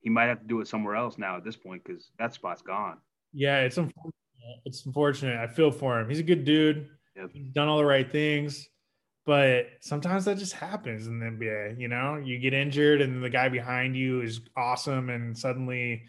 he 0.00 0.10
might 0.10 0.26
have 0.26 0.40
to 0.40 0.46
do 0.46 0.60
it 0.60 0.68
somewhere 0.68 0.94
else 0.94 1.18
now 1.18 1.36
at 1.36 1.44
this 1.44 1.56
point 1.56 1.82
because 1.82 2.12
that 2.20 2.34
spot's 2.34 2.62
gone. 2.62 2.98
Yeah, 3.32 3.62
it's 3.62 3.78
unfortunate. 3.78 4.14
It's 4.64 4.86
unfortunate. 4.86 5.38
I 5.38 5.48
feel 5.48 5.72
for 5.72 5.98
him. 5.98 6.08
He's 6.08 6.20
a 6.20 6.22
good 6.22 6.44
dude. 6.44 6.88
Yep. 7.16 7.30
He's 7.32 7.50
done 7.50 7.66
all 7.66 7.78
the 7.78 7.84
right 7.84 8.08
things, 8.10 8.68
but 9.26 9.66
sometimes 9.80 10.26
that 10.26 10.38
just 10.38 10.52
happens 10.52 11.06
in 11.06 11.18
the 11.18 11.26
NBA. 11.26 11.80
You 11.80 11.88
know, 11.88 12.16
you 12.16 12.38
get 12.38 12.52
injured 12.52 13.00
and 13.00 13.22
the 13.22 13.30
guy 13.30 13.48
behind 13.48 13.96
you 13.96 14.20
is 14.20 14.40
awesome, 14.56 15.08
and 15.10 15.36
suddenly 15.36 16.04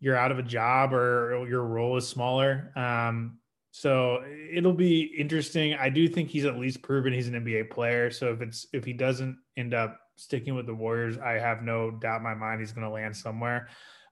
you're 0.00 0.16
out 0.16 0.32
of 0.32 0.38
a 0.38 0.42
job 0.42 0.92
or 0.94 1.46
your 1.48 1.64
role 1.64 1.96
is 1.96 2.08
smaller. 2.08 2.72
Um, 2.74 3.38
so 3.70 4.24
it'll 4.52 4.72
be 4.72 5.02
interesting. 5.02 5.74
I 5.74 5.90
do 5.90 6.08
think 6.08 6.28
he's 6.28 6.44
at 6.44 6.58
least 6.58 6.82
proven 6.82 7.12
he's 7.12 7.28
an 7.28 7.34
NBA 7.34 7.70
player. 7.70 8.10
So 8.10 8.32
if 8.32 8.40
it's 8.40 8.66
if 8.72 8.84
he 8.84 8.92
doesn't 8.92 9.38
end 9.56 9.74
up 9.74 10.00
sticking 10.16 10.54
with 10.54 10.66
the 10.66 10.74
Warriors, 10.74 11.18
I 11.18 11.32
have 11.32 11.62
no 11.62 11.90
doubt 11.90 12.18
in 12.18 12.22
my 12.22 12.34
mind 12.34 12.60
he's 12.60 12.72
going 12.72 12.86
to 12.86 12.92
land 12.92 13.16
somewhere. 13.16 13.68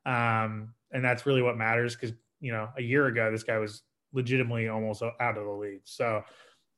Um, 0.07 0.75
and 0.93 1.05
that's 1.05 1.27
really 1.27 1.43
what 1.43 1.59
matters 1.59 1.95
because, 1.95 2.15
you 2.41 2.53
know, 2.53 2.69
a 2.77 2.83
year 2.83 3.07
ago, 3.07 3.31
this 3.31 3.43
guy 3.43 3.59
was 3.59 3.83
legitimately 4.13 4.69
almost 4.69 5.03
out 5.03 5.37
of 5.37 5.45
the 5.45 5.51
league. 5.51 5.83
So 5.85 6.23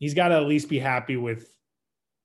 he's 0.00 0.14
got 0.14 0.28
to 0.28 0.34
at 0.34 0.46
least 0.46 0.68
be 0.68 0.80
happy 0.80 1.16
with 1.16 1.56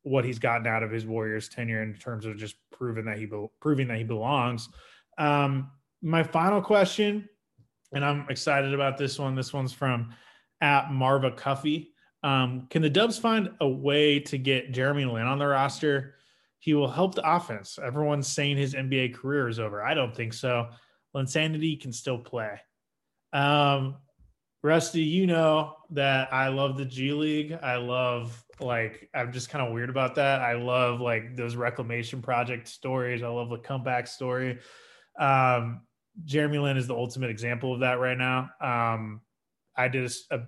what 0.01 0.25
he's 0.25 0.39
gotten 0.39 0.65
out 0.65 0.81
of 0.81 0.89
his 0.89 1.05
Warriors 1.05 1.47
tenure 1.47 1.83
in 1.83 1.93
terms 1.93 2.25
of 2.25 2.38
just 2.38 2.55
proving 2.71 3.05
that 3.05 3.19
he 3.19 3.27
be- 3.27 3.47
proving 3.61 3.88
that 3.89 3.97
he 3.97 4.03
belongs. 4.03 4.67
Um, 5.19 5.69
my 6.01 6.23
final 6.23 6.61
question, 6.61 7.29
and 7.93 8.03
I'm 8.03 8.25
excited 8.29 8.73
about 8.73 8.97
this 8.97 9.19
one. 9.19 9.35
This 9.35 9.53
one's 9.53 9.73
from 9.73 10.15
at 10.61 10.91
Marva 10.91 11.31
Cuffy. 11.31 11.91
Um, 12.23 12.65
can 12.71 12.81
the 12.81 12.89
Dubs 12.89 13.19
find 13.19 13.51
a 13.61 13.67
way 13.67 14.19
to 14.21 14.39
get 14.39 14.71
Jeremy 14.71 15.05
Lin 15.05 15.27
on 15.27 15.38
the 15.38 15.45
roster? 15.45 16.15
he 16.65 16.73
will 16.73 16.89
help 16.89 17.13
the 17.13 17.21
offense. 17.35 17.77
Everyone's 17.77 18.27
saying 18.27 18.57
his 18.57 18.73
NBA 18.73 19.13
career 19.13 19.47
is 19.47 19.59
over. 19.59 19.83
I 19.83 19.93
don't 19.93 20.15
think 20.15 20.33
so. 20.33 20.69
Linsanity 21.15 21.79
can 21.79 21.93
still 21.93 22.17
play. 22.17 22.59
Um, 23.33 23.97
Rusty, 24.65 25.01
you 25.01 25.28
know 25.28 25.75
that 25.91 26.34
I 26.34 26.47
love 26.47 26.75
the 26.75 26.86
G 26.86 27.12
League. 27.12 27.56
I 27.62 27.75
love 27.75 28.43
like 28.60 29.08
I'm 29.13 29.32
just 29.32 29.49
kind 29.49 29.63
of 29.63 29.71
weird 29.71 29.91
about 29.91 30.15
that. 30.15 30.41
I 30.41 30.54
love 30.54 30.99
like 30.99 31.36
those 31.36 31.56
reclamation 31.56 32.19
project 32.19 32.67
stories. 32.67 33.21
I 33.21 33.28
love 33.28 33.51
the 33.51 33.60
comeback 33.60 34.08
story. 34.08 34.58
Um, 35.19 35.82
Jeremy 36.23 36.58
Lin 36.58 36.78
is 36.78 36.88
the 36.88 36.95
ultimate 36.95 37.30
example 37.30 37.75
of 37.75 37.82
that 37.82 37.99
right 37.99 38.17
now. 38.17 38.49
Um, 38.60 39.21
I 39.78 39.88
did 39.88 40.12
a, 40.32 40.36
a 40.36 40.47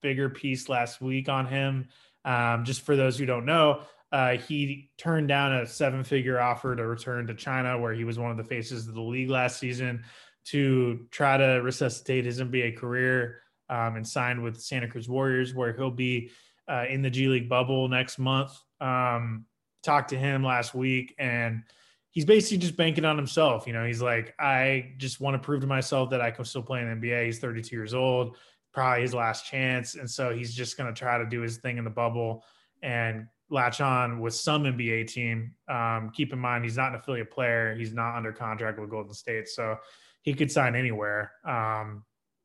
bigger 0.00 0.30
piece 0.30 0.68
last 0.68 1.00
week 1.00 1.28
on 1.28 1.46
him. 1.46 1.88
Um, 2.24 2.64
just 2.64 2.82
for 2.82 2.94
those 2.94 3.18
who 3.18 3.26
don't 3.26 3.46
know, 3.46 3.80
uh, 4.12 4.36
he 4.36 4.92
turned 4.96 5.26
down 5.26 5.54
a 5.54 5.66
seven 5.66 6.04
figure 6.04 6.40
offer 6.40 6.76
to 6.76 6.86
return 6.86 7.26
to 7.26 7.34
China, 7.34 7.80
where 7.80 7.94
he 7.94 8.04
was 8.04 8.16
one 8.16 8.30
of 8.30 8.36
the 8.36 8.44
faces 8.44 8.86
of 8.86 8.94
the 8.94 9.00
league 9.00 9.30
last 9.30 9.58
season, 9.58 10.04
to 10.46 11.06
try 11.10 11.36
to 11.36 11.60
resuscitate 11.62 12.24
his 12.24 12.40
NBA 12.40 12.76
career 12.76 13.42
um, 13.68 13.96
and 13.96 14.06
signed 14.06 14.42
with 14.42 14.60
Santa 14.60 14.88
Cruz 14.88 15.08
Warriors, 15.08 15.54
where 15.54 15.72
he'll 15.72 15.90
be 15.90 16.30
uh, 16.68 16.84
in 16.88 17.02
the 17.02 17.10
G 17.10 17.28
League 17.28 17.48
bubble 17.48 17.88
next 17.88 18.18
month. 18.18 18.52
Um, 18.80 19.46
talked 19.82 20.10
to 20.10 20.18
him 20.18 20.44
last 20.44 20.74
week, 20.74 21.14
and 21.18 21.62
he's 22.10 22.24
basically 22.24 22.58
just 22.58 22.76
banking 22.76 23.04
on 23.04 23.16
himself. 23.16 23.66
You 23.66 23.72
know, 23.72 23.84
he's 23.84 24.02
like, 24.02 24.34
I 24.38 24.92
just 24.96 25.20
want 25.20 25.34
to 25.34 25.38
prove 25.38 25.60
to 25.62 25.66
myself 25.66 26.10
that 26.10 26.20
I 26.20 26.30
can 26.30 26.44
still 26.44 26.62
play 26.62 26.82
in 26.82 27.00
the 27.00 27.08
NBA. 27.08 27.26
He's 27.26 27.38
32 27.38 27.74
years 27.74 27.94
old, 27.94 28.36
probably 28.72 29.02
his 29.02 29.14
last 29.14 29.46
chance. 29.46 29.94
And 29.94 30.10
so 30.10 30.34
he's 30.34 30.54
just 30.54 30.76
going 30.76 30.92
to 30.92 30.98
try 30.98 31.18
to 31.18 31.26
do 31.26 31.40
his 31.40 31.58
thing 31.58 31.78
in 31.78 31.84
the 31.84 31.90
bubble 31.90 32.44
and 32.82 33.26
latch 33.48 33.80
on 33.80 34.20
with 34.20 34.34
some 34.34 34.64
NBA 34.64 35.08
team. 35.08 35.54
Um, 35.68 36.10
keep 36.14 36.32
in 36.32 36.38
mind, 36.38 36.64
he's 36.64 36.76
not 36.76 36.90
an 36.90 37.00
affiliate 37.00 37.30
player. 37.30 37.74
He's 37.74 37.92
not 37.92 38.16
under 38.16 38.32
contract 38.32 38.78
with 38.78 38.90
Golden 38.90 39.12
State. 39.12 39.48
So 39.48 39.76
he 40.22 40.34
could 40.34 40.50
sign 40.50 40.74
anywhere 40.74 41.32
um, 41.44 42.04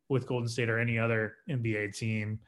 with 0.10 0.28
Golden 0.28 0.48
State 0.48 0.70
or 0.70 0.80
any 0.80 0.98
other 0.98 1.36
NBA 1.50 1.98
team. 1.98 2.40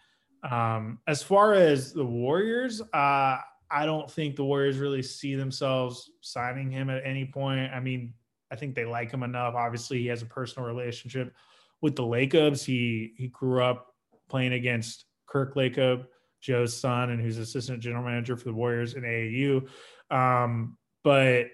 Um, 0.50 1.00
as 1.08 1.24
far 1.24 1.54
as 1.54 1.94
the 1.94 2.06
Warriors, 2.06 2.82
uh, 2.82 3.38
I 3.70 3.86
don't 3.86 4.10
think 4.10 4.36
the 4.36 4.46
Warriors 4.46 4.78
really 4.78 5.02
see 5.02 5.36
themselves 5.36 6.10
signing 6.22 6.72
him 6.72 6.90
at 6.90 7.02
any 7.06 7.26
point. 7.26 7.72
I 7.74 7.80
mean, 7.80 8.14
I 8.52 8.56
think 8.56 8.76
they 8.76 8.86
like 8.86 9.12
him 9.12 9.24
enough. 9.24 9.56
Obviously, 9.56 10.00
he 10.00 10.08
has 10.08 10.22
a 10.22 10.28
personal 10.28 10.68
relationship 10.68 11.34
with 11.82 11.96
the 11.96 12.06
Lacobs. 12.06 12.64
He 12.64 13.14
he 13.18 13.28
grew 13.28 13.62
up 13.62 13.94
playing 14.30 14.54
against 14.54 15.06
Kirk 15.26 15.56
Lacob. 15.56 16.06
Joe's 16.40 16.76
son 16.76 17.10
and 17.10 17.20
who's 17.20 17.40
assistant 17.40 17.82
general 17.82 18.04
manager 18.04 18.38
for 18.38 18.46
the 18.46 18.54
Warriors 18.54 18.94
in 18.94 19.04
AAU. 19.04 19.68
Um, 20.10 20.78
but 21.04 21.48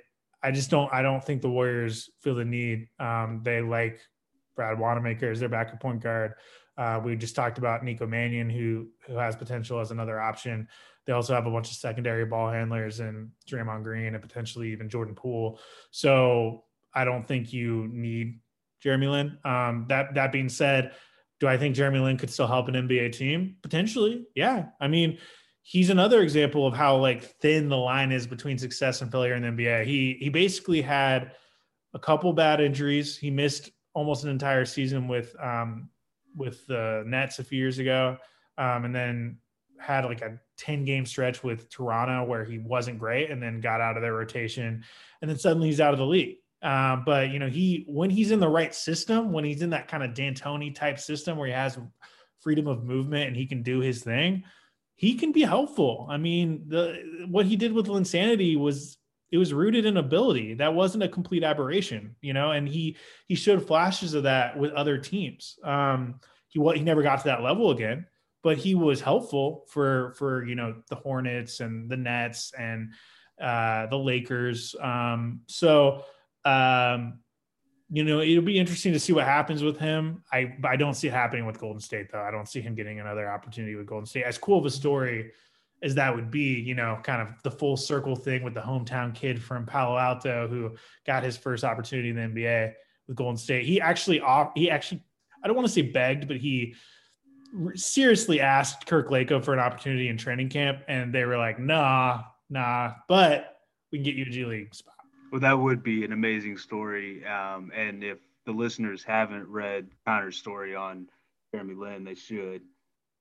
I 0.44 0.52
just 0.52 0.70
don't 0.70 0.94
I 0.94 1.02
don't 1.02 1.24
think 1.24 1.42
the 1.42 1.50
Warriors 1.50 2.10
feel 2.22 2.36
the 2.36 2.46
need. 2.46 2.90
Um, 3.00 3.42
they 3.44 3.62
like 3.62 4.02
Brad 4.56 4.78
Wanamaker 4.78 5.32
as 5.32 5.40
their 5.40 5.50
backup 5.50 5.80
point 5.80 6.02
guard. 6.02 6.34
Uh, 6.78 7.00
we 7.04 7.16
just 7.16 7.36
talked 7.36 7.58
about 7.58 7.84
Nico 7.84 8.06
Mannion, 8.06 8.50
who 8.50 8.88
who 9.08 9.16
has 9.16 9.36
potential 9.36 9.80
as 9.80 9.92
another 9.92 10.20
option. 10.20 10.68
They 11.06 11.14
also 11.14 11.34
have 11.34 11.46
a 11.46 11.52
bunch 11.52 11.70
of 11.70 11.78
secondary 11.78 12.26
ball 12.26 12.50
handlers 12.50 13.00
and 13.00 13.32
Draymond 13.50 13.84
Green 13.84 14.14
and 14.14 14.22
potentially 14.22 14.72
even 14.72 14.90
Jordan 14.90 15.16
Poole. 15.16 15.60
So 15.92 16.64
I 16.94 17.04
don't 17.04 17.28
think 17.28 17.52
you 17.52 17.90
need 17.92 18.40
Jeremy 18.82 19.08
Lin. 19.08 19.38
Um, 19.44 19.86
that 19.90 20.14
that 20.16 20.32
being 20.32 20.50
said, 20.50 20.94
do 21.40 21.48
I 21.48 21.58
think 21.58 21.76
Jeremy 21.76 22.00
Lin 22.00 22.18
could 22.18 22.30
still 22.30 22.48
help 22.48 22.68
an 22.68 22.76
NBA 22.76 23.14
team? 23.14 23.58
Potentially, 23.62 24.26
yeah. 24.36 24.68
I 24.80 24.88
mean, 24.88 25.20
he's 25.64 25.90
another 25.90 26.22
example 26.22 26.68
of 26.68 26.74
how 26.74 26.98
like 26.98 27.24
thin 27.24 27.70
the 27.70 27.78
line 27.78 28.12
is 28.12 28.28
between 28.28 28.58
success 28.58 29.02
and 29.02 29.12
failure 29.12 29.34
in 29.34 29.42
the 29.42 29.64
NBA. 29.64 29.86
He 29.86 30.18
he 30.20 30.30
basically 30.30 30.82
had 30.82 31.32
a 31.94 32.00
couple 32.00 32.32
bad 32.34 32.62
injuries. 32.62 33.18
He 33.18 33.32
missed 33.32 33.72
almost 33.94 34.24
an 34.24 34.30
entire 34.30 34.66
season 34.66 35.08
with 35.08 35.36
um, 35.42 35.90
with 36.36 36.68
the 36.68 37.04
Nets 37.08 37.40
a 37.40 37.44
few 37.44 37.60
years 37.60 37.80
ago, 37.80 38.18
um, 38.58 38.86
and 38.86 38.94
then 38.94 39.38
had 39.80 40.06
like 40.06 40.22
a 40.22 40.40
10 40.58 40.86
game 40.86 41.06
stretch 41.06 41.44
with 41.44 41.70
Toronto 41.70 42.24
where 42.24 42.46
he 42.46 42.60
wasn't 42.60 43.00
great 43.00 43.32
and 43.32 43.42
then 43.42 43.60
got 43.60 43.82
out 43.82 43.98
of 43.98 44.04
their 44.04 44.14
rotation 44.14 44.82
and 45.22 45.30
then 45.30 45.38
suddenly 45.38 45.68
he's 45.68 45.82
out 45.82 45.94
of 45.94 46.00
the 46.00 46.06
league 46.06 46.38
Uh, 46.62 46.98
but 47.06 47.32
you 47.32 47.40
know, 47.40 47.50
he 47.50 47.84
when 47.88 48.10
he's 48.10 48.32
in 48.32 48.40
the 48.40 48.48
right 48.48 48.74
system, 48.74 49.34
when 49.34 49.44
he's 49.44 49.62
in 49.62 49.72
that 49.72 49.90
kind 49.90 50.04
of 50.04 50.14
D'Antoni 50.14 50.74
type 50.74 51.00
system 51.00 51.38
where 51.38 51.48
he 51.48 51.54
has 51.54 51.78
freedom 52.40 52.68
of 52.68 52.84
movement 52.84 53.28
and 53.28 53.36
he 53.36 53.46
can 53.46 53.62
do 53.62 53.80
his 53.80 54.04
thing, 54.04 54.44
he 55.04 55.16
can 55.16 55.34
be 55.34 55.42
helpful. 55.42 56.08
I 56.10 56.16
mean, 56.16 56.64
the 56.70 57.28
what 57.28 57.46
he 57.46 57.58
did 57.58 57.74
with 57.74 57.88
Linsanity 57.88 58.58
was 58.58 58.98
it 59.34 59.38
was 59.38 59.54
rooted 59.54 59.86
in 59.86 59.98
ability. 59.98 60.54
That 60.54 60.74
wasn't 60.74 61.04
a 61.04 61.10
complete 61.10 61.44
aberration, 61.44 62.16
you 62.22 62.32
know, 62.32 62.52
and 62.52 62.66
he 62.66 62.96
he 63.28 63.36
showed 63.36 63.68
flashes 63.68 64.14
of 64.14 64.24
that 64.24 64.58
with 64.58 64.72
other 64.72 64.98
teams. 64.98 65.60
Um, 65.62 66.22
he 66.48 66.60
what 66.60 66.78
he 66.78 66.84
never 66.84 67.04
got 67.04 67.18
to 67.18 67.26
that 67.26 67.44
level 67.44 67.72
again, 67.72 68.06
but 68.44 68.58
he 68.58 68.76
was 68.76 69.02
helpful 69.02 69.66
for 69.68 70.14
for 70.14 70.46
you 70.46 70.56
know 70.56 70.76
the 70.88 70.96
Hornets 70.96 71.60
and 71.60 71.90
the 71.90 71.98
Nets 71.98 72.54
and 72.58 72.94
uh, 73.42 73.88
the 73.88 73.98
Lakers. 73.98 74.74
Um, 74.82 75.42
so 75.48 76.06
um, 76.46 77.20
you 77.94 78.04
know, 78.04 78.22
it'll 78.22 78.44
be 78.44 78.58
interesting 78.58 78.92
to 78.94 79.00
see 79.00 79.14
what 79.14 79.26
happens 79.26 79.62
with 79.62 79.78
him. 79.78 80.24
I 80.32 80.56
I 80.64 80.78
don't 80.78 80.96
see 80.96 81.10
it 81.10 81.14
happening 81.14 81.46
with 81.46 81.60
Golden 81.60 81.80
State 81.80 82.12
though. 82.12 82.22
I 82.22 82.32
don't 82.32 82.48
see 82.48 82.60
him 82.60 82.74
getting 82.74 83.00
another 83.00 83.30
opportunity 83.30 83.76
with 83.76 83.86
Golden 83.86 84.08
State. 84.08 84.24
As 84.24 84.36
cool 84.40 84.58
of 84.58 84.66
a 84.66 84.72
story 84.72 85.32
as 85.84 85.94
that 85.94 86.16
would 86.16 86.32
be, 86.32 86.60
you 86.60 86.74
know, 86.74 86.98
kind 87.04 87.22
of 87.22 87.36
the 87.44 87.52
full 87.52 87.78
circle 87.78 88.16
thing 88.16 88.42
with 88.42 88.56
the 88.56 88.62
hometown 88.62 89.14
kid 89.14 89.40
from 89.40 89.68
Palo 89.68 89.96
Alto 89.96 90.48
who 90.48 90.72
got 91.06 91.22
his 91.22 91.38
first 91.38 91.64
opportunity 91.64 92.10
in 92.10 92.16
the 92.16 92.22
NBA 92.22 92.74
with 93.08 93.16
Golden 93.16 93.38
State. 93.38 93.64
He 93.64 93.80
actually 93.80 94.20
off. 94.22 94.54
he 94.56 94.72
actually 94.72 95.04
I 95.44 95.48
don't 95.48 95.56
want 95.56 95.68
to 95.68 95.74
say 95.74 95.84
begged, 95.84 96.28
but 96.28 96.38
he 96.38 96.74
seriously 97.76 98.42
asked 98.42 98.88
Kirk 98.88 99.10
Lacob 99.10 99.46
for 99.46 99.54
an 99.54 99.60
opportunity 99.60 100.08
in 100.08 100.18
training 100.18 100.50
camp, 100.50 100.80
and 100.88 101.14
they 101.14 101.26
were 101.26 101.38
like, 101.38 101.60
"Nah, 101.60 102.24
nah," 102.50 102.94
but 103.08 103.60
we 103.92 104.00
can 104.00 104.04
get 104.04 104.16
you 104.16 104.24
a 104.24 104.30
G 104.30 104.46
League 104.46 104.74
spot. 104.74 104.96
Well, 105.34 105.40
that 105.40 105.58
would 105.58 105.82
be 105.82 106.06
an 106.06 106.12
amazing 106.12 106.60
story. 106.60 107.26
Um, 107.26 107.72
and 107.76 108.04
if 108.04 108.20
the 108.46 108.52
listeners 108.52 109.04
haven't 109.04 109.48
read 109.48 109.88
Connor's 110.06 110.38
story 110.38 110.76
on 110.76 111.08
Jeremy 111.52 111.74
Lin, 111.74 112.04
they 112.04 112.14
should 112.14 112.62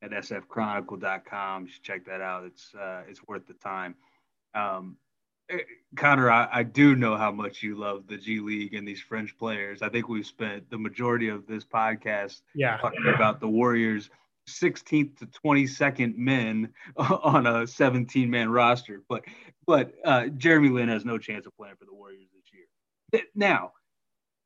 at 0.03 0.11
sfchronicle.com. 0.11 1.65
You 1.65 1.73
should 1.73 1.83
check 1.83 2.05
that 2.05 2.21
out. 2.21 2.45
It's 2.45 2.75
uh, 2.75 3.05
it's 3.09 3.27
worth 3.27 3.47
the 3.47 3.55
time. 3.55 3.95
Um, 4.55 4.99
eh, 5.49 5.61
Connor, 5.97 6.31
I, 6.31 6.49
I, 6.53 6.63
do 6.65 6.95
know 6.95 7.17
how 7.17 7.33
much 7.33 7.63
you 7.63 7.77
love 7.77 8.07
the 8.07 8.19
G 8.19 8.41
League 8.41 8.75
and 8.75 8.87
these 8.87 9.01
French 9.01 9.35
players. 9.39 9.81
I 9.81 9.89
think 9.89 10.11
we've 10.11 10.27
spent 10.27 10.69
the 10.69 10.77
majority 10.77 11.29
of 11.29 11.47
this 11.47 11.65
podcast 11.65 12.43
yeah. 12.55 12.77
talking 12.77 13.11
about 13.15 13.41
the 13.41 13.49
Warriors 13.49 14.11
16th 14.61 15.19
to 15.19 15.27
22nd 15.27 16.17
men 16.17 16.73
on 16.97 17.47
a 17.47 17.67
17 17.67 18.31
man 18.31 18.51
roster. 18.51 19.03
But 19.09 19.25
but 19.67 19.93
uh, 20.05 20.27
Jeremy 20.27 20.71
Lin 20.71 20.89
has 20.89 21.05
no 21.05 21.19
chance 21.19 21.47
of 21.47 21.57
playing 21.57 21.77
for 21.79 21.85
the 21.85 21.95
Warriors 21.95 22.29
this 22.35 22.51
year. 22.53 23.25
Now, 23.35 23.73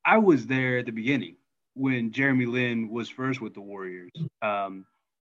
I 0.05 0.17
was 0.19 0.45
there 0.47 0.79
at 0.79 0.85
the 0.85 0.91
beginning 0.91 1.37
when 1.73 2.11
Jeremy 2.11 2.45
Lin 2.45 2.89
was 2.89 3.09
first 3.09 3.41
with 3.41 3.53
the 3.53 3.61
Warriors. 3.61 4.11
Um, 4.41 4.85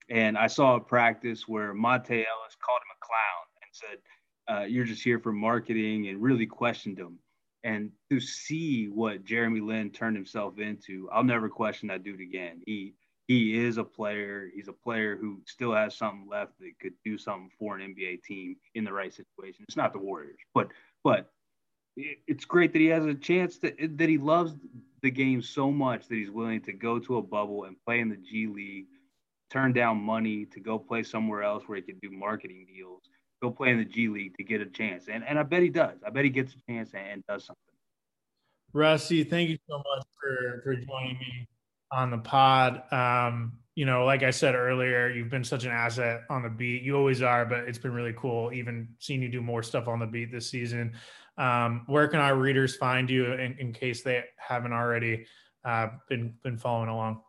and 0.09 0.38
I 0.38 0.47
saw 0.47 0.75
a 0.75 0.80
practice 0.80 1.47
where 1.47 1.73
Monta 1.73 2.11
Ellis 2.11 2.55
called 2.61 2.82
him 2.82 2.95
a 2.95 3.05
clown 3.05 3.45
and 3.61 3.71
said, 3.71 3.97
uh, 4.47 4.65
You're 4.65 4.86
just 4.86 5.03
here 5.03 5.19
for 5.19 5.34
marketing, 5.34 6.07
and 6.07 6.21
really 6.21 6.45
questioned 6.45 6.97
him. 6.97 7.19
And 7.63 7.91
to 8.09 8.19
see 8.19 8.86
what 8.86 9.25
Jeremy 9.25 9.59
Lin 9.59 9.89
turned 9.89 10.15
himself 10.15 10.59
into, 10.59 11.09
I'll 11.11 11.23
never 11.23 11.49
question 11.49 11.89
that 11.89 12.03
dude 12.03 12.21
again. 12.21 12.61
He 12.65 12.93
he 13.28 13.57
is 13.57 13.78
a 13.78 13.84
player. 13.84 14.49
He's 14.53 14.69
a 14.69 14.73
player 14.73 15.17
who 15.17 15.41
still 15.45 15.73
has 15.73 15.95
something 15.95 16.28
left 16.30 16.53
that 16.59 16.71
could 16.82 16.93
do 17.03 17.17
something 17.17 17.49
for 17.59 17.78
an 17.78 17.93
NBA 17.93 18.23
team 18.23 18.55
in 18.73 18.86
the 18.86 18.93
right 18.93 19.13
situation. 19.13 19.65
It's 19.67 19.75
not 19.75 19.93
the 19.93 19.99
Warriors, 19.99 20.39
but 20.53 20.69
but 21.03 21.30
it's 21.97 22.45
great 22.45 22.73
that 22.73 22.80
he 22.80 22.88
has 22.88 23.05
a 23.05 23.13
chance 23.13 23.57
to, 23.57 23.73
that 23.97 24.07
he 24.07 24.17
loves 24.17 24.55
the 25.01 25.11
game 25.11 25.41
so 25.41 25.71
much 25.71 26.07
that 26.07 26.15
he's 26.15 26.30
willing 26.30 26.61
to 26.61 26.71
go 26.71 26.99
to 26.99 27.17
a 27.17 27.21
bubble 27.21 27.65
and 27.65 27.75
play 27.86 27.99
in 27.99 28.09
the 28.09 28.17
G 28.17 28.47
League, 28.47 28.86
turn 29.49 29.73
down 29.73 29.97
money 29.97 30.45
to 30.45 30.59
go 30.59 30.78
play 30.78 31.03
somewhere 31.03 31.43
else 31.43 31.63
where 31.65 31.75
he 31.75 31.82
can 31.82 31.97
do 31.99 32.11
marketing 32.11 32.67
deals, 32.71 33.01
go 33.41 33.49
play 33.49 33.71
in 33.71 33.80
the 33.80 33.86
G 33.86 34.07
League 34.07 34.38
to 34.38 34.43
get 34.43 34.61
a 34.61 34.65
chance. 34.65 35.09
And 35.09 35.23
and 35.25 35.38
I 35.38 35.43
bet 35.43 35.63
he 35.63 35.69
does. 35.69 35.99
I 36.05 36.11
bet 36.11 36.23
he 36.23 36.30
gets 36.30 36.53
a 36.53 36.71
chance 36.71 36.91
and 36.93 37.25
does 37.28 37.45
something. 37.45 37.61
Rusty, 38.73 39.23
thank 39.25 39.49
you 39.49 39.57
so 39.69 39.78
much 39.78 40.05
for 40.21 40.61
for 40.63 40.75
joining 40.75 41.17
me 41.17 41.47
on 41.91 42.11
the 42.11 42.17
pod. 42.17 42.83
Um, 42.91 43.53
you 43.75 43.85
know, 43.85 44.05
like 44.05 44.23
I 44.23 44.31
said 44.31 44.55
earlier, 44.55 45.09
you've 45.09 45.29
been 45.29 45.43
such 45.43 45.63
an 45.63 45.71
asset 45.71 46.21
on 46.29 46.41
the 46.41 46.49
beat. 46.49 46.81
You 46.81 46.97
always 46.97 47.21
are, 47.21 47.45
but 47.45 47.59
it's 47.59 47.77
been 47.77 47.93
really 47.93 48.13
cool 48.17 48.51
even 48.51 48.88
seeing 48.99 49.21
you 49.21 49.29
do 49.29 49.41
more 49.41 49.61
stuff 49.61 49.88
on 49.88 49.99
the 49.99 50.07
beat 50.07 50.31
this 50.31 50.49
season. 50.49 50.93
Um, 51.38 51.83
where 51.85 52.07
can 52.07 52.19
our 52.19 52.35
readers 52.35 52.75
find 52.75 53.09
you 53.09 53.33
in, 53.33 53.55
in 53.59 53.73
case 53.73 54.01
they 54.01 54.23
haven't 54.38 54.73
already 54.73 55.27
uh, 55.63 55.89
been 56.09 56.33
been 56.43 56.57
following 56.57 56.89
along? 56.89 57.21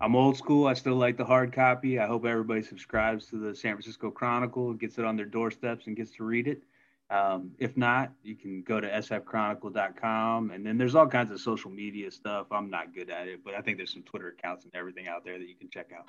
I'm 0.00 0.16
old 0.16 0.38
school. 0.38 0.66
I 0.66 0.72
still 0.72 0.94
like 0.94 1.18
the 1.18 1.26
hard 1.26 1.52
copy. 1.52 1.98
I 1.98 2.06
hope 2.06 2.24
everybody 2.24 2.62
subscribes 2.62 3.26
to 3.26 3.36
the 3.36 3.54
San 3.54 3.74
Francisco 3.74 4.10
Chronicle, 4.10 4.72
gets 4.72 4.98
it 4.98 5.04
on 5.04 5.14
their 5.14 5.26
doorsteps, 5.26 5.86
and 5.86 5.96
gets 5.96 6.12
to 6.12 6.24
read 6.24 6.48
it. 6.48 6.62
Um, 7.10 7.50
if 7.58 7.76
not, 7.76 8.12
you 8.22 8.36
can 8.36 8.62
go 8.62 8.80
to 8.80 8.88
sfchronicle.com 8.88 10.50
and 10.52 10.64
then 10.64 10.78
there's 10.78 10.94
all 10.94 11.08
kinds 11.08 11.32
of 11.32 11.40
social 11.40 11.70
media 11.70 12.10
stuff. 12.10 12.46
I'm 12.52 12.70
not 12.70 12.94
good 12.94 13.10
at 13.10 13.26
it, 13.26 13.40
but 13.44 13.54
I 13.54 13.60
think 13.60 13.78
there's 13.78 13.92
some 13.92 14.04
Twitter 14.04 14.28
accounts 14.28 14.64
and 14.64 14.74
everything 14.76 15.08
out 15.08 15.24
there 15.24 15.36
that 15.36 15.48
you 15.48 15.56
can 15.56 15.68
check 15.70 15.90
out. 15.96 16.06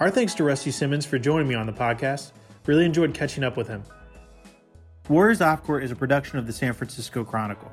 Our 0.00 0.10
thanks 0.10 0.34
to 0.34 0.44
Rusty 0.44 0.70
Simmons 0.70 1.04
for 1.04 1.18
joining 1.18 1.48
me 1.48 1.54
on 1.54 1.66
the 1.66 1.72
podcast. 1.72 2.32
Really 2.66 2.86
enjoyed 2.86 3.12
catching 3.12 3.44
up 3.44 3.56
with 3.56 3.68
him. 3.68 3.82
Warriors 5.08 5.40
Off 5.40 5.64
Court 5.64 5.82
is 5.84 5.90
a 5.90 5.96
production 5.96 6.38
of 6.38 6.46
the 6.46 6.52
San 6.52 6.72
Francisco 6.72 7.24
Chronicle. 7.24 7.70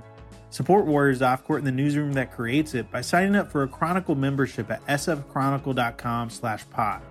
Support 0.50 0.86
Warriors 0.86 1.22
Off 1.22 1.44
Court 1.44 1.60
in 1.60 1.66
the 1.66 1.72
newsroom 1.72 2.14
that 2.14 2.34
creates 2.34 2.74
it 2.74 2.90
by 2.92 3.02
signing 3.02 3.36
up 3.36 3.52
for 3.52 3.64
a 3.64 3.68
Chronicle 3.68 4.16
membership 4.16 4.72
at 4.72 4.86
sfchronicle.com 4.88 6.30
slash 6.30 6.70
pod. 6.70 7.02